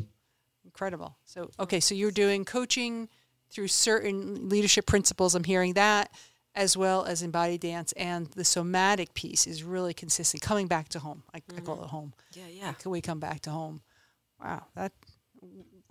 incredible. 0.64 1.16
So 1.24 1.50
okay, 1.58 1.80
so 1.80 1.94
you're 1.94 2.10
doing 2.10 2.44
coaching 2.44 3.08
through 3.50 3.68
certain 3.68 4.48
leadership 4.48 4.86
principles. 4.86 5.34
I'm 5.34 5.44
hearing 5.44 5.74
that. 5.74 6.10
As 6.54 6.74
well 6.74 7.04
as 7.04 7.22
embodied 7.22 7.60
dance 7.60 7.92
and 7.98 8.28
the 8.28 8.42
somatic 8.42 9.12
piece 9.12 9.46
is 9.46 9.62
really 9.62 9.92
consistent. 9.92 10.42
Coming 10.42 10.68
back 10.68 10.88
to 10.88 10.98
home, 10.98 11.22
I, 11.34 11.42
I 11.54 11.60
call 11.60 11.82
it 11.82 11.88
home. 11.88 12.14
Yeah, 12.32 12.46
yeah. 12.50 12.72
Can 12.72 12.90
we 12.92 13.02
come 13.02 13.20
back 13.20 13.40
to 13.42 13.50
home? 13.50 13.82
Wow, 14.42 14.64
that 14.74 14.92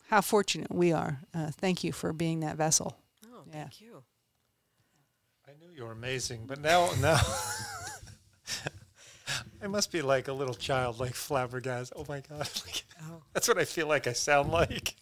how 0.09 0.21
fortunate 0.21 0.73
we 0.73 0.91
are. 0.91 1.19
Uh, 1.35 1.51
thank 1.51 1.83
you 1.83 1.91
for 1.91 2.13
being 2.13 2.39
that 2.39 2.55
vessel. 2.57 2.97
Oh, 3.27 3.43
Yeah. 3.47 3.53
thank 3.65 3.79
you. 3.79 4.01
I 5.47 5.51
knew 5.59 5.69
you 5.71 5.83
were 5.83 5.91
amazing, 5.91 6.47
but 6.47 6.59
now, 6.59 6.89
now, 6.99 7.19
I 9.61 9.67
must 9.67 9.91
be 9.91 10.01
like 10.01 10.27
a 10.27 10.33
little 10.33 10.55
child, 10.55 10.99
like 10.99 11.13
flabbergasted. 11.13 11.95
Oh 11.95 12.05
my 12.09 12.21
god, 12.21 12.39
like, 12.65 12.85
that's 13.33 13.47
what 13.47 13.57
I 13.57 13.65
feel 13.65 13.87
like 13.87 14.07
I 14.07 14.13
sound 14.13 14.51
like. 14.51 14.95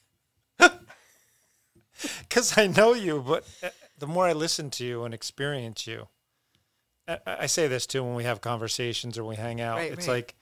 Because 2.19 2.57
I 2.57 2.67
know 2.67 2.93
you, 2.93 3.23
but 3.25 3.45
uh, 3.61 3.69
the 3.99 4.07
more 4.07 4.25
I 4.27 4.33
listen 4.33 4.69
to 4.71 4.85
you 4.85 5.03
and 5.03 5.13
experience 5.13 5.87
you, 5.87 6.07
I, 7.07 7.19
I 7.25 7.45
say 7.45 7.67
this 7.67 7.85
too 7.85 8.03
when 8.03 8.15
we 8.15 8.23
have 8.23 8.41
conversations 8.41 9.17
or 9.17 9.23
we 9.23 9.35
hang 9.35 9.61
out. 9.61 9.77
Right, 9.77 9.91
it's 9.91 10.07
right. 10.07 10.15
like 10.15 10.35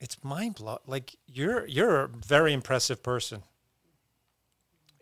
it's 0.00 0.22
mind 0.24 0.56
blowing. 0.56 0.78
Like 0.86 1.16
you're 1.26 1.66
you're 1.66 2.00
a 2.00 2.08
very 2.08 2.52
impressive 2.52 3.02
person. 3.02 3.42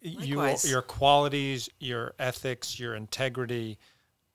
You 0.01 0.37
Likewise. 0.37 0.71
your 0.71 0.83
qualities, 0.83 1.69
your 1.81 2.15
ethics, 2.19 2.79
your 2.79 2.95
integrity, 2.95 3.79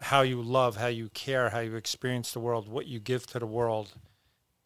how 0.02 0.22
you 0.22 0.42
love, 0.42 0.76
how 0.76 0.88
you 0.88 1.10
care, 1.10 1.50
how 1.50 1.60
you 1.60 1.76
experience 1.76 2.34
the 2.34 2.40
world, 2.40 2.68
what 2.68 2.86
you 2.86 3.00
give 3.00 3.26
to 3.28 3.40
the 3.40 3.46
world. 3.46 3.94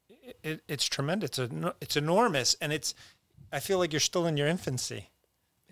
It, 0.10 0.39
it, 0.43 0.64
it's 0.68 0.86
tremendous. 0.86 1.38
It's, 1.38 1.53
it's 1.82 1.95
enormous, 1.95 2.55
and 2.62 2.74
it's. 2.74 2.95
I 3.51 3.60
feel 3.60 3.78
like 3.78 3.93
you're 3.93 3.99
still 3.99 4.26
in 4.26 4.36
your 4.36 4.47
infancy. 4.47 5.10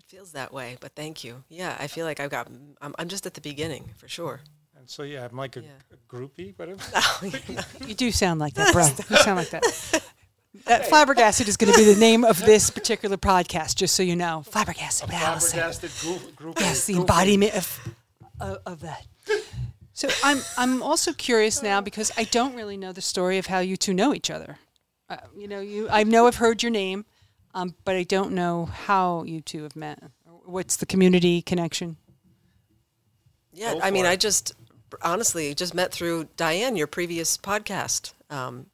It 0.06 0.10
feels 0.16 0.32
that 0.32 0.52
way, 0.52 0.76
but 0.80 0.92
thank 0.94 1.24
you. 1.24 1.42
Yeah, 1.48 1.76
I 1.80 1.88
feel 1.88 2.06
like 2.06 2.20
I've 2.20 2.30
got. 2.30 2.48
I'm, 2.80 2.94
I'm 2.96 3.08
just 3.08 3.26
at 3.26 3.34
the 3.34 3.40
beginning 3.40 3.90
for 3.96 4.06
sure. 4.06 4.40
And 4.78 4.88
so 4.88 5.02
yeah, 5.02 5.26
I'm 5.28 5.36
like 5.36 5.56
a, 5.56 5.62
Yeah. 5.62 5.68
a 5.92 6.14
groupie, 6.14 6.54
but 6.56 6.68
You 7.88 7.94
do 7.94 8.12
sound 8.12 8.38
like 8.38 8.54
that, 8.54 8.72
bro. 8.72 8.86
you 8.86 9.16
sound 9.24 9.36
like 9.38 9.50
that. 9.50 9.64
That 10.66 10.86
flabbergasted 10.86 11.48
is 11.48 11.56
going 11.56 11.72
to 11.72 11.78
be 11.78 11.92
the 11.92 11.98
name 12.08 12.24
of 12.24 12.38
this 12.38 12.70
particular 12.70 13.16
podcast, 13.16 13.74
just 13.76 13.96
so 13.96 14.02
you 14.04 14.14
know. 14.14 14.44
Flabbergasted 14.46 15.08
with 15.08 15.16
Allison. 15.16 15.58
flabbergasted 15.58 15.90
group, 16.00 16.36
groupie. 16.36 16.60
Yes, 16.60 16.84
the 16.84 16.94
embodiment 16.96 17.54
of, 17.56 17.94
of 18.40 18.58
of 18.64 18.80
that. 18.82 19.04
So 19.92 20.08
I'm 20.22 20.38
I'm 20.56 20.82
also 20.84 21.12
curious 21.14 21.64
now 21.64 21.80
because 21.80 22.12
I 22.16 22.24
don't 22.24 22.54
really 22.54 22.76
know 22.76 22.92
the 22.92 23.02
story 23.02 23.38
of 23.38 23.46
how 23.46 23.58
you 23.58 23.76
two 23.76 23.92
know 23.94 24.14
each 24.14 24.30
other. 24.30 24.58
Uh, 25.08 25.16
you 25.36 25.48
know, 25.48 25.58
you 25.60 25.88
I 25.90 26.04
know 26.04 26.28
I've 26.28 26.36
heard 26.36 26.62
your 26.62 26.70
name, 26.70 27.06
um, 27.56 27.74
but 27.86 27.96
I 27.96 28.02
don't 28.02 28.32
know 28.32 28.66
how 28.66 29.22
you 29.22 29.40
two 29.40 29.62
have 29.62 29.74
met. 29.74 29.98
What's 30.44 30.76
the 30.76 30.84
community 30.84 31.40
connection? 31.40 31.96
Yeah, 33.54 33.72
Go 33.72 33.80
I 33.82 33.90
mean, 33.90 34.04
for 34.04 34.10
I 34.10 34.16
just 34.16 34.52
honestly 35.00 35.54
just 35.54 35.72
met 35.74 35.90
through 35.90 36.28
Diane, 36.36 36.76
your 36.76 36.86
previous 36.86 37.38
podcast. 37.38 38.12
Um, 38.28 38.66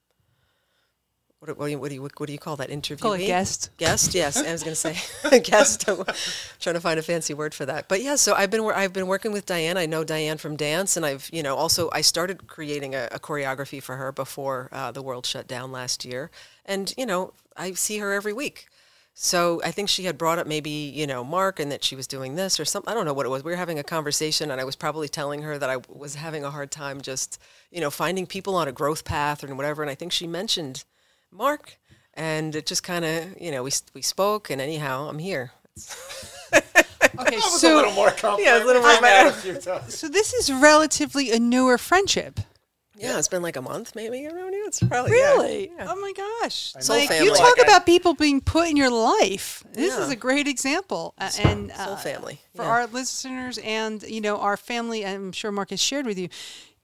what, 1.38 1.46
do- 1.46 1.54
what, 1.54 1.66
do 1.66 1.70
you, 1.70 1.78
what 1.78 1.88
do 1.90 1.94
you 1.94 2.02
what 2.02 2.26
do 2.26 2.32
you 2.32 2.40
call 2.40 2.56
that 2.56 2.70
interview? 2.70 3.00
Call 3.00 3.12
it 3.12 3.24
guest. 3.24 3.70
Guest, 3.76 4.16
yes. 4.16 4.36
I 4.36 4.50
was 4.50 4.64
going 4.64 4.74
to 4.74 4.76
say 4.76 5.40
guest. 5.44 5.88
I'm 5.88 6.04
trying 6.60 6.74
to 6.74 6.80
find 6.80 6.98
a 6.98 7.02
fancy 7.02 7.34
word 7.34 7.54
for 7.54 7.64
that. 7.66 7.86
But 7.86 8.02
yeah, 8.02 8.16
so 8.16 8.34
I've 8.34 8.50
been 8.50 8.64
I've 8.64 8.92
been 8.92 9.06
working 9.06 9.30
with 9.30 9.46
Diane. 9.46 9.76
I 9.76 9.86
know 9.86 10.02
Diane 10.02 10.38
from 10.38 10.56
dance, 10.56 10.96
and 10.96 11.06
I've 11.06 11.30
you 11.32 11.44
know 11.44 11.54
also 11.54 11.88
I 11.92 12.00
started 12.00 12.48
creating 12.48 12.96
a, 12.96 13.08
a 13.12 13.20
choreography 13.20 13.80
for 13.80 13.94
her 13.94 14.10
before 14.10 14.70
uh, 14.72 14.90
the 14.90 15.02
world 15.02 15.24
shut 15.24 15.46
down 15.46 15.70
last 15.70 16.04
year, 16.04 16.32
and 16.66 16.92
you 16.98 17.06
know 17.06 17.32
I 17.56 17.72
see 17.74 17.98
her 17.98 18.12
every 18.12 18.32
week. 18.32 18.66
So 19.14 19.60
I 19.62 19.70
think 19.70 19.88
she 19.88 20.04
had 20.04 20.16
brought 20.16 20.38
up 20.38 20.46
maybe 20.46 20.70
you 20.70 21.06
know 21.06 21.22
Mark 21.22 21.60
and 21.60 21.70
that 21.70 21.84
she 21.84 21.94
was 21.94 22.06
doing 22.06 22.34
this 22.34 22.58
or 22.58 22.64
something. 22.64 22.90
I 22.90 22.94
don't 22.94 23.04
know 23.04 23.12
what 23.12 23.26
it 23.26 23.28
was. 23.28 23.44
We 23.44 23.50
were 23.50 23.56
having 23.56 23.78
a 23.78 23.84
conversation, 23.84 24.50
and 24.50 24.60
I 24.60 24.64
was 24.64 24.76
probably 24.76 25.08
telling 25.08 25.42
her 25.42 25.58
that 25.58 25.68
I 25.70 25.78
was 25.88 26.14
having 26.14 26.44
a 26.44 26.50
hard 26.50 26.70
time 26.70 27.00
just 27.00 27.38
you 27.70 27.80
know 27.80 27.90
finding 27.90 28.26
people 28.26 28.54
on 28.54 28.68
a 28.68 28.72
growth 28.72 29.04
path 29.04 29.42
and 29.42 29.56
whatever. 29.56 29.82
And 29.82 29.90
I 29.90 29.94
think 29.94 30.12
she 30.12 30.26
mentioned 30.26 30.84
Mark, 31.30 31.78
and 32.14 32.54
it 32.56 32.66
just 32.66 32.82
kind 32.82 33.04
of 33.04 33.40
you 33.40 33.50
know 33.50 33.62
we 33.62 33.70
we 33.94 34.02
spoke, 34.02 34.50
and 34.50 34.60
anyhow 34.60 35.08
I'm 35.08 35.18
here. 35.18 35.52
Okay, 37.18 37.36
a 37.36 37.38
little 37.38 37.58
so 37.58 37.94
more 37.94 38.10
complex. 38.10 38.42
Yeah, 38.42 38.62
a 38.62 38.64
little 38.64 38.80
more- 38.80 38.90
had 38.90 39.46
a 39.66 39.90
so 39.90 40.08
this 40.08 40.32
is 40.32 40.50
relatively 40.50 41.30
a 41.30 41.38
newer 41.38 41.76
friendship. 41.76 42.40
Yeah, 42.96 43.18
it's 43.18 43.28
been 43.28 43.42
like 43.42 43.56
a 43.56 43.62
month 43.62 43.94
maybe 43.94 44.26
around 44.26 44.52
here. 44.52 44.64
It's 44.66 44.82
probably 44.82 45.12
Really? 45.12 45.70
yeah. 45.76 45.86
Oh 45.90 46.00
my 46.00 46.12
gosh! 46.12 46.74
Soul 46.80 46.96
Like 46.98 47.08
family. 47.08 47.24
you 47.26 47.34
talk 47.34 47.56
Like 47.56 47.66
I- 47.66 47.70
about 47.70 47.86
people 47.86 48.14
being 48.14 48.40
put 48.40 48.68
in 48.68 48.76
your 48.76 48.90
life. 48.90 49.64
This 49.72 49.96
is 49.96 50.10
a 50.10 50.16
great 50.16 50.46
example, 50.46 51.14
uh, 51.18 51.30
and 51.42 51.70
Soul 51.72 51.94
uh, 51.94 51.96
family, 51.96 52.40
for 52.54 52.62
our 52.64 52.86
listeners 52.86 53.58
and 53.58 54.02
you 54.02 54.20
know 54.20 54.36
our 54.38 54.56
family. 54.56 55.06
I'm 55.06 55.32
sure 55.32 55.50
Mark 55.50 55.70
has 55.70 55.80
shared 55.80 56.04
with 56.06 56.18
you 56.18 56.28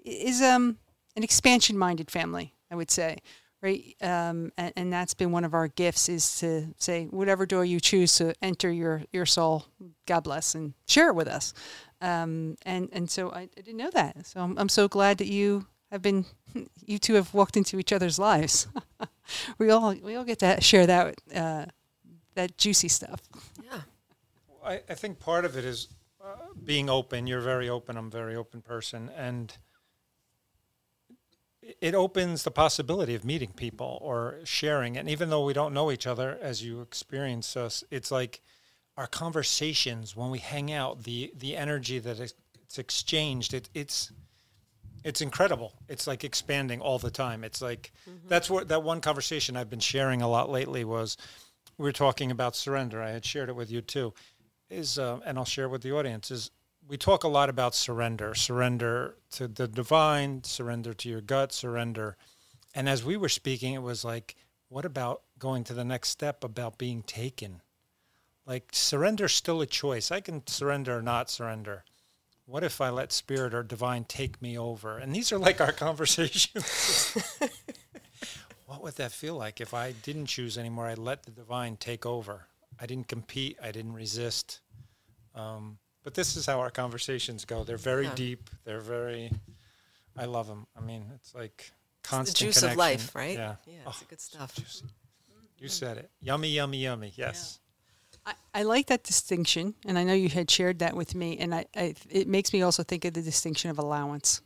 is 0.05 0.41
um 0.41 0.79
an 1.17 1.23
expansion-minded 1.25 2.11
family. 2.11 2.55
I 2.71 2.75
would 2.77 2.91
say, 2.91 3.19
right? 3.63 3.95
Um, 4.03 4.53
and, 4.57 4.73
and 4.77 4.93
that's 4.93 5.15
been 5.15 5.31
one 5.33 5.45
of 5.45 5.53
our 5.55 5.69
gifts 5.69 6.09
is 6.09 6.39
to 6.41 6.75
say 6.79 7.05
whatever 7.07 7.45
door 7.47 7.65
you 7.65 7.81
choose 7.81 8.17
to 8.17 8.35
enter 8.43 8.71
your 8.71 9.03
your 9.13 9.27
soul, 9.27 9.67
God 10.07 10.21
bless, 10.21 10.55
and 10.55 10.73
share 10.87 11.09
it 11.09 11.15
with 11.15 11.29
us. 11.29 11.53
Um, 12.01 12.57
and 12.65 12.89
and 12.93 13.11
so 13.11 13.31
I, 13.31 13.41
I 13.43 13.49
didn't 13.61 13.77
know 13.77 13.91
that. 13.93 14.27
So 14.27 14.41
I'm, 14.41 14.57
I'm 14.59 14.69
so 14.69 14.89
glad 14.89 15.19
that 15.19 15.27
you 15.29 15.67
have 15.91 16.03
been, 16.03 16.25
you 16.87 16.99
two 16.99 17.15
have 17.15 17.33
walked 17.35 17.57
into 17.57 17.79
each 17.79 17.93
other's 17.93 18.19
lives. 18.19 18.67
we 19.59 19.71
all 19.71 19.95
we 20.03 20.15
all 20.17 20.25
get 20.25 20.39
to 20.41 20.61
share 20.61 20.87
that 20.87 21.21
uh, 21.35 21.67
that 22.35 22.57
juicy 22.59 22.89
stuff. 22.89 23.21
yeah. 23.65 23.81
I, 24.65 24.83
I 24.89 24.95
think 24.95 25.19
part 25.19 25.45
of 25.45 25.57
it 25.57 25.65
is 25.65 25.89
uh, 26.23 26.35
being 26.65 26.91
open. 26.91 27.27
You're 27.27 27.41
very 27.41 27.69
open. 27.69 27.97
I'm 27.97 28.09
a 28.09 28.11
very 28.11 28.37
open 28.37 28.61
person, 28.61 29.11
and 29.17 29.57
it- 31.63 31.79
it 31.81 31.95
opens 31.95 32.43
the 32.45 32.51
possibility 32.51 33.15
of 33.15 33.25
meeting 33.25 33.53
people 33.53 33.99
or 34.01 34.41
sharing. 34.45 34.97
And 34.97 35.09
even 35.09 35.31
though 35.31 35.45
we 35.45 35.53
don't 35.53 35.75
know 35.75 35.91
each 35.91 36.07
other, 36.07 36.39
as 36.41 36.63
you 36.63 36.81
experience 36.81 37.57
us, 37.57 37.85
it's 37.91 38.11
like 38.11 38.41
our 38.97 39.07
conversations 39.07 40.17
when 40.17 40.31
we 40.31 40.39
hang 40.39 40.73
out. 40.73 41.05
The 41.05 41.33
the 41.37 41.57
energy 41.57 41.99
that 42.01 42.19
it's 42.21 42.79
exchanged. 42.79 43.55
It, 43.55 43.69
it's 43.75 44.13
it's 45.09 45.23
incredible. 45.23 45.73
It's 45.89 46.07
like 46.07 46.23
expanding 46.23 46.83
all 46.83 46.99
the 46.99 47.11
time. 47.11 47.43
It's 47.43 47.63
like 47.63 47.93
that's 48.29 48.51
what 48.51 48.69
that 48.69 48.83
one 48.83 49.01
conversation 49.01 49.57
I've 49.57 49.71
been 49.71 49.81
sharing 49.81 50.21
a 50.21 50.29
lot 50.29 50.51
lately 50.51 50.85
was 50.85 51.17
we 51.79 51.85
were 51.85 51.93
talking 51.93 52.31
about 52.31 52.55
surrender. 52.55 53.03
I 53.03 53.13
had 53.13 53.25
shared 53.25 53.49
it 53.49 53.57
with 53.57 53.71
you 53.71 53.81
too. 53.81 54.13
Is 54.69 54.99
uh, 54.99 55.21
and 55.25 55.39
I'll 55.39 55.47
share 55.47 55.65
it 55.65 55.71
with 55.71 55.83
the 55.83 55.93
audience. 55.93 56.31
Is 56.31 56.51
we 56.87 56.99
talk 56.99 57.25
a 57.25 57.29
lot 57.29 57.49
about 57.49 57.75
surrender, 57.75 58.35
surrender 58.35 59.15
to 59.33 59.49
the 59.49 59.67
divine, 59.67 60.45
surrender 60.45 60.93
to 60.93 61.09
your 61.09 61.23
gut, 61.23 61.55
surrender. 61.55 62.19
And 62.75 62.87
as 62.87 63.03
we 63.03 63.17
were 63.17 63.31
speaking, 63.31 63.73
it 63.73 63.83
was 63.83 64.05
like, 64.05 64.37
what 64.69 64.85
about 64.85 65.23
going 65.39 65.65
to 65.65 65.75
the 65.75 65.85
next 65.85 66.11
step 66.11 66.45
about 66.45 66.77
being 66.77 67.03
taken? 67.03 67.63
Like 68.45 68.73
surrender's 68.73 69.35
still 69.35 69.63
a 69.63 69.67
choice. 69.67 70.11
I 70.11 70.21
can 70.21 70.47
surrender 70.47 70.99
or 70.99 71.03
not 71.03 71.31
surrender. 71.31 71.85
What 72.49 72.65
if 72.65 72.81
I 72.81 72.89
let 72.89 73.13
spirit 73.13 73.53
or 73.53 73.63
divine 73.63 74.05
take 74.05 74.41
me 74.41 74.57
over? 74.59 74.97
And 74.97 75.15
these 75.15 75.33
are 75.33 75.39
like 75.39 75.61
our 75.61 75.73
conversations. 75.87 76.49
what 78.67 78.83
would 78.83 78.95
that 78.97 79.13
feel 79.13 79.35
like 79.37 79.61
if 79.61 79.75
I 79.75 79.93
didn't 79.93 80.27
choose 80.27 80.57
anymore? 80.57 80.87
I 80.87 80.95
let 80.95 81.25
the 81.25 81.31
divine 81.31 81.77
take 81.77 82.07
over. 82.07 82.47
I 82.81 82.87
didn't 82.87 83.09
compete. 83.09 83.59
I 83.63 83.71
didn't 83.71 83.93
resist. 83.93 84.61
Um, 85.35 85.79
but 86.03 86.15
this 86.15 86.37
is 86.37 86.47
how 86.47 86.61
our 86.61 86.71
conversations 86.71 87.45
go. 87.45 87.65
They're 87.65 87.77
very 87.77 88.05
Yeah. 88.05 88.15
deep. 88.15 88.51
They're 88.65 88.81
very. 88.81 89.31
I 90.17 90.25
love 90.25 90.47
them. 90.47 90.67
I 90.77 90.81
mean, 90.81 91.05
it's 91.17 91.35
like 91.35 91.71
the 92.03 92.09
constant 92.09 92.37
juice 92.39 92.61
connection. 92.61 92.73
of 92.73 92.79
life, 92.79 93.15
right? 93.15 93.37
Yeah. 93.37 93.57
Yeah, 93.67 93.75
Oh, 93.87 93.91
it's 93.91 94.03
good 94.05 94.21
stuff. 94.21 94.55
juicy. 94.55 94.87
You 95.59 95.69
said 95.69 95.99
it. 95.99 96.11
Yummy, 96.21 96.49
yummy, 96.51 96.79
yummy. 96.79 97.13
Yes. 97.17 97.59
I, 98.29 98.61
I 98.61 98.63
like 98.65 98.87
that 98.89 99.05
distinction, 99.05 99.75
and 99.87 99.99
I 99.99 100.05
know 100.05 100.13
you 100.13 100.29
had 100.29 100.51
shared 100.51 100.81
that 100.81 100.95
with 100.95 101.15
me, 101.15 101.39
and 101.39 101.55
I, 101.55 101.65
I 101.75 101.95
it 102.11 102.29
makes 102.29 102.53
me 102.53 102.63
also 102.63 102.83
think 102.83 103.05
of 103.05 103.15
the 103.15 103.23
distinction 103.23 103.71
of 103.71 103.79
allowance. 103.79 104.43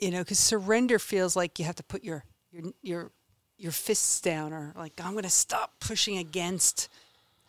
You 0.00 0.10
know, 0.10 0.18
because 0.18 0.38
surrender 0.40 0.98
feels 0.98 1.36
like 1.36 1.58
you 1.58 1.64
have 1.64 1.76
to 1.76 1.84
put 1.84 2.02
your 2.02 2.24
your 2.50 2.72
your 2.82 3.12
your 3.56 3.72
fists 3.72 4.20
down, 4.20 4.52
or 4.52 4.72
like 4.76 4.92
I'm 5.02 5.12
going 5.12 5.22
to 5.24 5.30
stop 5.30 5.74
pushing 5.80 6.18
against. 6.18 6.88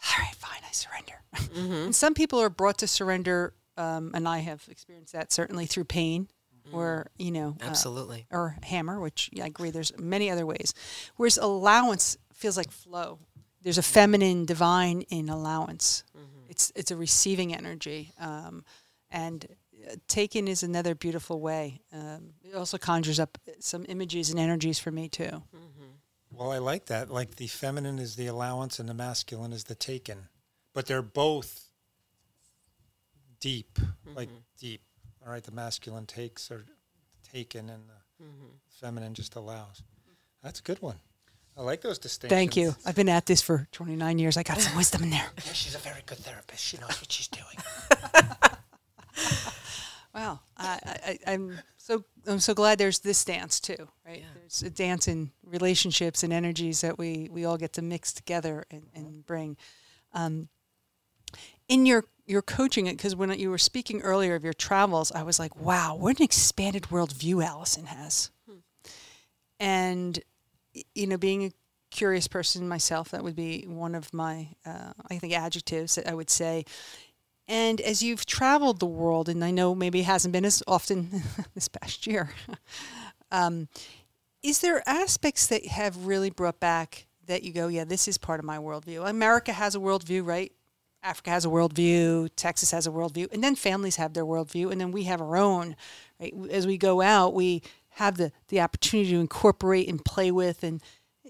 All 0.08 0.24
right, 0.24 0.36
fine, 0.36 0.62
I 0.68 0.72
surrender. 0.72 1.86
and 1.86 1.96
some 1.96 2.14
people 2.14 2.39
are 2.39 2.50
brought 2.50 2.78
to 2.80 2.88
surrender, 2.88 3.54
um, 3.78 4.12
and 4.14 4.28
I 4.28 4.39
have 4.39 4.64
experienced 4.70 5.14
that 5.14 5.34
certainly 5.34 5.66
through 5.66 5.86
pain, 5.86 6.28
or 6.72 7.08
you 7.18 7.32
know, 7.32 7.58
uh, 7.62 7.66
Absolutely. 7.66 8.28
or 8.30 8.58
hammer, 8.62 9.00
which 9.00 9.30
yeah, 9.34 9.46
I 9.46 9.48
agree. 9.48 9.72
There's 9.72 9.98
many 9.98 10.30
other 10.30 10.46
ways. 10.46 10.74
Whereas 11.16 11.38
allowance 11.38 12.18
feels 12.34 12.58
like 12.58 12.70
flow. 12.72 13.20
There's 13.66 13.80
a 13.80 13.84
feminine 13.84 14.45
divine 14.45 15.01
in 15.09 15.28
allowance. 15.28 16.03
It's 16.47 16.72
it's 16.76 16.91
a 16.91 16.95
receiving 16.95 17.51
energy, 17.51 18.11
um, 18.20 18.63
and 19.09 19.43
uh, 19.89 19.95
taken 20.07 20.47
is 20.47 20.61
another 20.61 20.93
beautiful 20.93 21.41
way. 21.41 21.82
Um, 21.91 22.36
it 22.43 22.53
also 22.55 22.78
conjures 22.78 23.20
up 23.20 23.39
some 23.59 23.84
images 23.89 24.30
and 24.30 24.39
energies 24.39 24.78
for 24.78 24.91
me 24.91 25.09
too. 25.09 25.41
Well, 26.32 26.51
I 26.51 26.59
like 26.59 26.86
that. 26.86 27.09
Like 27.09 27.38
the 27.38 27.47
feminine 27.47 27.97
is 27.97 28.16
the 28.16 28.28
allowance 28.28 28.78
and 28.78 28.88
the 28.88 28.93
masculine 28.93 29.51
is 29.51 29.63
the 29.63 29.74
taken. 29.74 30.28
But 30.74 30.86
they're 30.86 31.01
both 31.01 31.70
deep, 33.39 33.80
like 34.16 34.30
deep. 34.59 34.82
All 35.26 35.32
right, 35.32 35.43
the 35.43 35.51
masculine 35.51 36.05
takes 36.05 36.51
are 36.51 36.66
taken 37.34 37.72
and 37.72 37.89
the 37.89 38.26
feminine 38.80 39.16
just 39.16 39.36
allows. 39.36 39.82
That's 40.43 40.59
a 40.59 40.63
good 40.63 40.84
one. 40.84 40.99
I 41.58 41.62
like 41.62 41.82
those 41.82 41.97
distinctions. 41.97 42.38
Thank 42.38 42.58
you. 42.58 42.76
I've 42.86 42.95
been 42.95 43.08
at 43.10 43.26
this 43.26 43.41
for 43.41 43.68
29 43.72 44.20
years. 44.20 44.36
I 44.38 44.43
got 44.43 44.60
some 44.60 44.76
wisdom 44.76 45.03
in 45.03 45.10
there. 45.10 45.28
Yeah, 45.45 45.53
she's 45.53 45.74
a 45.76 45.78
very 45.80 46.01
good 46.06 46.18
therapist. 46.18 46.64
She 46.64 46.78
knows 46.78 46.99
what 47.01 47.12
she's 47.12 47.28
doing. 47.28 47.45
Wow, 50.14 50.39
I, 50.56 50.80
I, 51.28 51.34
I'm 51.34 51.60
so 51.76 52.06
I'm 52.26 52.39
so 52.39 52.53
glad 52.53 52.78
there's 52.78 52.99
this 52.99 53.26
dance 53.26 53.60
too, 53.60 53.89
right? 54.06 54.20
Yeah. 54.20 54.28
There's 54.34 54.64
a 54.64 54.70
dance 54.70 55.10
in 55.10 55.32
relationships 55.43 56.24
and 56.24 56.32
energies 56.32 56.80
that 56.82 56.97
we 56.97 57.28
we 57.30 57.43
all 57.43 57.58
get 57.58 57.74
to 57.74 57.82
mix 57.82 58.14
together 58.14 58.64
and, 58.72 58.84
and 58.95 59.26
bring. 59.26 59.58
Um, 60.14 60.47
in 61.68 61.86
your 61.86 62.06
your 62.26 62.41
coaching, 62.41 62.86
because 62.86 63.14
when 63.14 63.38
you 63.38 63.49
were 63.49 63.58
speaking 63.58 64.01
earlier 64.03 64.36
of 64.36 64.43
your 64.45 64.53
travels, 64.53 65.12
I 65.12 65.24
was 65.24 65.38
like, 65.38 65.53
wow, 65.58 65.97
what 65.99 66.18
an 66.18 66.24
expanded 66.24 66.84
worldview 66.84 67.43
Allison 67.45 67.88
has. 67.88 68.32
And 69.60 70.18
y- 70.18 70.24
you 70.93 71.07
know, 71.07 71.17
being 71.17 71.45
a 71.45 71.51
curious 71.91 72.28
person 72.28 72.67
myself, 72.67 73.09
that 73.11 73.23
would 73.23 73.36
be 73.36 73.65
one 73.67 73.95
of 73.95 74.13
my 74.13 74.49
uh, 74.65 74.91
I 75.09 75.17
think 75.17 75.34
adjectives 75.34 75.95
that 75.95 76.07
I 76.07 76.13
would 76.13 76.30
say. 76.30 76.65
And 77.47 77.80
as 77.82 78.01
you've 78.01 78.26
traveled 78.26 78.80
the 78.80 78.86
world, 78.88 79.30
and 79.30 79.43
I 79.43 79.51
know 79.51 79.76
maybe 79.76 79.99
it 79.99 80.05
hasn't 80.05 80.32
been 80.32 80.45
as 80.45 80.63
often 80.67 81.23
this 81.53 81.67
past 81.67 82.07
year, 82.07 82.32
um, 83.32 83.67
is 84.41 84.59
there 84.59 84.88
aspects 84.88 85.47
that 85.47 85.65
have 85.67 86.05
really 86.05 86.30
brought 86.30 86.59
back 86.59 87.07
that 87.28 87.43
you 87.43 87.51
go, 87.51 87.67
yeah, 87.67 87.84
this 87.84 88.07
is 88.07 88.17
part 88.17 88.39
of 88.39 88.45
my 88.45 88.57
worldview? 88.57 89.07
America 89.07 89.53
has 89.53 89.76
a 89.76 89.80
worldview, 89.80 90.26
right? 90.26 90.51
Africa 91.05 91.30
has 91.30 91.45
a 91.45 91.49
worldview, 91.49 92.30
Texas 92.36 92.71
has 92.71 92.88
a 92.88 92.91
worldview, 92.91 93.32
and 93.32 93.43
then 93.43 93.55
families 93.55 93.95
have 93.97 94.13
their 94.13 94.26
worldview, 94.26 94.71
and 94.71 94.82
then 94.82 94.91
we 94.91 95.03
have 95.03 95.21
our 95.21 95.38
own. 95.38 95.76
Right? 96.19 96.34
As 96.49 96.65
we 96.65 96.78
go 96.78 97.01
out, 97.01 97.36
we 97.36 97.61
have 97.96 98.18
the, 98.18 98.32
the 98.50 98.62
opportunity 98.62 99.10
to 99.12 99.20
incorporate 99.20 99.88
and 99.89 100.04
play 100.04 100.32
with. 100.32 100.64
And 100.64 100.82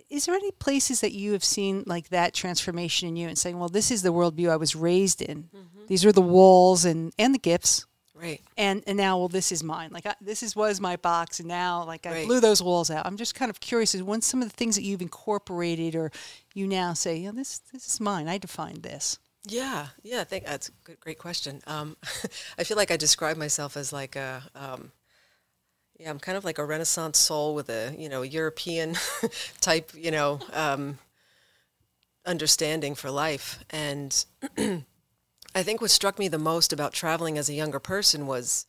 is 0.10 0.26
there 0.26 0.36
any 0.36 0.52
places 0.52 1.02
that 1.02 1.14
you 1.14 1.34
have 1.34 1.44
seen 1.44 1.84
like 1.86 2.10
that 2.10 2.34
transformation 2.34 3.08
in 3.08 3.16
you 3.16 3.28
and 3.28 3.38
saying, 3.38 3.58
well, 3.58 3.70
this 3.70 3.92
is 3.92 4.02
the 4.02 4.14
worldview 4.14 4.50
I 4.50 4.58
was 4.58 4.76
raised 4.76 5.22
in? 5.22 5.50
These 5.88 6.06
are 6.06 6.12
the 6.12 6.22
walls 6.22 6.86
and, 6.86 7.14
and 7.20 7.34
the 7.34 7.40
gifts. 7.40 7.86
Right. 8.16 8.42
And, 8.58 8.82
and 8.88 8.98
now, 8.98 9.18
well, 9.18 9.28
this 9.28 9.52
is 9.52 9.64
mine. 9.64 9.92
Like 9.92 10.06
I, 10.06 10.16
this 10.22 10.42
is 10.42 10.56
was 10.56 10.80
my 10.80 10.96
box, 10.96 11.40
and 11.40 11.50
now, 11.50 11.84
like 11.84 12.06
I 12.06 12.12
Right. 12.12 12.26
blew 12.26 12.40
those 12.40 12.64
walls 12.64 12.90
out. 12.90 13.06
I'm 13.06 13.18
just 13.18 13.36
kind 13.36 13.50
of 13.50 13.60
curious. 13.60 13.94
Is 13.94 14.02
one 14.02 14.22
some 14.22 14.42
of 14.42 14.48
the 14.48 14.56
things 14.56 14.76
that 14.78 14.84
you've 14.84 15.02
incorporated, 15.02 15.96
or 15.96 16.12
you 16.54 16.66
now 16.66 16.94
say, 16.94 17.18
yeah, 17.18 17.32
this 17.34 17.60
this 17.74 17.86
is 17.86 18.00
mine. 18.00 18.30
I 18.30 18.38
defined 18.38 18.84
this. 18.84 19.20
Yeah, 19.48 19.88
yeah, 20.02 20.22
I 20.22 20.24
think 20.24 20.46
that's 20.46 20.70
a 20.70 20.72
good, 20.86 21.00
great 21.02 21.20
question. 21.20 21.62
Um, 21.68 21.98
I 22.58 22.64
feel 22.64 22.78
like 22.78 22.90
I 22.90 22.98
describe 22.98 23.36
myself 23.38 23.76
as 23.76 23.92
like 23.92 24.16
a, 24.16 24.42
um, 24.56 24.92
yeah, 25.98 26.10
I'm 26.10 26.20
kind 26.20 26.38
of 26.38 26.44
like 26.44 26.58
a 26.58 26.66
Renaissance 26.66 27.18
soul 27.18 27.56
with 27.56 27.70
a, 27.70 27.96
you 27.98 28.10
know, 28.10 28.22
European 28.22 28.96
type, 29.62 29.92
you 29.96 30.12
know, 30.12 30.40
um, 30.52 31.00
understanding 32.26 32.96
for 32.96 33.10
life. 33.10 33.64
And 33.70 34.26
I 35.56 35.64
think 35.64 35.80
what 35.80 35.92
struck 35.92 36.20
me 36.20 36.28
the 36.28 36.38
most 36.38 36.74
about 36.74 36.92
traveling 36.92 37.38
as 37.38 37.48
a 37.48 37.54
younger 37.54 37.80
person 37.80 38.28
was 38.28 38.66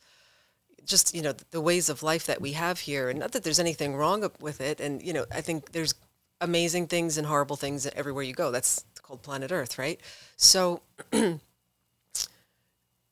just, 0.85 1.13
you 1.13 1.21
know, 1.21 1.33
the 1.51 1.59
ways 1.59 1.89
of 1.89 2.01
life 2.01 2.25
that 2.27 2.39
we 2.39 2.53
have 2.53 2.79
here. 2.79 3.09
And 3.09 3.19
not 3.19 3.33
that 3.33 3.43
there's 3.43 3.59
anything 3.59 3.95
wrong 3.95 4.29
with 4.39 4.61
it. 4.61 4.79
And, 4.79 5.01
you 5.01 5.11
know, 5.11 5.25
I 5.29 5.41
think 5.41 5.73
there's 5.73 5.93
amazing 6.39 6.87
things 6.87 7.17
and 7.17 7.27
horrible 7.27 7.57
things 7.57 7.85
everywhere 7.87 8.23
you 8.23 8.33
go. 8.33 8.51
That's 8.51 8.85
called 9.01 9.21
planet 9.21 9.51
Earth, 9.51 9.77
right? 9.77 9.99
So, 10.37 10.81
you 11.11 11.39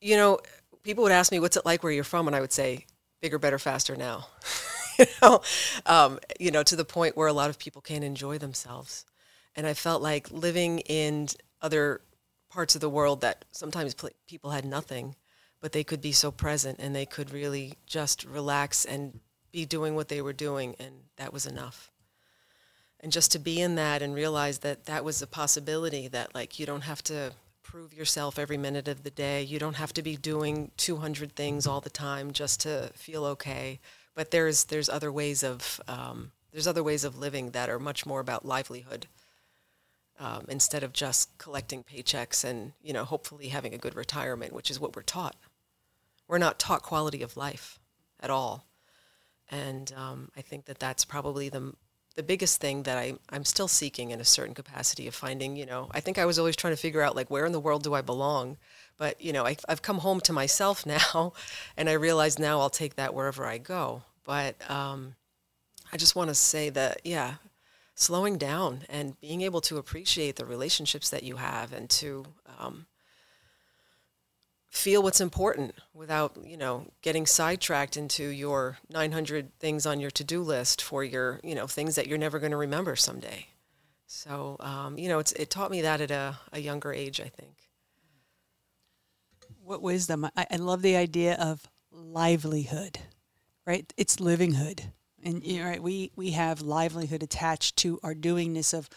know, 0.02 0.38
people 0.82 1.02
would 1.02 1.12
ask 1.12 1.32
me, 1.32 1.40
"What's 1.40 1.56
it 1.56 1.66
like 1.66 1.82
where 1.82 1.92
you're 1.92 2.04
from?" 2.04 2.26
And 2.28 2.36
I 2.36 2.40
would 2.40 2.52
say, 2.52 2.86
"Bigger, 3.20 3.38
better, 3.38 3.58
faster 3.58 3.96
now." 3.96 4.28
you 4.98 5.06
know, 5.22 5.40
um, 5.86 6.18
you 6.38 6.50
know, 6.50 6.62
to 6.62 6.76
the 6.76 6.84
point 6.84 7.16
where 7.16 7.28
a 7.28 7.32
lot 7.32 7.50
of 7.50 7.58
people 7.58 7.82
can't 7.82 8.04
enjoy 8.04 8.38
themselves. 8.38 9.04
And 9.54 9.66
I 9.66 9.74
felt 9.74 10.02
like 10.02 10.30
living 10.30 10.80
in 10.80 11.28
other 11.62 12.02
parts 12.50 12.74
of 12.74 12.80
the 12.80 12.90
world 12.90 13.20
that 13.22 13.44
sometimes 13.52 13.94
pl- 13.94 14.10
people 14.26 14.50
had 14.50 14.64
nothing, 14.64 15.16
but 15.60 15.72
they 15.72 15.84
could 15.84 16.00
be 16.00 16.12
so 16.12 16.30
present 16.30 16.78
and 16.78 16.94
they 16.94 17.06
could 17.06 17.30
really 17.30 17.74
just 17.86 18.24
relax 18.24 18.84
and 18.84 19.20
be 19.52 19.64
doing 19.64 19.94
what 19.94 20.08
they 20.08 20.20
were 20.20 20.32
doing, 20.34 20.76
and 20.78 20.94
that 21.16 21.32
was 21.32 21.46
enough 21.46 21.90
and 23.00 23.12
just 23.12 23.32
to 23.32 23.38
be 23.38 23.60
in 23.60 23.74
that 23.76 24.02
and 24.02 24.14
realize 24.14 24.58
that 24.58 24.86
that 24.86 25.04
was 25.04 25.20
a 25.22 25.26
possibility 25.26 26.08
that 26.08 26.34
like 26.34 26.58
you 26.58 26.66
don't 26.66 26.82
have 26.82 27.02
to 27.04 27.32
prove 27.66 27.92
yourself 27.92 28.38
every 28.38 28.56
minute 28.56 28.86
of 28.86 29.02
the 29.02 29.10
day. 29.10 29.42
You 29.42 29.58
don't 29.58 29.76
have 29.76 29.92
to 29.94 30.02
be 30.02 30.16
doing 30.16 30.70
200 30.76 31.34
things 31.34 31.66
all 31.66 31.80
the 31.80 31.90
time 31.90 32.30
just 32.30 32.60
to 32.60 32.90
feel 32.94 33.24
okay. 33.24 33.80
But 34.14 34.30
there's 34.30 34.64
there's 34.64 34.88
other 34.88 35.10
ways 35.10 35.42
of 35.42 35.80
um, 35.88 36.30
there's 36.52 36.68
other 36.68 36.84
ways 36.84 37.02
of 37.04 37.18
living 37.18 37.50
that 37.50 37.68
are 37.68 37.80
much 37.80 38.06
more 38.06 38.20
about 38.20 38.46
livelihood 38.46 39.08
um, 40.18 40.46
instead 40.48 40.82
of 40.84 40.92
just 40.92 41.36
collecting 41.38 41.82
paychecks 41.82 42.44
and 42.44 42.72
you 42.80 42.92
know 42.92 43.04
hopefully 43.04 43.48
having 43.48 43.74
a 43.74 43.78
good 43.78 43.96
retirement 43.96 44.52
which 44.52 44.70
is 44.70 44.80
what 44.80 44.94
we're 44.94 45.02
taught. 45.02 45.36
We're 46.28 46.38
not 46.38 46.58
taught 46.58 46.82
quality 46.82 47.22
of 47.22 47.36
life 47.36 47.78
at 48.20 48.30
all. 48.30 48.66
And 49.48 49.92
um, 49.96 50.30
I 50.36 50.40
think 50.40 50.64
that 50.66 50.78
that's 50.78 51.04
probably 51.04 51.48
the 51.48 51.74
the 52.16 52.22
biggest 52.22 52.60
thing 52.60 52.82
that 52.84 52.96
I, 52.96 53.14
I'm 53.30 53.44
still 53.44 53.68
seeking 53.68 54.10
in 54.10 54.20
a 54.20 54.24
certain 54.24 54.54
capacity 54.54 55.06
of 55.06 55.14
finding, 55.14 55.54
you 55.54 55.66
know, 55.66 55.88
I 55.92 56.00
think 56.00 56.18
I 56.18 56.24
was 56.24 56.38
always 56.38 56.56
trying 56.56 56.72
to 56.72 56.80
figure 56.80 57.02
out 57.02 57.14
like 57.14 57.30
where 57.30 57.44
in 57.44 57.52
the 57.52 57.60
world 57.60 57.82
do 57.82 57.94
I 57.94 58.00
belong? 58.00 58.56
But, 58.96 59.20
you 59.20 59.32
know, 59.32 59.46
I, 59.46 59.56
I've 59.68 59.82
come 59.82 59.98
home 59.98 60.20
to 60.20 60.32
myself 60.32 60.86
now 61.14 61.34
and 61.76 61.88
I 61.88 61.92
realize 61.92 62.38
now 62.38 62.60
I'll 62.60 62.70
take 62.70 62.96
that 62.96 63.14
wherever 63.14 63.44
I 63.46 63.58
go. 63.58 64.02
But 64.24 64.56
um, 64.70 65.14
I 65.92 65.98
just 65.98 66.16
want 66.16 66.28
to 66.28 66.34
say 66.34 66.70
that, 66.70 67.02
yeah, 67.04 67.34
slowing 67.94 68.38
down 68.38 68.82
and 68.88 69.20
being 69.20 69.42
able 69.42 69.60
to 69.62 69.76
appreciate 69.76 70.36
the 70.36 70.46
relationships 70.46 71.10
that 71.10 71.22
you 71.22 71.36
have 71.36 71.72
and 71.72 71.88
to 71.90 72.24
um, 72.58 72.86
feel 74.76 75.02
what's 75.02 75.20
important 75.20 75.74
without 75.94 76.36
you 76.44 76.56
know 76.56 76.86
getting 77.02 77.26
sidetracked 77.26 77.96
into 77.96 78.28
your 78.28 78.78
900 78.90 79.58
things 79.58 79.86
on 79.86 80.00
your 80.00 80.10
to-do 80.10 80.42
list 80.42 80.82
for 80.82 81.02
your 81.02 81.40
you 81.42 81.54
know 81.54 81.66
things 81.66 81.94
that 81.94 82.06
you're 82.06 82.18
never 82.18 82.38
going 82.38 82.52
to 82.52 82.56
remember 82.58 82.94
someday 82.94 83.46
so 84.06 84.56
um, 84.60 84.98
you 84.98 85.08
know 85.08 85.18
it's, 85.18 85.32
it 85.32 85.50
taught 85.50 85.70
me 85.70 85.82
that 85.82 86.00
at 86.00 86.10
a, 86.10 86.38
a 86.52 86.60
younger 86.60 86.92
age 86.92 87.20
i 87.20 87.28
think 87.28 87.66
What 89.62 89.82
wisdom! 89.82 90.24
I, 90.36 90.46
I 90.50 90.56
love 90.56 90.82
the 90.82 90.94
idea 90.94 91.34
of 91.34 91.68
livelihood, 91.90 93.00
right? 93.66 93.92
It's 93.96 94.20
livinghood, 94.20 94.92
and 95.24 95.44
you 95.44 95.58
know, 95.58 95.66
right, 95.68 95.82
we 95.82 96.12
we 96.14 96.30
have 96.32 96.62
livelihood 96.62 97.22
attached 97.22 97.76
to 97.78 97.98
our 98.04 98.14
doingness 98.14 98.72
of 98.72 98.88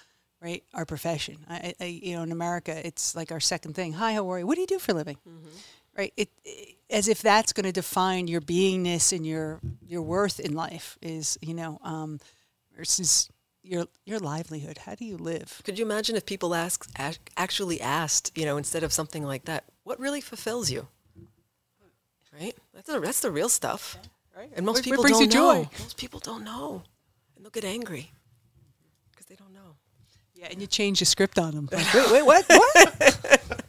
right 0.41 0.63
our 0.73 0.85
profession. 0.85 1.37
I, 1.49 1.73
I 1.79 1.85
you 1.85 2.15
know 2.15 2.23
in 2.23 2.31
America, 2.31 2.85
it's 2.85 3.15
like 3.15 3.31
our 3.31 3.39
second 3.39 3.73
thing. 3.73 3.93
Hi, 3.93 4.13
how 4.13 4.29
are 4.31 4.39
you? 4.39 4.47
What 4.47 4.55
do 4.55 4.61
you 4.61 4.67
do 4.67 4.79
for 4.79 4.91
a 4.91 4.95
living? 4.95 5.17
right? 5.97 6.13
It, 6.15 6.29
it 6.45 6.75
as 6.89 7.07
if 7.07 7.21
that's 7.21 7.53
going 7.53 7.65
to 7.65 7.71
define 7.71 8.27
your 8.27 8.41
beingness 8.41 9.11
and 9.15 9.25
your 9.25 9.59
your 9.87 10.01
worth 10.01 10.39
in 10.39 10.53
life 10.53 10.97
is 11.01 11.37
you 11.41 11.53
know 11.53 11.79
um, 11.83 12.19
versus 12.77 13.29
your 13.63 13.85
your 14.05 14.19
livelihood. 14.19 14.79
How 14.79 14.95
do 14.95 15.05
you 15.05 15.17
live? 15.17 15.61
Could 15.65 15.77
you 15.77 15.85
imagine 15.85 16.15
if 16.15 16.25
people 16.25 16.55
ask, 16.55 16.89
ac- 16.97 17.19
actually 17.37 17.81
asked, 17.81 18.31
you 18.37 18.45
know, 18.45 18.57
instead 18.57 18.83
of 18.83 18.93
something 18.93 19.23
like 19.23 19.45
that, 19.45 19.65
what 19.83 19.99
really 19.99 20.21
fulfills 20.21 20.71
you? 20.71 20.87
Right? 22.39 22.55
That's 22.73 22.87
the, 22.87 22.99
that's 22.99 23.19
the 23.19 23.31
real 23.31 23.49
stuff. 23.49 23.97
Right. 24.37 24.49
And 24.55 24.65
most 24.65 24.75
What- 24.75 24.77
what 24.77 24.83
people 24.85 25.03
brings 25.03 25.17
don't 25.19 25.33
you 25.33 25.39
know. 25.39 25.63
joy? 25.63 25.69
Most 25.79 25.97
people 25.97 26.19
don't 26.21 26.43
know. 26.45 26.83
And 27.35 27.43
they'll 27.43 27.51
get 27.51 27.65
angry 27.65 28.11
because 29.11 29.25
they 29.25 29.35
don't 29.35 29.53
know. 29.53 29.75
Yeah, 30.39 30.47
and 30.51 30.61
you 30.61 30.67
change 30.67 30.99
the 30.99 31.05
script 31.05 31.37
on 31.37 31.53
them. 31.53 31.67
Like, 31.71 31.93
wait, 31.93 32.11
wait, 32.11 32.23
what? 32.23 32.45
What? 32.47 33.41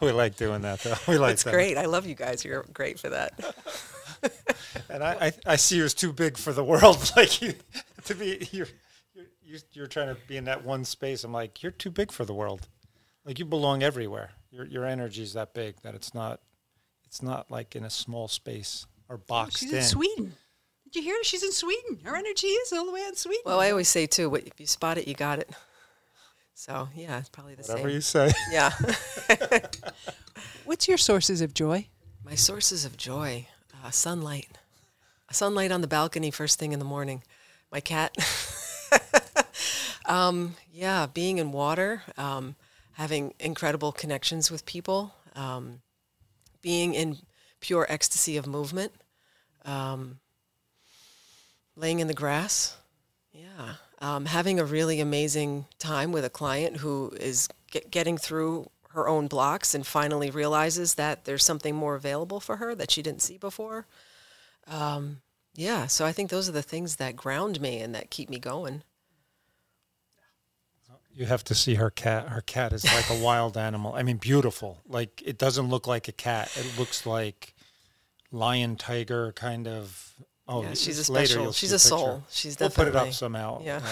We 0.00 0.12
like 0.12 0.36
doing 0.36 0.62
that 0.62 0.80
though. 0.80 0.94
We 1.08 1.18
like 1.18 1.32
It's 1.32 1.42
that. 1.44 1.52
great. 1.52 1.76
I 1.78 1.86
love 1.86 2.06
you 2.06 2.14
guys. 2.14 2.44
You're 2.44 2.64
great 2.72 2.98
for 3.00 3.08
that. 3.10 3.32
And 4.90 5.02
I, 5.04 5.26
I, 5.28 5.32
I 5.52 5.56
see 5.56 5.76
you 5.76 5.84
as 5.84 5.94
too 5.94 6.12
big 6.12 6.36
for 6.36 6.52
the 6.52 6.64
world. 6.64 7.12
Like 7.16 7.40
you, 7.40 7.54
to 8.04 8.14
be, 8.14 8.48
you're, 8.52 8.66
you're, 9.14 9.26
you're- 9.44 9.60
you're 9.72 9.86
trying 9.86 10.08
to 10.14 10.20
be 10.26 10.36
in 10.36 10.44
that 10.44 10.64
one 10.64 10.84
space. 10.84 11.22
I'm 11.24 11.32
like, 11.32 11.62
you're 11.62 11.72
too 11.72 11.90
big 11.90 12.10
for 12.12 12.24
the 12.24 12.34
world. 12.34 12.66
Like 13.24 13.38
you 13.38 13.44
belong 13.44 13.82
everywhere. 13.82 14.30
Your, 14.50 14.66
your 14.66 14.84
energy 14.84 15.22
is 15.22 15.32
that 15.34 15.54
big 15.54 15.80
that 15.82 15.94
it's 15.94 16.14
not, 16.14 16.40
it's 17.06 17.22
not 17.22 17.50
like 17.50 17.74
in 17.76 17.84
a 17.84 17.90
small 17.90 18.28
space 18.28 18.86
or 19.08 19.16
boxed 19.18 19.58
She's 19.60 19.70
in. 19.72 19.78
in 19.78 19.84
Sweden. 19.84 20.34
Did 20.90 20.96
you 20.96 21.02
hear? 21.02 21.22
She's 21.22 21.42
in 21.42 21.52
Sweden. 21.52 21.98
Her 22.02 22.16
energy 22.16 22.46
is 22.46 22.72
all 22.72 22.86
the 22.86 22.92
way 22.92 23.04
in 23.06 23.14
Sweden. 23.14 23.42
Well, 23.44 23.60
I 23.60 23.70
always 23.70 23.88
say 23.88 24.06
too, 24.06 24.30
what- 24.30 24.46
if 24.46 24.58
you 24.58 24.66
spot 24.66 24.96
it, 24.96 25.06
you 25.06 25.14
got 25.14 25.38
it. 25.38 25.50
So 26.54 26.88
yeah, 26.94 27.18
it's 27.18 27.28
probably 27.28 27.54
the 27.54 27.62
Whatever 27.62 27.90
same. 28.00 28.30
Whatever 28.30 28.30
you 28.30 28.32
say. 28.32 28.32
Yeah. 28.50 28.72
What's 30.64 30.88
your 30.88 30.96
sources 30.98 31.40
of 31.42 31.52
joy? 31.52 31.88
My 32.24 32.34
sources 32.34 32.84
of 32.86 32.96
joy, 32.96 33.46
uh, 33.84 33.90
sunlight, 33.90 34.48
sunlight 35.30 35.70
on 35.70 35.82
the 35.82 35.86
balcony 35.86 36.30
first 36.30 36.58
thing 36.58 36.72
in 36.72 36.78
the 36.78 36.84
morning. 36.84 37.22
My 37.70 37.80
cat. 37.80 38.16
um, 40.06 40.56
yeah, 40.72 41.06
being 41.06 41.38
in 41.38 41.52
water, 41.52 42.02
um, 42.16 42.56
having 42.92 43.34
incredible 43.38 43.92
connections 43.92 44.50
with 44.50 44.64
people, 44.66 45.14
um, 45.36 45.80
being 46.60 46.94
in 46.94 47.18
pure 47.60 47.86
ecstasy 47.88 48.36
of 48.36 48.46
movement, 48.46 48.92
um, 49.64 50.18
laying 51.78 52.00
in 52.00 52.08
the 52.08 52.14
grass. 52.14 52.76
Yeah, 53.32 53.74
um, 54.00 54.26
having 54.26 54.58
a 54.58 54.64
really 54.64 55.00
amazing 55.00 55.66
time 55.78 56.12
with 56.12 56.24
a 56.24 56.30
client 56.30 56.78
who 56.78 57.12
is 57.20 57.48
get, 57.70 57.90
getting 57.90 58.18
through 58.18 58.70
her 58.90 59.08
own 59.08 59.28
blocks 59.28 59.74
and 59.74 59.86
finally 59.86 60.30
realizes 60.30 60.94
that 60.94 61.24
there's 61.24 61.44
something 61.44 61.74
more 61.74 61.94
available 61.94 62.40
for 62.40 62.56
her 62.56 62.74
that 62.74 62.90
she 62.90 63.02
didn't 63.02 63.22
see 63.22 63.38
before. 63.38 63.86
Um, 64.66 65.20
yeah, 65.54 65.86
so 65.86 66.04
I 66.04 66.12
think 66.12 66.30
those 66.30 66.48
are 66.48 66.52
the 66.52 66.62
things 66.62 66.96
that 66.96 67.16
ground 67.16 67.60
me 67.60 67.80
and 67.80 67.94
that 67.94 68.10
keep 68.10 68.28
me 68.28 68.38
going. 68.38 68.82
You 71.12 71.26
have 71.26 71.42
to 71.44 71.54
see 71.54 71.74
her 71.74 71.90
cat. 71.90 72.28
Her 72.28 72.40
cat 72.40 72.72
is 72.72 72.84
like 72.84 73.10
a 73.10 73.20
wild 73.22 73.56
animal. 73.56 73.92
I 73.94 74.04
mean, 74.04 74.18
beautiful. 74.18 74.82
Like 74.86 75.20
it 75.24 75.36
doesn't 75.36 75.68
look 75.68 75.86
like 75.86 76.06
a 76.06 76.12
cat. 76.12 76.50
It 76.56 76.78
looks 76.78 77.04
like 77.06 77.54
lion, 78.30 78.76
tiger, 78.76 79.32
kind 79.32 79.66
of. 79.66 80.14
Oh, 80.50 80.62
Yeah, 80.62 80.72
she's 80.74 80.98
a 80.98 81.04
special- 81.04 81.52
she's 81.52 81.70
see 81.70 81.76
a 81.76 81.78
soul. 81.78 82.24
She's 82.30 82.58
We'll 82.58 82.70
put 82.70 82.88
it 82.88 82.96
up 82.96 83.12
somehow. 83.12 83.60
yeah. 83.62 83.76
um, 83.76 83.82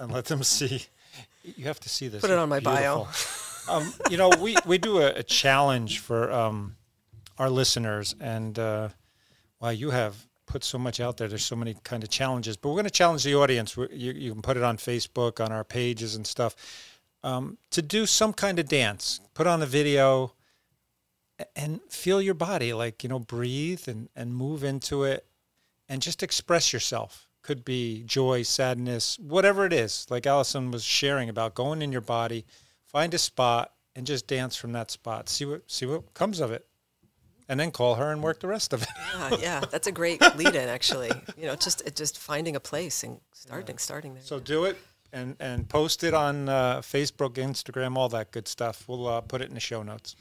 and 0.00 0.12
let 0.12 0.26
them 0.26 0.42
see. 0.56 0.84
You 1.42 1.64
have 1.64 1.80
to 1.80 1.88
see 1.88 2.08
this. 2.08 2.20
Put 2.20 2.30
it 2.30 2.34
It's 2.34 2.40
on 2.40 2.48
my 2.48 2.60
bio. 2.60 3.08
um, 3.68 3.92
you 4.10 4.16
know, 4.16 4.30
we 4.40 4.56
we 4.64 4.78
do 4.78 4.98
a, 4.98 5.08
a 5.08 5.22
challenge 5.22 5.98
for 5.98 6.30
um, 6.32 6.76
our 7.38 7.50
listeners, 7.50 8.14
and 8.20 8.58
uh, 8.58 8.88
wow, 9.60 9.70
you 9.70 9.90
have 9.90 10.14
put 10.46 10.62
so 10.64 10.78
much 10.78 11.00
out 11.00 11.16
there. 11.16 11.26
There's 11.28 11.44
so 11.44 11.56
many 11.56 11.74
kind 11.82 12.02
of 12.04 12.08
challenges, 12.10 12.56
but 12.56 12.68
we're 12.68 12.76
going 12.76 12.84
to 12.84 12.90
challenge 12.90 13.24
the 13.24 13.34
audience. 13.34 13.76
We- 13.76 13.88
You, 13.92 14.12
you 14.12 14.32
can 14.32 14.42
put 14.42 14.56
it 14.56 14.62
on 14.62 14.76
Facebook, 14.78 15.44
on 15.44 15.50
our 15.52 15.64
pages 15.64 16.14
and 16.14 16.26
stuff, 16.26 16.54
um, 17.24 17.58
to 17.70 17.82
do 17.82 18.06
some 18.06 18.32
kind 18.32 18.58
of 18.58 18.68
dance. 18.68 19.20
Put 19.34 19.46
on 19.46 19.60
a 19.62 19.66
video 19.66 20.32
and 21.56 21.80
feel 21.90 22.22
your 22.22 22.34
body, 22.34 22.72
like 22.72 23.02
you 23.02 23.08
know, 23.08 23.18
breathe 23.18 23.88
and 23.88 24.08
and 24.14 24.34
move 24.34 24.62
into 24.64 25.04
it, 25.04 25.26
and 25.88 26.02
just 26.02 26.22
express 26.22 26.72
yourself. 26.72 27.28
Could 27.42 27.64
be 27.64 28.04
joy, 28.06 28.42
sadness, 28.42 29.18
whatever 29.18 29.66
it 29.66 29.72
is. 29.72 30.06
Like 30.08 30.26
Allison 30.26 30.70
was 30.70 30.82
sharing 30.82 31.28
about 31.28 31.54
going 31.54 31.82
in 31.82 31.92
your 31.92 32.00
body, 32.00 32.46
find 32.86 33.12
a 33.12 33.18
spot 33.18 33.72
and 33.94 34.06
just 34.06 34.26
dance 34.26 34.56
from 34.56 34.72
that 34.72 34.90
spot. 34.90 35.28
See 35.28 35.44
what 35.44 35.70
see 35.70 35.86
what 35.86 36.14
comes 36.14 36.40
of 36.40 36.50
it, 36.50 36.66
and 37.48 37.60
then 37.60 37.70
call 37.70 37.96
her 37.96 38.10
and 38.10 38.22
work 38.22 38.40
the 38.40 38.48
rest 38.48 38.72
of 38.72 38.82
it. 38.82 38.88
Yeah, 39.14 39.36
yeah, 39.40 39.60
that's 39.70 39.86
a 39.86 39.92
great 39.92 40.20
lead-in, 40.36 40.68
actually. 40.68 41.12
You 41.36 41.46
know, 41.46 41.54
just 41.54 41.82
it 41.82 41.96
just 41.96 42.18
finding 42.18 42.56
a 42.56 42.60
place 42.60 43.02
and 43.02 43.20
starting, 43.32 43.76
starting 43.78 44.14
there. 44.14 44.22
So 44.22 44.40
do 44.40 44.64
it 44.64 44.78
and 45.12 45.36
and 45.40 45.68
post 45.68 46.04
it 46.04 46.12
on 46.12 46.48
uh, 46.48 46.80
Facebook, 46.80 47.34
Instagram, 47.34 47.96
all 47.96 48.08
that 48.10 48.32
good 48.32 48.48
stuff. 48.48 48.84
We'll 48.86 49.06
uh, 49.06 49.20
put 49.22 49.40
it 49.40 49.48
in 49.48 49.54
the 49.54 49.60
show 49.60 49.82
notes. 49.82 50.16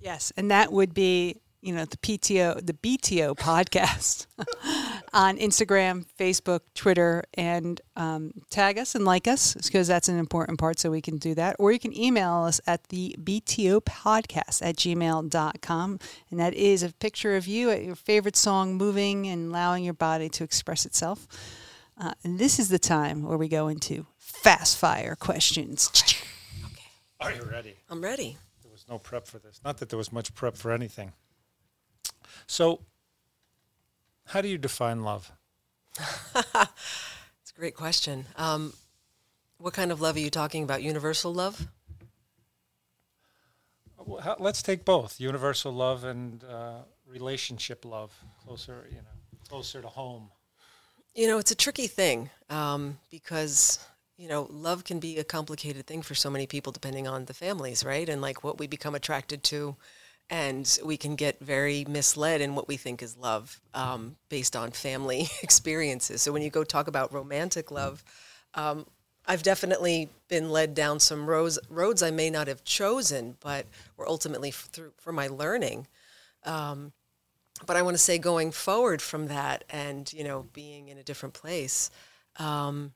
Yes, 0.00 0.32
and 0.36 0.50
that 0.50 0.70
would 0.70 0.92
be 0.92 1.40
you 1.64 1.74
know 1.74 1.86
the 1.86 1.96
PTO, 1.96 2.64
the 2.64 2.74
BTO 2.74 3.36
podcast 3.38 4.26
on 5.12 5.38
Instagram, 5.38 6.04
Facebook, 6.18 6.60
Twitter, 6.74 7.24
and 7.34 7.80
um, 7.96 8.32
tag 8.50 8.78
us 8.78 8.94
and 8.94 9.04
like 9.04 9.26
us 9.26 9.54
because 9.54 9.88
that's 9.88 10.08
an 10.08 10.18
important 10.18 10.58
part. 10.58 10.78
So 10.78 10.90
we 10.90 11.00
can 11.00 11.16
do 11.16 11.34
that, 11.34 11.56
or 11.58 11.72
you 11.72 11.78
can 11.78 11.96
email 11.98 12.44
us 12.44 12.60
at 12.66 12.84
the 12.88 13.16
BTO 13.18 13.82
podcast 13.82 14.60
at 14.62 14.76
gmail.com. 14.76 15.98
and 16.30 16.40
that 16.40 16.54
is 16.54 16.82
a 16.82 16.92
picture 16.92 17.36
of 17.36 17.46
you 17.46 17.70
at 17.70 17.82
your 17.82 17.96
favorite 17.96 18.36
song, 18.36 18.74
moving 18.76 19.26
and 19.26 19.50
allowing 19.50 19.84
your 19.84 19.94
body 19.94 20.28
to 20.28 20.44
express 20.44 20.84
itself. 20.84 21.26
Uh, 21.98 22.12
and 22.24 22.38
this 22.38 22.58
is 22.58 22.68
the 22.68 22.78
time 22.78 23.22
where 23.22 23.38
we 23.38 23.48
go 23.48 23.68
into 23.68 24.06
fast 24.18 24.76
fire 24.76 25.14
questions. 25.14 25.90
Okay. 26.66 26.88
Are 27.20 27.32
you 27.32 27.42
ready? 27.50 27.76
I'm 27.88 28.02
ready. 28.02 28.36
There 28.62 28.72
was 28.72 28.84
no 28.88 28.98
prep 28.98 29.26
for 29.26 29.38
this. 29.38 29.60
Not 29.64 29.78
that 29.78 29.88
there 29.88 29.96
was 29.96 30.12
much 30.12 30.34
prep 30.34 30.56
for 30.56 30.72
anything. 30.72 31.12
So, 32.46 32.80
how 34.26 34.40
do 34.40 34.48
you 34.48 34.58
define 34.58 35.02
love? 35.02 35.32
It's 37.42 37.50
a 37.56 37.58
great 37.60 37.74
question. 37.74 38.26
Um, 38.36 38.72
what 39.58 39.74
kind 39.74 39.92
of 39.92 40.00
love 40.00 40.16
are 40.16 40.20
you 40.20 40.30
talking 40.30 40.62
about? 40.64 40.82
Universal 40.82 41.34
love? 41.34 41.68
Well, 43.98 44.20
how- 44.22 44.36
Let's 44.38 44.62
take 44.62 44.84
both 44.84 45.20
universal 45.20 45.72
love 45.72 46.04
and 46.04 46.42
uh, 46.44 46.82
relationship 47.06 47.84
love, 47.84 48.12
closer, 48.44 48.86
you 48.90 48.96
know, 48.96 49.38
closer 49.48 49.80
to 49.82 49.88
home. 49.88 50.30
You 51.14 51.28
know, 51.28 51.38
it's 51.38 51.50
a 51.52 51.54
tricky 51.56 51.86
thing 51.86 52.30
um, 52.50 52.98
because, 53.10 53.78
you 54.16 54.28
know, 54.28 54.48
love 54.50 54.84
can 54.84 54.98
be 54.98 55.18
a 55.18 55.24
complicated 55.24 55.86
thing 55.86 56.02
for 56.02 56.14
so 56.14 56.28
many 56.28 56.46
people 56.46 56.72
depending 56.72 57.06
on 57.06 57.26
the 57.26 57.34
families, 57.34 57.84
right? 57.84 58.08
And 58.08 58.20
like 58.20 58.42
what 58.42 58.58
we 58.58 58.66
become 58.66 58.94
attracted 58.94 59.42
to. 59.44 59.76
And 60.30 60.78
we 60.84 60.96
can 60.96 61.16
get 61.16 61.38
very 61.40 61.84
misled 61.88 62.40
in 62.40 62.54
what 62.54 62.66
we 62.66 62.76
think 62.76 63.02
is 63.02 63.16
love 63.16 63.60
um, 63.74 64.16
based 64.28 64.56
on 64.56 64.70
family 64.70 65.28
experiences. 65.42 66.22
So 66.22 66.32
when 66.32 66.42
you 66.42 66.50
go 66.50 66.64
talk 66.64 66.88
about 66.88 67.12
romantic 67.12 67.70
love, 67.70 68.02
um, 68.54 68.86
I've 69.26 69.42
definitely 69.42 70.08
been 70.28 70.50
led 70.50 70.74
down 70.74 71.00
some 71.00 71.26
roads, 71.26 71.58
roads 71.68 72.02
I 72.02 72.10
may 72.10 72.30
not 72.30 72.48
have 72.48 72.64
chosen, 72.64 73.36
but 73.40 73.66
were 73.96 74.08
ultimately 74.08 74.50
f- 74.50 74.68
through 74.72 74.92
for 74.98 75.12
my 75.12 75.28
learning 75.28 75.86
but 77.66 77.76
I 77.76 77.82
want 77.82 77.94
to 77.94 78.02
say 78.02 78.18
going 78.18 78.50
forward 78.50 79.00
from 79.00 79.28
that 79.28 79.64
and 79.70 80.12
you 80.12 80.24
know 80.24 80.46
being 80.52 80.88
in 80.88 80.98
a 80.98 81.02
different 81.02 81.34
place, 81.34 81.90
um, 82.36 82.92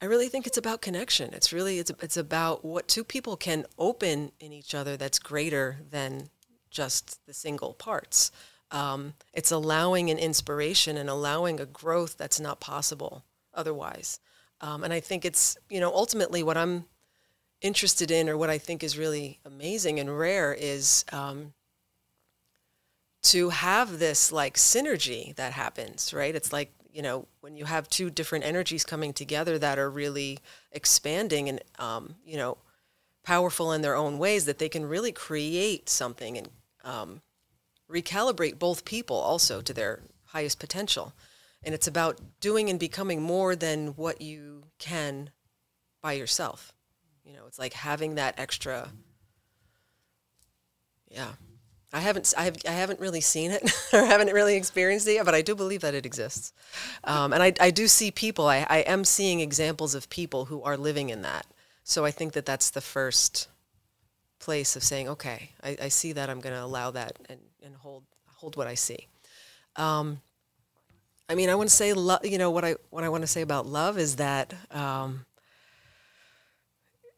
I 0.00 0.06
really 0.06 0.28
think 0.28 0.46
it's 0.46 0.58
about 0.58 0.82
connection. 0.82 1.34
It's 1.34 1.52
really 1.52 1.78
it's 1.78 1.92
it's 2.00 2.16
about 2.16 2.64
what 2.64 2.88
two 2.88 3.04
people 3.04 3.36
can 3.36 3.66
open 3.78 4.32
in 4.40 4.52
each 4.52 4.74
other 4.74 4.96
that's 4.96 5.18
greater 5.18 5.78
than 5.90 6.30
just 6.74 7.24
the 7.26 7.32
single 7.32 7.72
parts. 7.72 8.30
Um, 8.70 9.14
it's 9.32 9.50
allowing 9.50 10.10
an 10.10 10.18
inspiration 10.18 10.96
and 10.96 11.08
allowing 11.08 11.60
a 11.60 11.66
growth 11.66 12.16
that's 12.18 12.40
not 12.40 12.60
possible 12.60 13.24
otherwise. 13.54 14.20
Um, 14.60 14.84
and 14.84 14.92
I 14.92 15.00
think 15.00 15.24
it's 15.24 15.56
you 15.70 15.80
know 15.80 15.94
ultimately 15.94 16.42
what 16.42 16.56
I'm 16.56 16.84
interested 17.64 18.10
in 18.10 18.28
or 18.28 18.36
what 18.36 18.50
I 18.50 18.58
think 18.58 18.84
is 18.84 18.98
really 18.98 19.40
amazing 19.44 19.98
and 19.98 20.18
rare 20.18 20.52
is 20.52 21.04
um, 21.12 21.54
to 23.22 23.48
have 23.48 23.98
this 23.98 24.30
like 24.30 24.56
synergy 24.56 25.34
that 25.36 25.54
happens, 25.54 26.12
right? 26.12 26.34
It's 26.34 26.52
like, 26.52 26.72
you 26.92 27.00
know, 27.00 27.26
when 27.40 27.56
you 27.56 27.64
have 27.64 27.88
two 27.88 28.10
different 28.10 28.44
energies 28.44 28.84
coming 28.84 29.14
together 29.14 29.58
that 29.58 29.78
are 29.78 29.90
really 29.90 30.38
expanding 30.72 31.48
and, 31.48 31.60
um, 31.78 32.16
you 32.24 32.36
know, 32.36 32.58
powerful 33.24 33.72
in 33.72 33.80
their 33.80 33.96
own 33.96 34.18
ways, 34.18 34.44
that 34.44 34.58
they 34.58 34.68
can 34.68 34.84
really 34.84 35.10
create 35.10 35.88
something 35.88 36.36
and 36.36 36.50
um, 36.84 37.20
recalibrate 37.90 38.58
both 38.58 38.84
people 38.84 39.16
also 39.16 39.60
to 39.60 39.72
their 39.72 40.00
highest 40.26 40.58
potential. 40.58 41.12
And 41.62 41.74
it's 41.74 41.86
about 41.86 42.20
doing 42.40 42.68
and 42.68 42.78
becoming 42.78 43.22
more 43.22 43.56
than 43.56 43.88
what 43.88 44.20
you 44.20 44.64
can 44.78 45.30
by 46.02 46.12
yourself. 46.12 46.72
You 47.24 47.32
know, 47.32 47.46
it's 47.46 47.58
like 47.58 47.72
having 47.72 48.16
that 48.16 48.38
extra, 48.38 48.90
yeah. 51.10 51.32
I 51.92 52.00
haven't, 52.00 52.34
I, 52.36 52.44
have, 52.44 52.56
I 52.68 52.72
haven't 52.72 53.00
really 53.00 53.20
seen 53.20 53.52
it 53.52 53.62
or 53.92 54.04
haven't 54.04 54.32
really 54.32 54.56
experienced 54.56 55.06
it 55.06 55.14
yet, 55.14 55.24
but 55.24 55.34
I 55.34 55.42
do 55.42 55.54
believe 55.54 55.80
that 55.82 55.94
it 55.94 56.04
exists. 56.04 56.52
Um, 57.04 57.32
and 57.32 57.42
I, 57.42 57.52
I 57.60 57.70
do 57.70 57.86
see 57.86 58.10
people, 58.10 58.46
I, 58.46 58.66
I 58.68 58.78
am 58.78 59.04
seeing 59.04 59.40
examples 59.40 59.94
of 59.94 60.10
people 60.10 60.46
who 60.46 60.62
are 60.62 60.76
living 60.76 61.08
in 61.08 61.22
that. 61.22 61.46
So 61.84 62.04
I 62.04 62.10
think 62.10 62.32
that 62.32 62.46
that's 62.46 62.70
the 62.70 62.80
first 62.80 63.48
place 64.44 64.76
of 64.76 64.82
saying, 64.82 65.08
okay, 65.08 65.50
I, 65.62 65.76
I 65.84 65.88
see 65.88 66.12
that, 66.12 66.28
I'm 66.28 66.40
going 66.40 66.54
to 66.54 66.62
allow 66.62 66.90
that 66.90 67.16
and, 67.30 67.40
and 67.64 67.74
hold, 67.74 68.04
hold 68.26 68.56
what 68.56 68.66
I 68.66 68.74
see. 68.74 69.08
Um, 69.76 70.20
I 71.30 71.34
mean, 71.34 71.48
I 71.48 71.54
want 71.54 71.70
to 71.70 71.74
say, 71.74 71.94
lo- 71.94 72.18
you 72.22 72.36
know, 72.36 72.50
what 72.50 72.64
I, 72.64 72.76
what 72.90 73.04
I 73.04 73.08
want 73.08 73.22
to 73.22 73.26
say 73.26 73.40
about 73.40 73.66
love 73.66 73.98
is 73.98 74.16
that, 74.16 74.52
um, 74.70 75.24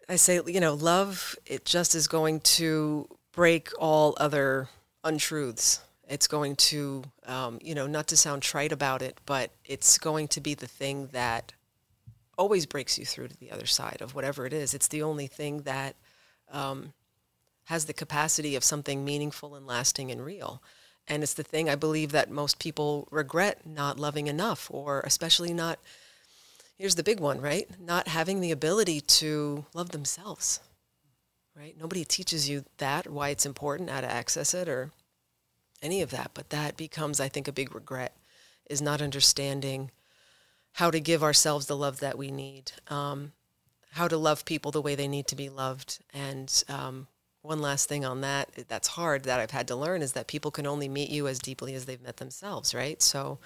I 0.08 0.14
say, 0.14 0.40
you 0.46 0.60
know, 0.60 0.74
love, 0.74 1.34
it 1.44 1.64
just 1.64 1.96
is 1.96 2.06
going 2.06 2.40
to 2.40 3.08
break 3.32 3.70
all 3.76 4.14
other 4.18 4.68
untruths. 5.02 5.80
It's 6.08 6.28
going 6.28 6.54
to, 6.70 7.02
um, 7.26 7.58
you 7.60 7.74
know, 7.74 7.88
not 7.88 8.06
to 8.08 8.16
sound 8.16 8.42
trite 8.42 8.70
about 8.70 9.02
it, 9.02 9.18
but 9.26 9.50
it's 9.64 9.98
going 9.98 10.28
to 10.28 10.40
be 10.40 10.54
the 10.54 10.68
thing 10.68 11.08
that 11.08 11.52
always 12.38 12.66
breaks 12.66 12.98
you 13.00 13.04
through 13.04 13.28
to 13.28 13.36
the 13.36 13.50
other 13.50 13.66
side 13.66 13.98
of 14.00 14.14
whatever 14.14 14.46
it 14.46 14.52
is. 14.52 14.74
It's 14.74 14.86
the 14.86 15.02
only 15.02 15.26
thing 15.26 15.62
that 15.62 15.96
um, 16.52 16.92
has 17.66 17.84
the 17.84 17.92
capacity 17.92 18.56
of 18.56 18.64
something 18.64 19.04
meaningful 19.04 19.54
and 19.54 19.66
lasting 19.66 20.10
and 20.10 20.24
real. 20.24 20.62
And 21.06 21.22
it's 21.22 21.34
the 21.34 21.44
thing 21.44 21.68
I 21.68 21.76
believe 21.76 22.10
that 22.12 22.30
most 22.30 22.58
people 22.58 23.06
regret 23.10 23.64
not 23.64 23.98
loving 23.98 24.26
enough, 24.26 24.68
or 24.72 25.00
especially 25.00 25.54
not, 25.54 25.78
here's 26.76 26.96
the 26.96 27.04
big 27.04 27.20
one, 27.20 27.40
right? 27.40 27.68
Not 27.80 28.08
having 28.08 28.40
the 28.40 28.50
ability 28.50 29.00
to 29.00 29.66
love 29.72 29.90
themselves 29.90 30.60
right? 31.56 31.74
Nobody 31.78 32.04
teaches 32.04 32.48
you 32.48 32.64
that, 32.78 33.08
why 33.08 33.30
it's 33.30 33.46
important, 33.46 33.90
how 33.90 34.02
to 34.02 34.12
access 34.12 34.52
it, 34.52 34.68
or 34.68 34.90
any 35.82 36.02
of 36.02 36.10
that. 36.10 36.32
But 36.34 36.50
that 36.50 36.76
becomes, 36.76 37.18
I 37.18 37.28
think, 37.28 37.48
a 37.48 37.52
big 37.52 37.74
regret 37.74 38.14
is 38.68 38.82
not 38.82 39.00
understanding 39.00 39.90
how 40.72 40.90
to 40.90 41.00
give 41.00 41.22
ourselves 41.22 41.66
the 41.66 41.76
love 41.76 42.00
that 42.00 42.18
we 42.18 42.30
need, 42.30 42.72
um, 42.88 43.32
how 43.92 44.06
to 44.06 44.18
love 44.18 44.44
people 44.44 44.70
the 44.70 44.82
way 44.82 44.94
they 44.94 45.08
need 45.08 45.26
to 45.28 45.36
be 45.36 45.48
loved. 45.48 46.00
And 46.12 46.62
um, 46.68 47.06
one 47.46 47.60
last 47.60 47.88
thing 47.88 48.04
on 48.04 48.20
that 48.20 48.50
that's 48.68 48.88
hard 48.88 49.24
that 49.24 49.40
I've 49.40 49.50
had 49.50 49.68
to 49.68 49.76
learn 49.76 50.02
is 50.02 50.12
that 50.12 50.26
people 50.26 50.50
can 50.50 50.66
only 50.66 50.88
meet 50.88 51.10
you 51.10 51.28
as 51.28 51.38
deeply 51.38 51.74
as 51.74 51.86
they've 51.86 52.02
met 52.02 52.18
themselves, 52.18 52.74
right? 52.74 53.00
So 53.00 53.38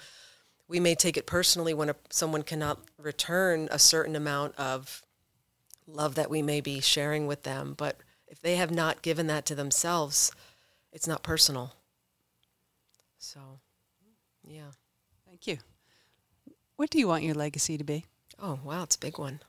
we 0.67 0.79
may 0.79 0.95
take 0.95 1.17
it 1.17 1.25
personally 1.25 1.73
when 1.73 1.89
a, 1.89 1.95
someone 2.09 2.43
cannot 2.43 2.79
return 2.97 3.67
a 3.71 3.79
certain 3.79 4.15
amount 4.15 4.55
of 4.55 5.03
love 5.87 6.15
that 6.15 6.29
we 6.29 6.41
may 6.41 6.61
be 6.61 6.79
sharing 6.79 7.27
with 7.27 7.43
them. 7.43 7.75
But 7.77 7.97
if 8.27 8.41
they 8.41 8.55
have 8.55 8.71
not 8.71 9.01
given 9.01 9.27
that 9.27 9.45
to 9.47 9.55
themselves, 9.55 10.31
it's 10.93 11.07
not 11.07 11.23
personal. 11.23 11.73
So, 13.17 13.39
yeah. 14.43 14.71
Thank 15.27 15.47
you. 15.47 15.57
What 16.75 16.89
do 16.89 16.97
you 16.97 17.07
want 17.07 17.23
your 17.23 17.35
legacy 17.35 17.77
to 17.77 17.83
be? 17.83 18.05
Oh, 18.41 18.59
wow, 18.63 18.83
it's 18.83 18.95
a 18.95 18.99
big 18.99 19.19
one. 19.19 19.39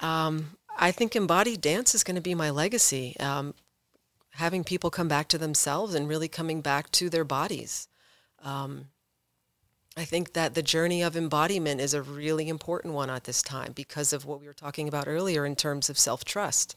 Um, 0.00 0.56
I 0.78 0.92
think 0.92 1.16
embodied 1.16 1.60
dance 1.60 1.94
is 1.94 2.04
going 2.04 2.16
to 2.16 2.20
be 2.20 2.34
my 2.34 2.50
legacy. 2.50 3.16
Um, 3.18 3.54
having 4.32 4.64
people 4.64 4.90
come 4.90 5.08
back 5.08 5.28
to 5.28 5.38
themselves 5.38 5.94
and 5.94 6.08
really 6.08 6.28
coming 6.28 6.60
back 6.60 6.90
to 6.92 7.08
their 7.08 7.24
bodies. 7.24 7.88
Um, 8.42 8.88
I 9.96 10.04
think 10.04 10.34
that 10.34 10.54
the 10.54 10.62
journey 10.62 11.02
of 11.02 11.16
embodiment 11.16 11.80
is 11.80 11.94
a 11.94 12.02
really 12.02 12.48
important 12.48 12.92
one 12.92 13.08
at 13.08 13.24
this 13.24 13.40
time 13.42 13.72
because 13.72 14.12
of 14.12 14.26
what 14.26 14.40
we 14.40 14.46
were 14.46 14.52
talking 14.52 14.88
about 14.88 15.08
earlier 15.08 15.46
in 15.46 15.56
terms 15.56 15.88
of 15.88 15.98
self 15.98 16.24
trust. 16.24 16.76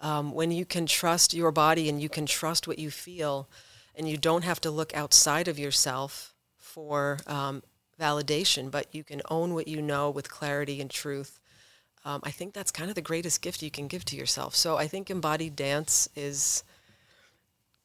Um, 0.00 0.32
when 0.32 0.52
you 0.52 0.64
can 0.64 0.86
trust 0.86 1.34
your 1.34 1.50
body 1.50 1.88
and 1.88 2.00
you 2.00 2.08
can 2.08 2.26
trust 2.26 2.68
what 2.68 2.78
you 2.78 2.90
feel, 2.90 3.48
and 3.94 4.08
you 4.08 4.16
don't 4.16 4.44
have 4.44 4.60
to 4.62 4.70
look 4.70 4.96
outside 4.96 5.48
of 5.48 5.58
yourself 5.58 6.34
for 6.56 7.18
um, 7.26 7.62
validation, 8.00 8.70
but 8.70 8.86
you 8.92 9.04
can 9.04 9.22
own 9.28 9.54
what 9.54 9.68
you 9.68 9.82
know 9.82 10.10
with 10.10 10.30
clarity 10.30 10.80
and 10.80 10.90
truth. 10.90 11.40
Um, 12.04 12.20
I 12.24 12.30
think 12.30 12.52
that's 12.52 12.72
kind 12.72 12.90
of 12.90 12.96
the 12.96 13.02
greatest 13.02 13.42
gift 13.42 13.62
you 13.62 13.70
can 13.70 13.86
give 13.86 14.04
to 14.06 14.16
yourself. 14.16 14.56
So 14.56 14.76
I 14.76 14.88
think 14.88 15.08
embodied 15.08 15.54
dance 15.54 16.08
is 16.16 16.64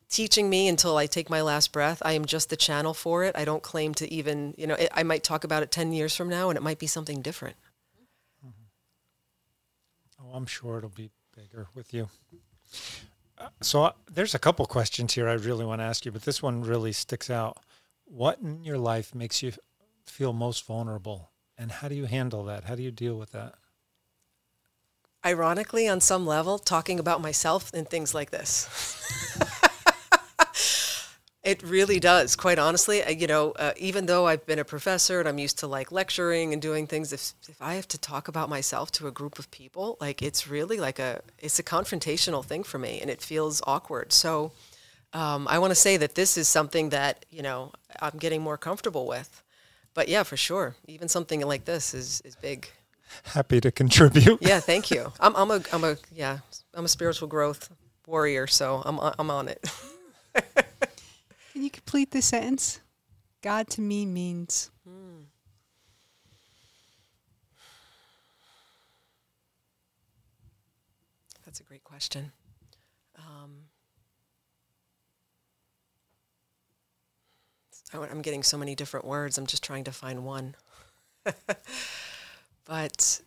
teaching 0.10 0.50
me 0.50 0.68
until 0.68 0.98
I 0.98 1.06
take 1.06 1.30
my 1.30 1.42
last 1.42 1.72
breath. 1.72 2.02
I 2.04 2.14
am 2.14 2.26
just 2.26 2.50
the 2.50 2.56
channel 2.56 2.94
for 2.94 3.24
it. 3.24 3.36
I 3.38 3.46
don't 3.46 3.62
claim 3.62 3.94
to 3.96 4.12
even, 4.12 4.56
you 4.58 4.66
know, 4.66 4.76
it, 4.76 4.90
I 4.94 5.04
might 5.04 5.24
talk 5.24 5.44
about 5.44 5.64
it 5.64 5.72
10 5.72 5.92
years 5.92 6.16
from 6.16 6.30
now 6.30 6.50
and 6.50 6.58
it 6.58 6.64
might 6.64 6.80
be 6.80 6.88
something 6.88 7.22
different. 7.22 7.58
Oh, 10.20 10.32
I'm 10.34 10.46
sure 10.46 10.78
it'll 10.78 10.90
be 10.90 11.12
bigger 11.36 11.68
with 11.76 11.94
you. 11.94 12.10
Uh, 13.38 13.50
so 13.62 13.84
uh, 13.84 13.92
there's 14.12 14.34
a 14.34 14.40
couple 14.40 14.66
questions 14.66 15.14
here 15.14 15.30
I 15.30 15.34
really 15.34 15.64
want 15.64 15.80
to 15.80 15.86
ask 15.86 16.06
you, 16.06 16.12
but 16.12 16.24
this 16.24 16.42
one 16.42 16.62
really 16.64 16.92
sticks 16.92 17.30
out. 17.30 17.60
What 18.06 18.40
in 18.40 18.64
your 18.64 18.80
life 18.80 19.14
makes 19.14 19.44
you 19.44 19.54
feel 20.06 20.34
most 20.34 20.66
vulnerable? 20.66 21.30
And 21.58 21.72
how 21.72 21.88
do 21.88 21.96
you 21.96 22.06
handle 22.06 22.44
that? 22.46 22.64
How 22.64 22.76
do 22.76 22.82
you 22.82 22.92
deal 22.92 23.16
with 23.16 23.32
that? 23.32 23.56
Ironically, 25.28 25.88
on 25.90 26.00
some 26.00 26.26
level, 26.26 26.58
talking 26.58 27.00
about 27.00 27.22
myself 27.22 27.74
and 27.74 27.88
things 27.90 28.14
like 28.14 28.32
this. 28.32 28.70
It 31.48 31.64
really 31.64 32.02
does, 32.02 32.36
quite 32.36 32.60
honestly. 32.60 33.02
Uh, 33.02 33.12
you 33.12 33.26
know, 33.26 33.52
uh, 33.52 33.72
even 33.78 34.06
though 34.06 34.28
I've 34.28 34.46
been 34.46 34.60
a 34.60 34.66
professor 34.66 35.22
and 35.22 35.30
I'm 35.30 35.38
used 35.38 35.60
to 35.60 35.68
like 35.68 35.94
lecturing 35.94 36.52
and 36.52 36.62
doing 36.62 36.88
things, 36.88 37.14
if 37.14 37.32
if 37.48 37.62
I 37.62 37.76
have 37.76 37.88
to 37.88 37.98
talk 37.98 38.28
about 38.28 38.50
myself 38.50 38.92
to 38.98 39.08
a 39.08 39.12
group 39.12 39.40
of 39.40 39.50
people, 39.50 39.96
like 40.02 40.22
it's 40.22 40.50
really 40.50 40.78
like 40.78 41.00
a 41.00 41.22
it's 41.40 41.58
a 41.58 41.64
confrontational 41.64 42.44
thing 42.44 42.64
for 42.66 42.80
me, 42.80 43.00
and 43.00 43.10
it 43.10 43.22
feels 43.22 43.62
awkward. 43.66 44.12
So, 44.12 44.52
um, 45.14 45.48
I 45.50 45.58
want 45.58 45.72
to 45.72 45.76
say 45.76 45.96
that 45.96 46.16
this 46.16 46.38
is 46.38 46.50
something 46.50 46.90
that 46.90 47.26
you 47.30 47.42
know 47.42 47.72
I'm 48.02 48.18
getting 48.20 48.42
more 48.42 48.58
comfortable 48.58 49.08
with. 49.08 49.42
But 49.94 50.10
yeah, 50.10 50.24
for 50.24 50.36
sure, 50.36 50.76
even 50.86 51.08
something 51.08 51.40
like 51.48 51.64
this 51.64 51.94
is 51.94 52.22
is 52.26 52.36
big. 52.36 52.68
Happy 53.24 53.62
to 53.62 53.72
contribute. 53.72 54.40
Yeah, 54.42 54.60
thank 54.60 54.92
you. 54.92 55.12
I'm 55.20 55.36
I'm 55.36 55.52
a 55.52 55.62
I'm 55.72 55.84
a 55.84 55.98
yeah 56.14 56.40
I'm 56.74 56.86
a 56.86 56.88
spiritual 56.88 57.28
growth 57.28 57.70
warrior, 58.06 58.48
so 58.48 58.82
I'm 58.86 59.00
I'm 59.00 59.30
on 59.30 59.48
it. 59.48 59.70
Can 61.54 61.64
you 61.64 61.70
complete 61.70 62.12
this 62.12 62.28
sentence? 62.28 62.80
God 63.42 63.70
to 63.72 63.82
me 63.82 64.06
means. 64.06 64.70
Hmm. 64.88 65.24
That's 71.46 71.60
a 71.60 71.64
great 71.64 71.84
question. 71.84 72.32
Um, 73.18 73.64
I'm 77.94 78.22
getting 78.22 78.44
so 78.44 78.58
many 78.58 78.76
different 78.76 79.06
words. 79.06 79.38
I'm 79.38 79.48
just 79.48 79.64
trying 79.64 79.86
to 79.86 79.92
find 79.92 80.26
one. 80.26 80.56
but 82.68 83.22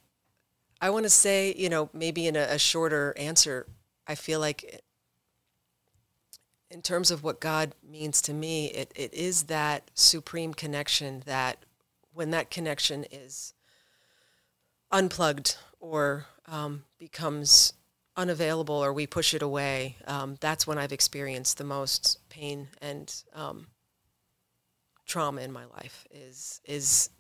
I 0.81 0.91
want 0.91 1.05
to 1.05 1.11
say, 1.11 1.55
you 1.57 1.69
know, 1.69 1.89
maybe 1.93 2.27
in 2.27 2.37
a, 2.37 2.47
a 2.51 2.59
shorter 2.59 3.15
answer, 3.17 3.67
I 4.07 4.15
feel 4.15 4.39
like 4.39 4.83
in 6.71 6.83
terms 6.83 7.11
of 7.11 7.25
what 7.25 7.41
God 7.41 7.75
means 7.83 8.23
to 8.23 8.33
me, 8.33 8.67
it, 8.67 8.93
it 8.95 9.13
is 9.13 9.45
that 9.45 9.91
supreme 9.95 10.55
connection 10.55 11.23
that 11.27 11.65
when 12.13 12.31
that 12.31 12.51
connection 12.51 13.05
is 13.11 13.55
unplugged 14.93 15.57
or 15.81 16.27
um, 16.47 16.85
becomes 16.99 17.73
unavailable 18.17 18.75
or 18.75 18.93
we 18.93 19.07
push 19.07 19.35
it 19.35 19.43
away, 19.43 19.97
um, 20.07 20.37
that's 20.41 20.67
when 20.67 20.79
I've 20.79 20.93
experienced 20.93 21.59
the 21.59 21.65
most 21.65 22.19
pain 22.29 22.69
and 22.81 23.13
um, 23.35 23.69
trauma 25.07 25.41
in 25.41 25.53
my 25.53 25.65
life. 25.65 26.07
Is 26.11 26.61
is 26.65 27.11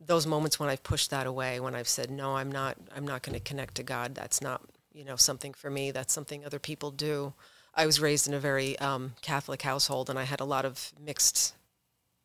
those 0.00 0.26
moments 0.26 0.58
when 0.58 0.68
I've 0.70 0.82
pushed 0.82 1.10
that 1.10 1.26
away, 1.26 1.60
when 1.60 1.74
I've 1.74 1.88
said, 1.88 2.10
"No, 2.10 2.36
I'm 2.36 2.50
not. 2.50 2.76
I'm 2.94 3.06
not 3.06 3.22
going 3.22 3.34
to 3.34 3.40
connect 3.40 3.74
to 3.76 3.82
God. 3.82 4.14
That's 4.14 4.40
not 4.40 4.62
you 4.92 5.04
know 5.04 5.16
something 5.16 5.54
for 5.54 5.70
me. 5.70 5.90
That's 5.90 6.12
something 6.12 6.44
other 6.44 6.58
people 6.58 6.90
do." 6.90 7.34
I 7.74 7.86
was 7.86 8.00
raised 8.00 8.26
in 8.26 8.34
a 8.34 8.40
very 8.40 8.78
um, 8.78 9.14
Catholic 9.22 9.62
household, 9.62 10.10
and 10.10 10.18
I 10.18 10.24
had 10.24 10.40
a 10.40 10.44
lot 10.44 10.64
of 10.64 10.92
mixed, 11.00 11.54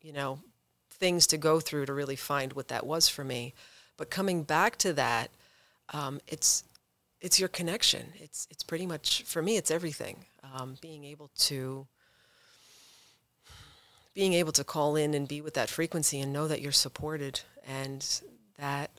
you 0.01 0.11
know, 0.11 0.39
things 0.89 1.27
to 1.27 1.37
go 1.37 1.59
through 1.59 1.85
to 1.85 1.93
really 1.93 2.15
find 2.15 2.53
what 2.53 2.69
that 2.69 2.85
was 2.85 3.07
for 3.07 3.23
me. 3.23 3.53
But 3.97 4.09
coming 4.09 4.43
back 4.43 4.77
to 4.77 4.93
that, 4.93 5.29
um, 5.93 6.19
it's 6.27 6.63
it's 7.21 7.39
your 7.39 7.49
connection. 7.49 8.13
It's 8.15 8.47
it's 8.49 8.63
pretty 8.63 8.85
much 8.85 9.23
for 9.23 9.41
me. 9.41 9.57
It's 9.57 9.71
everything. 9.71 10.25
Um, 10.53 10.77
being 10.81 11.03
able 11.03 11.29
to 11.37 11.87
being 14.13 14.33
able 14.33 14.53
to 14.53 14.63
call 14.63 14.95
in 14.95 15.13
and 15.13 15.27
be 15.27 15.41
with 15.41 15.53
that 15.55 15.69
frequency 15.69 16.21
and 16.21 16.31
know 16.31 16.47
that 16.47 16.61
you're 16.61 16.71
supported 16.71 17.41
and 17.65 18.21
that 18.57 18.91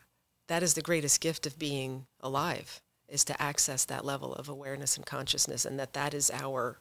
that 0.48 0.62
is 0.62 0.74
the 0.74 0.82
greatest 0.82 1.20
gift 1.20 1.46
of 1.46 1.58
being 1.58 2.06
alive 2.20 2.80
is 3.08 3.24
to 3.24 3.40
access 3.40 3.84
that 3.84 4.04
level 4.04 4.34
of 4.34 4.48
awareness 4.48 4.96
and 4.96 5.06
consciousness 5.06 5.64
and 5.64 5.78
that 5.78 5.92
that 5.92 6.14
is 6.14 6.30
our 6.30 6.78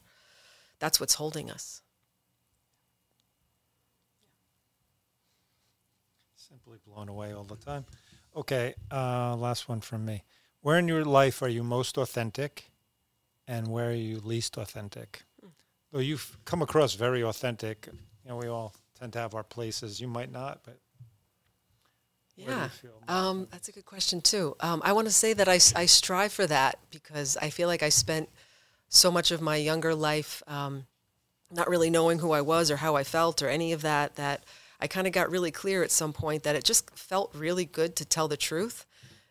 that's 0.78 1.00
what's 1.00 1.14
holding 1.14 1.50
us 1.50 1.82
simply 6.36 6.78
blown 6.86 7.08
away 7.08 7.32
all 7.32 7.44
the 7.44 7.56
time 7.56 7.84
okay 8.34 8.74
uh, 8.90 9.34
last 9.36 9.68
one 9.68 9.80
from 9.80 10.04
me 10.04 10.22
where 10.60 10.78
in 10.78 10.88
your 10.88 11.04
life 11.04 11.42
are 11.42 11.48
you 11.48 11.62
most 11.62 11.96
authentic 11.96 12.70
and 13.48 13.68
where 13.68 13.90
are 13.90 13.94
you 13.94 14.18
least 14.18 14.56
authentic 14.56 15.22
though 15.96 16.02
you've 16.02 16.36
come 16.44 16.60
across 16.60 16.94
very 16.94 17.22
authentic. 17.22 17.88
You 18.22 18.28
know, 18.30 18.36
we 18.36 18.48
all 18.48 18.74
tend 18.98 19.14
to 19.14 19.18
have 19.18 19.34
our 19.34 19.42
places. 19.42 19.98
You 19.98 20.08
might 20.08 20.30
not, 20.30 20.60
but 20.64 20.78
Yeah, 22.36 22.68
um, 23.08 23.48
that's 23.50 23.68
a 23.68 23.72
good 23.72 23.86
question 23.86 24.20
too. 24.20 24.56
Um, 24.60 24.82
I 24.84 24.92
want 24.92 25.06
to 25.06 25.12
say 25.12 25.32
that 25.32 25.48
I, 25.48 25.58
I 25.74 25.86
strive 25.86 26.32
for 26.32 26.46
that 26.46 26.78
because 26.90 27.36
I 27.38 27.48
feel 27.48 27.66
like 27.66 27.82
I 27.82 27.88
spent 27.88 28.28
so 28.88 29.10
much 29.10 29.30
of 29.30 29.40
my 29.40 29.56
younger 29.56 29.94
life 29.94 30.42
um, 30.46 30.86
not 31.50 31.68
really 31.68 31.88
knowing 31.88 32.18
who 32.18 32.32
I 32.32 32.42
was 32.42 32.70
or 32.70 32.76
how 32.76 32.94
I 32.94 33.04
felt 33.04 33.40
or 33.40 33.48
any 33.48 33.72
of 33.72 33.82
that. 33.82 34.16
That 34.16 34.44
I 34.80 34.86
kind 34.86 35.06
of 35.06 35.14
got 35.14 35.30
really 35.30 35.50
clear 35.50 35.82
at 35.82 35.90
some 35.90 36.12
point 36.12 36.42
that 36.42 36.56
it 36.56 36.64
just 36.64 36.90
felt 36.90 37.34
really 37.34 37.64
good 37.64 37.96
to 37.96 38.04
tell 38.04 38.28
the 38.28 38.36
truth. 38.36 38.84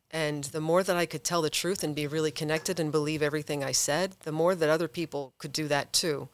And 0.09 0.45
the 0.45 0.61
more 0.61 0.81
that 0.81 0.95
I 0.95 1.05
could 1.05 1.23
tell 1.23 1.41
the 1.41 1.49
truth 1.49 1.83
and 1.83 1.93
be 1.93 2.07
really 2.07 2.31
connected 2.31 2.79
and 2.79 2.91
believe 2.91 3.21
everything 3.21 3.63
I 3.63 3.71
said, 3.71 4.15
the 4.23 4.31
more 4.31 4.55
that 4.55 4.69
other 4.69 4.87
people 4.87 5.33
could 5.37 5.51
do 5.51 5.67
that 5.67 5.93
too. 5.93 6.29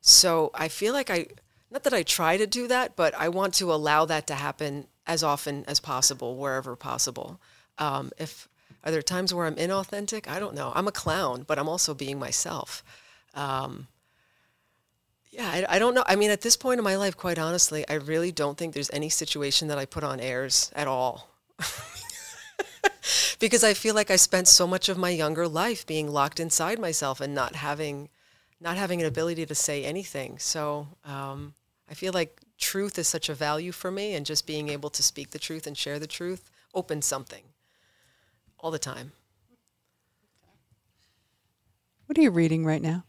So 0.00 0.50
I 0.54 0.68
feel 0.68 0.92
like 0.92 1.10
I, 1.10 1.26
not 1.70 1.84
that 1.84 1.94
I 1.94 2.02
try 2.02 2.36
to 2.36 2.46
do 2.46 2.68
that, 2.68 2.94
but 2.94 3.14
I 3.14 3.28
want 3.28 3.54
to 3.54 3.72
allow 3.72 4.04
that 4.04 4.26
to 4.26 4.34
happen 4.34 4.86
as 5.06 5.22
often 5.22 5.64
as 5.66 5.80
possible, 5.80 6.36
wherever 6.36 6.76
possible. 6.76 7.40
Um, 7.78 8.10
if 8.18 8.48
are 8.84 8.90
there 8.90 9.02
times 9.02 9.32
where 9.32 9.46
I'm 9.46 9.54
inauthentic? 9.56 10.28
I 10.28 10.40
don't 10.40 10.54
know. 10.54 10.72
I'm 10.74 10.88
a 10.88 10.92
clown, 10.92 11.44
but 11.46 11.58
I'm 11.58 11.68
also 11.68 11.94
being 11.94 12.18
myself. 12.18 12.82
Um, 13.34 13.86
yeah, 15.30 15.48
I, 15.48 15.76
I 15.76 15.78
don't 15.78 15.94
know. 15.94 16.04
I 16.06 16.16
mean, 16.16 16.30
at 16.30 16.42
this 16.42 16.56
point 16.56 16.78
in 16.78 16.84
my 16.84 16.96
life, 16.96 17.16
quite 17.16 17.38
honestly, 17.38 17.88
I 17.88 17.94
really 17.94 18.32
don't 18.32 18.58
think 18.58 18.74
there's 18.74 18.90
any 18.92 19.08
situation 19.08 19.68
that 19.68 19.78
I 19.78 19.86
put 19.86 20.04
on 20.04 20.20
airs 20.20 20.70
at 20.74 20.88
all. 20.88 21.30
because 23.38 23.64
I 23.64 23.72
feel 23.74 23.94
like 23.94 24.10
I 24.10 24.16
spent 24.16 24.48
so 24.48 24.66
much 24.66 24.88
of 24.88 24.98
my 24.98 25.10
younger 25.10 25.48
life 25.48 25.86
being 25.86 26.12
locked 26.12 26.40
inside 26.40 26.78
myself 26.78 27.20
and 27.20 27.34
not 27.34 27.54
having, 27.56 28.08
not 28.60 28.76
having 28.76 29.00
an 29.00 29.06
ability 29.06 29.46
to 29.46 29.54
say 29.54 29.84
anything. 29.84 30.38
So 30.38 30.88
um, 31.04 31.54
I 31.88 31.94
feel 31.94 32.12
like 32.12 32.40
truth 32.62 32.98
is 32.98 33.08
such 33.08 33.28
a 33.28 33.34
value 33.34 33.72
for 33.72 33.90
me, 33.90 34.14
and 34.14 34.24
just 34.24 34.46
being 34.46 34.68
able 34.68 34.88
to 34.90 35.02
speak 35.02 35.30
the 35.30 35.38
truth 35.38 35.66
and 35.66 35.76
share 35.76 35.98
the 35.98 36.06
truth 36.06 36.50
opens 36.74 37.04
something 37.04 37.42
all 38.58 38.70
the 38.70 38.78
time. 38.78 39.12
What 42.06 42.16
are 42.16 42.22
you 42.22 42.30
reading 42.30 42.64
right 42.64 42.80
now? 42.80 43.04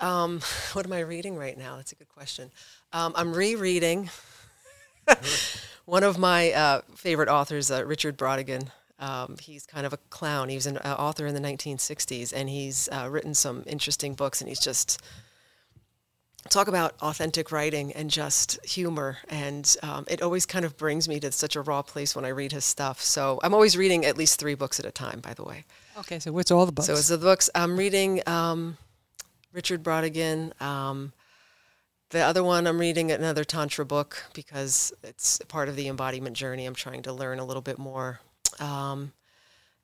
Um, 0.00 0.40
what 0.72 0.84
am 0.84 0.92
I 0.92 1.00
reading 1.00 1.36
right 1.36 1.56
now? 1.56 1.76
That's 1.76 1.92
a 1.92 1.94
good 1.94 2.08
question. 2.08 2.50
Um, 2.92 3.12
I'm 3.16 3.32
rereading 3.32 4.10
one 5.84 6.02
of 6.02 6.18
my 6.18 6.52
uh, 6.52 6.80
favorite 6.96 7.28
authors, 7.28 7.70
uh, 7.70 7.84
Richard 7.84 8.18
Brautigan. 8.18 8.68
Um, 8.98 9.36
he's 9.40 9.64
kind 9.64 9.86
of 9.86 9.92
a 9.92 9.98
clown. 10.10 10.48
He 10.48 10.56
was 10.56 10.66
an 10.66 10.78
uh, 10.78 10.96
author 10.98 11.26
in 11.26 11.34
the 11.34 11.40
1960s, 11.40 12.32
and 12.34 12.48
he's 12.48 12.88
uh, 12.90 13.08
written 13.08 13.34
some 13.34 13.62
interesting 13.66 14.14
books. 14.14 14.40
And 14.40 14.48
he's 14.48 14.60
just 14.60 15.00
talk 16.48 16.68
about 16.68 16.94
authentic 17.00 17.52
writing 17.52 17.92
and 17.92 18.10
just 18.10 18.64
humor. 18.64 19.18
And 19.28 19.76
um, 19.82 20.04
it 20.08 20.22
always 20.22 20.46
kind 20.46 20.64
of 20.64 20.76
brings 20.76 21.08
me 21.08 21.20
to 21.20 21.32
such 21.32 21.56
a 21.56 21.62
raw 21.62 21.82
place 21.82 22.16
when 22.16 22.24
I 22.24 22.28
read 22.28 22.52
his 22.52 22.64
stuff. 22.64 23.00
So 23.00 23.40
I'm 23.42 23.54
always 23.54 23.76
reading 23.76 24.04
at 24.04 24.16
least 24.16 24.38
three 24.40 24.54
books 24.54 24.78
at 24.80 24.86
a 24.86 24.90
time. 24.90 25.20
By 25.20 25.34
the 25.34 25.44
way. 25.44 25.64
Okay, 25.98 26.18
so 26.18 26.32
what's 26.32 26.50
all 26.50 26.66
the 26.66 26.72
books? 26.72 26.86
So 26.86 26.92
it's 26.94 27.08
the 27.08 27.18
books 27.18 27.50
I'm 27.54 27.76
reading. 27.76 28.22
Um, 28.26 28.76
Richard 29.52 29.82
Brautigan. 29.82 30.60
Um, 30.60 31.12
the 32.10 32.20
other 32.20 32.42
one 32.42 32.66
I'm 32.66 32.78
reading 32.78 33.10
another 33.10 33.44
tantra 33.44 33.84
book 33.84 34.24
because 34.32 34.92
it's 35.02 35.38
part 35.48 35.68
of 35.68 35.76
the 35.76 35.88
embodiment 35.88 36.36
journey. 36.36 36.64
I'm 36.64 36.74
trying 36.74 37.02
to 37.02 37.12
learn 37.12 37.38
a 37.38 37.44
little 37.44 37.60
bit 37.60 37.78
more, 37.78 38.20
um, 38.60 39.12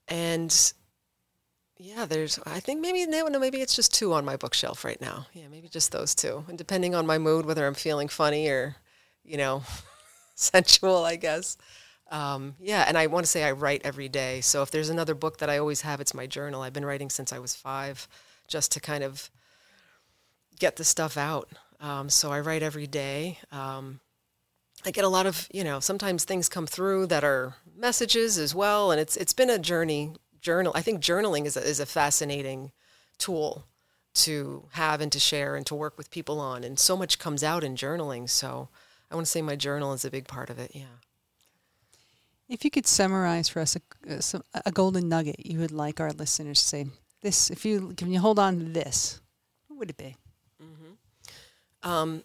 and 0.09 0.73
yeah, 1.79 2.05
there's. 2.05 2.39
I 2.47 2.61
think 2.61 2.81
maybe 2.81 3.07
no, 3.07 3.27
no, 3.27 3.39
maybe 3.39 3.61
it's 3.61 3.77
just 3.77 3.93
two 3.93 4.13
on 4.13 4.25
my 4.25 4.37
bookshelf 4.37 4.85
right 4.85 5.01
now. 5.01 5.27
Yeah, 5.33 5.49
maybe 5.51 5.69
just 5.69 5.93
those 5.93 6.15
two, 6.15 6.45
and 6.49 6.57
depending 6.57 6.95
on 6.95 7.07
my 7.07 7.19
mood, 7.19 7.47
whether 7.47 7.67
I'm 7.67 7.75
feeling 7.75 8.09
funny 8.09 8.49
or, 8.49 8.77
you 9.25 9.37
know, 9.37 9.63
sensual, 10.35 11.05
I 11.05 11.17
guess. 11.17 11.57
Um, 12.11 12.55
yeah, 12.61 12.85
and 12.87 12.97
I 12.97 13.07
want 13.09 13.25
to 13.25 13.31
say 13.31 13.45
I 13.45 13.53
write 13.53 13.83
every 13.85 14.09
day. 14.09 14.41
So 14.41 14.63
if 14.63 14.71
there's 14.71 14.91
another 14.91 15.15
book 15.15 15.39
that 15.39 15.51
I 15.51 15.59
always 15.59 15.81
have, 15.81 16.01
it's 16.01 16.15
my 16.15 16.27
journal. 16.27 16.63
I've 16.63 16.73
been 16.73 16.85
writing 16.85 17.11
since 17.11 17.33
I 17.33 17.39
was 17.39 17.57
five, 17.57 18.07
just 18.47 18.71
to 18.73 18.81
kind 18.81 19.03
of 19.03 19.31
get 20.59 20.77
the 20.77 20.85
stuff 20.85 21.17
out. 21.17 21.49
Um, 21.81 22.09
so 22.09 22.31
I 22.31 22.41
write 22.41 22.63
every 22.63 22.87
day. 22.87 23.39
Um, 23.51 24.01
I 24.87 24.91
get 24.91 25.05
a 25.05 25.09
lot 25.09 25.27
of, 25.27 25.49
you 25.53 25.65
know, 25.65 25.81
sometimes 25.81 26.25
things 26.25 26.49
come 26.49 26.67
through 26.67 27.07
that 27.07 27.25
are 27.25 27.55
messages 27.77 28.39
as 28.39 28.55
well, 28.55 28.91
and 28.91 29.01
it's 29.01 29.17
it's 29.17 29.33
been 29.33 29.51
a 29.51 29.59
journey. 29.59 30.15
Journal. 30.45 30.73
I 30.77 30.83
think 30.83 31.01
journaling 31.01 31.47
is 31.47 31.57
a, 31.57 31.63
is 31.67 31.81
a 31.81 31.87
fascinating 31.87 32.71
tool 33.17 33.65
to 34.13 34.69
have 34.73 35.01
and 35.01 35.11
to 35.11 35.19
share 35.19 35.57
and 35.57 35.65
to 35.67 35.75
work 35.75 35.97
with 35.99 36.11
people 36.11 36.39
on, 36.39 36.63
and 36.63 36.79
so 36.79 36.97
much 36.97 37.19
comes 37.19 37.43
out 37.43 37.65
in 37.65 37.77
journaling. 37.77 38.29
So 38.29 38.69
I 39.11 39.15
want 39.15 39.27
to 39.27 39.31
say 39.31 39.43
my 39.43 39.57
journal 39.57 39.95
is 39.95 40.05
a 40.05 40.11
big 40.11 40.29
part 40.29 40.51
of 40.51 40.59
it. 40.59 40.73
Yeah. 40.75 41.01
If 42.49 42.63
you 42.63 42.71
could 42.71 42.87
summarize 42.87 43.49
for 43.49 43.61
us 43.61 43.75
a, 43.75 43.81
a, 44.55 44.63
a 44.67 44.71
golden 44.71 45.09
nugget 45.09 45.47
you 45.47 45.59
would 45.61 45.73
like 45.73 45.99
our 45.99 46.13
listeners 46.13 46.61
to 46.61 46.69
say, 46.69 46.87
this, 47.23 47.49
if 47.49 47.65
you 47.65 47.95
can 47.97 48.13
you 48.13 48.21
hold 48.21 48.39
on 48.39 48.59
to 48.59 48.65
this, 48.67 49.21
what 49.67 49.79
would 49.79 49.91
it 49.91 49.97
be? 49.97 50.17
um, 51.85 52.23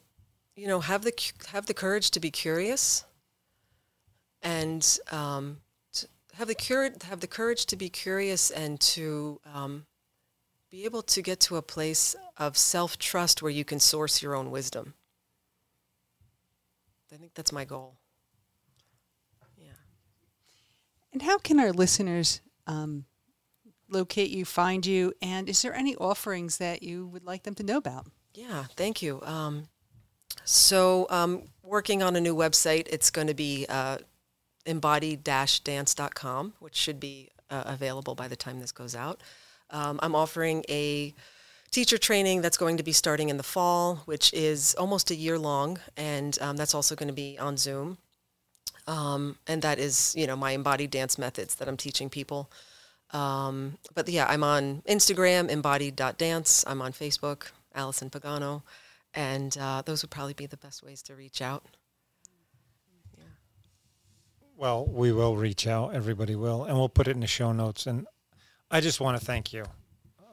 you 0.56 0.68
know, 0.68 0.80
have 0.80 1.04
the 1.04 1.14
have 1.52 1.68
the 1.68 1.74
courage 1.74 2.12
to 2.12 2.20
be 2.20 2.32
curious, 2.32 3.06
and 4.42 5.00
um, 5.12 5.58
have 6.40 6.48
the 6.48 6.56
cur- 6.56 6.94
have 7.04 7.20
the 7.20 7.28
courage 7.28 7.66
to 7.66 7.76
be 7.76 7.90
curious 7.90 8.50
and 8.50 8.80
to 8.80 9.42
um, 9.54 9.86
be 10.72 10.86
able 10.86 11.02
to 11.02 11.22
get 11.22 11.42
to 11.42 11.58
a 11.58 11.62
place 11.62 12.16
of 12.38 12.58
self 12.58 12.98
trust 12.98 13.42
where 13.42 13.52
you 13.52 13.66
can 13.66 13.80
source 13.80 14.24
your 14.24 14.36
own 14.36 14.50
wisdom. 14.50 14.94
I 17.14 17.18
think 17.18 17.34
that's 17.34 17.52
my 17.52 17.66
goal. 17.66 17.98
Yeah. 19.58 19.72
And 21.12 21.22
how 21.22 21.40
can 21.40 21.60
our 21.60 21.74
listeners 21.74 22.40
um, 22.68 23.04
locate 23.90 24.30
you, 24.30 24.46
find 24.46 24.86
you, 24.86 25.14
and 25.22 25.50
is 25.50 25.62
there 25.62 25.74
any 25.74 25.96
offerings 25.98 26.58
that 26.60 26.84
you 26.84 27.08
would 27.08 27.26
like 27.26 27.44
them 27.44 27.56
to 27.56 27.64
know 27.64 27.78
about? 27.78 28.08
Yeah, 28.34 28.64
thank 28.78 29.02
you. 29.02 29.22
Um, 29.24 29.68
so, 30.46 31.06
um, 31.10 31.50
working 31.64 32.02
on 32.02 32.16
a 32.16 32.22
new 32.22 32.36
website. 32.36 32.88
It's 32.90 33.10
going 33.12 33.28
to 33.28 33.34
be 33.34 33.66
uh, 33.68 33.98
embodied-dance.com, 34.70 36.54
which 36.60 36.76
should 36.76 37.00
be 37.00 37.30
uh, 37.50 37.64
available 37.66 38.16
by 38.16 38.28
the 38.28 38.36
time 38.36 38.60
this 38.60 38.72
goes 38.72 38.96
out. 38.96 39.22
Um, 39.72 40.00
I'm 40.02 40.16
offering 40.16 40.64
a 40.70 41.14
teacher 41.72 41.98
training 41.98 42.42
that's 42.42 42.58
going 42.58 42.78
to 42.78 42.84
be 42.84 42.92
starting 42.92 43.30
in 43.30 43.38
the 43.38 43.44
fall, 43.44 43.98
which 44.06 44.34
is 44.34 44.76
almost 44.76 45.12
a 45.12 45.16
year 45.16 45.38
long, 45.38 45.80
and 45.98 46.38
um, 46.42 46.58
that's 46.58 46.74
also 46.74 46.96
going 46.96 47.08
to 47.08 47.14
be 47.14 47.38
on 47.38 47.58
Zoom. 47.58 47.98
Um, 48.88 49.38
and 49.48 49.62
that 49.62 49.78
is, 49.78 50.16
you 50.18 50.26
know, 50.26 50.36
my 50.36 50.52
embodied 50.52 50.90
dance 50.90 51.18
methods 51.18 51.56
that 51.56 51.68
I'm 51.68 51.78
teaching 51.78 52.10
people. 52.10 52.50
Um, 53.12 53.78
but 53.94 54.10
yeah, 54.10 54.26
I'm 54.28 54.44
on 54.44 54.82
Instagram, 54.88 55.50
embodied.dance. 55.50 56.66
I'm 56.68 56.82
on 56.82 56.92
Facebook, 56.94 57.52
Allison 57.76 58.10
Pagano. 58.10 58.64
And 59.14 59.56
uh, 59.60 59.84
those 59.86 60.02
would 60.02 60.12
probably 60.12 60.34
be 60.34 60.46
the 60.46 60.58
best 60.58 60.84
ways 60.84 61.02
to 61.04 61.16
reach 61.16 61.42
out. 61.42 61.66
Well, 64.60 64.86
we 64.86 65.14
will 65.14 65.38
reach 65.38 65.68
out. 65.68 65.96
Everybody 65.96 66.36
will, 66.36 66.66
and 66.66 66.78
we'll 66.78 66.90
put 66.90 67.08
it 67.08 67.12
in 67.12 67.22
the 67.22 67.28
show 67.28 67.54
notes. 67.54 67.88
And 67.88 68.06
I 68.70 68.82
just 68.82 69.00
want 69.00 69.18
to 69.18 69.26
thank 69.26 69.54
you. 69.54 69.64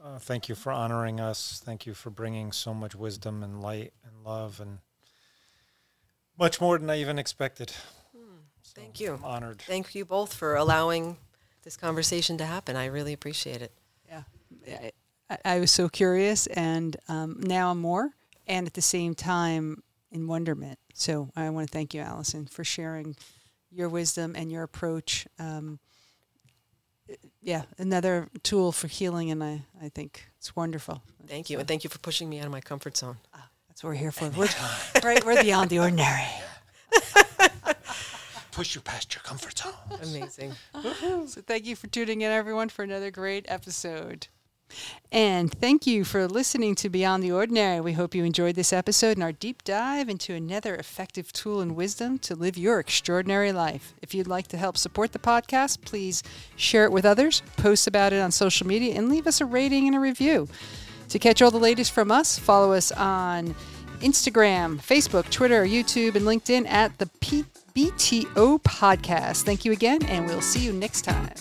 Uh, 0.05 0.19
thank 0.19 0.49
you 0.49 0.57
for 0.57 0.73
honoring 0.73 1.21
us. 1.21 1.63
Thank 1.65 1.87
you 1.87 1.95
for 1.95 2.11
bringing 2.11 2.51
so 2.51 2.75
much 2.75 2.97
wisdom 2.97 3.45
and 3.45 3.63
light 3.63 3.93
and 4.05 4.25
love 4.25 4.59
and 4.59 4.79
much 6.37 6.61
more 6.61 6.77
than 6.77 6.91
I 6.91 6.99
even 6.99 7.21
expected. 7.21 7.71
So 8.63 8.81
Thank 8.81 8.99
you. 8.99 9.15
I'm 9.15 9.25
honored. 9.25 9.63
Thank 9.63 9.95
you 9.95 10.05
both 10.05 10.35
for 10.35 10.57
allowing 10.57 11.19
this 11.63 11.77
conversation 11.77 12.37
to 12.39 12.47
happen. 12.47 12.75
I 12.75 12.87
really 12.87 13.13
appreciate 13.13 13.63
it. 13.63 13.71
Yeah, 14.09 14.91
I, 15.31 15.39
I 15.45 15.61
was 15.61 15.71
so 15.71 15.89
curious, 15.89 16.49
and 16.49 16.97
um, 17.07 17.39
now 17.39 17.71
I'm 17.71 17.81
more, 17.81 18.11
and 18.49 18.67
at 18.67 18.75
the 18.75 18.83
same 18.83 19.15
time 19.15 19.85
in 20.11 20.27
wonderment. 20.27 20.81
So 20.95 21.31
I 21.37 21.49
want 21.51 21.69
to 21.69 21.73
thank 21.73 21.95
you, 21.95 22.01
Allison, 22.01 22.47
for 22.47 22.65
sharing 22.65 23.15
your 23.77 23.89
wisdom 23.89 24.35
and 24.35 24.51
your 24.51 24.63
approach. 24.63 25.27
Um, 25.39 25.79
yeah, 27.43 27.63
another 27.79 28.29
tool 28.43 28.73
for 28.73 28.89
healing, 28.89 29.31
and 29.31 29.45
I, 29.45 29.63
I 29.81 29.89
think 29.91 30.27
it's 30.39 30.57
wonderful. 30.57 31.03
Thank 31.29 31.51
you. 31.51 31.59
And 31.59 31.69
thank 31.69 31.85
you 31.85 31.91
for 31.91 31.99
pushing 31.99 32.29
me 32.29 32.41
out 32.41 32.47
of 32.47 32.53
my 32.53 32.61
comfort 32.61 32.97
zone. 32.97 33.19
That's 33.69 33.85
what 33.85 33.91
we're 33.91 33.97
here 33.97 34.11
for. 34.11 34.31
We're, 34.31 34.49
right, 35.05 35.25
we're 35.25 35.43
beyond 35.43 35.71
the 35.71 35.79
ordinary. 35.79 36.25
Push 38.53 38.75
you 38.75 38.81
past 38.81 39.15
your 39.15 39.23
comfort 39.23 39.59
zone. 39.59 39.75
Amazing. 40.03 40.53
So 41.27 41.43
thank 41.43 41.67
you 41.67 41.77
for 41.77 41.87
tuning 41.89 42.23
in, 42.23 42.33
everyone, 42.33 42.71
for 42.71 42.83
another 42.83 43.11
great 43.11 43.45
episode. 43.49 44.29
And 45.13 45.51
thank 45.51 45.87
you 45.87 46.05
for 46.05 46.27
listening 46.27 46.75
to 46.77 46.89
Beyond 46.91 47.23
the 47.23 47.33
Ordinary. 47.33 47.81
We 47.81 47.93
hope 47.93 48.15
you 48.15 48.25
enjoyed 48.25 48.55
this 48.55 48.73
episode 48.73 49.17
and 49.17 49.23
our 49.23 49.33
deep 49.33 49.65
dive 49.65 50.09
into 50.09 50.35
another 50.35 50.75
effective 50.75 51.33
tool 51.33 51.61
and 51.61 51.77
wisdom 51.77 52.19
to 52.21 52.35
live 52.35 52.59
your 52.59 52.81
extraordinary 52.81 53.53
life. 53.53 53.95
If 54.03 54.15
you'd 54.15 54.27
like 54.27 54.49
to 54.49 54.57
help 54.57 54.77
support 54.77 55.13
the 55.13 55.19
podcast, 55.19 55.83
please 55.85 56.23
share 56.57 56.85
it 56.85 56.93
with 56.93 57.07
others, 57.07 57.43
post 57.57 57.87
about 57.87 58.13
it 58.13 58.21
on 58.21 58.31
social 58.33 58.67
media, 58.67 58.95
and 58.95 59.09
leave 59.09 59.27
us 59.27 59.41
a 59.41 59.47
rating 59.47 59.87
and 59.87 59.97
a 59.97 60.01
review. 60.01 60.49
To 61.11 61.19
catch 61.19 61.41
all 61.41 61.51
the 61.51 61.59
latest 61.59 61.93
from 61.93 62.11
us, 62.11 62.39
follow 62.39 62.73
us 62.73 62.91
on 62.93 63.55
Instagram, 64.01 64.79
Facebook, 64.79 65.31
Twitter, 65.31 65.65
YouTube, 65.65 66.17
and 66.17 66.27
LinkedIn 66.27 66.69
at 66.69 66.99
the 66.99 67.07
BTO 67.07 68.61
Podcast. 68.63 69.43
Thank 69.43 69.65
you 69.65 69.73
again, 69.73 70.05
and 70.07 70.27
we'll 70.27 70.43
see 70.43 70.65
you 70.65 70.73
next 70.73 71.03
time. 71.03 71.35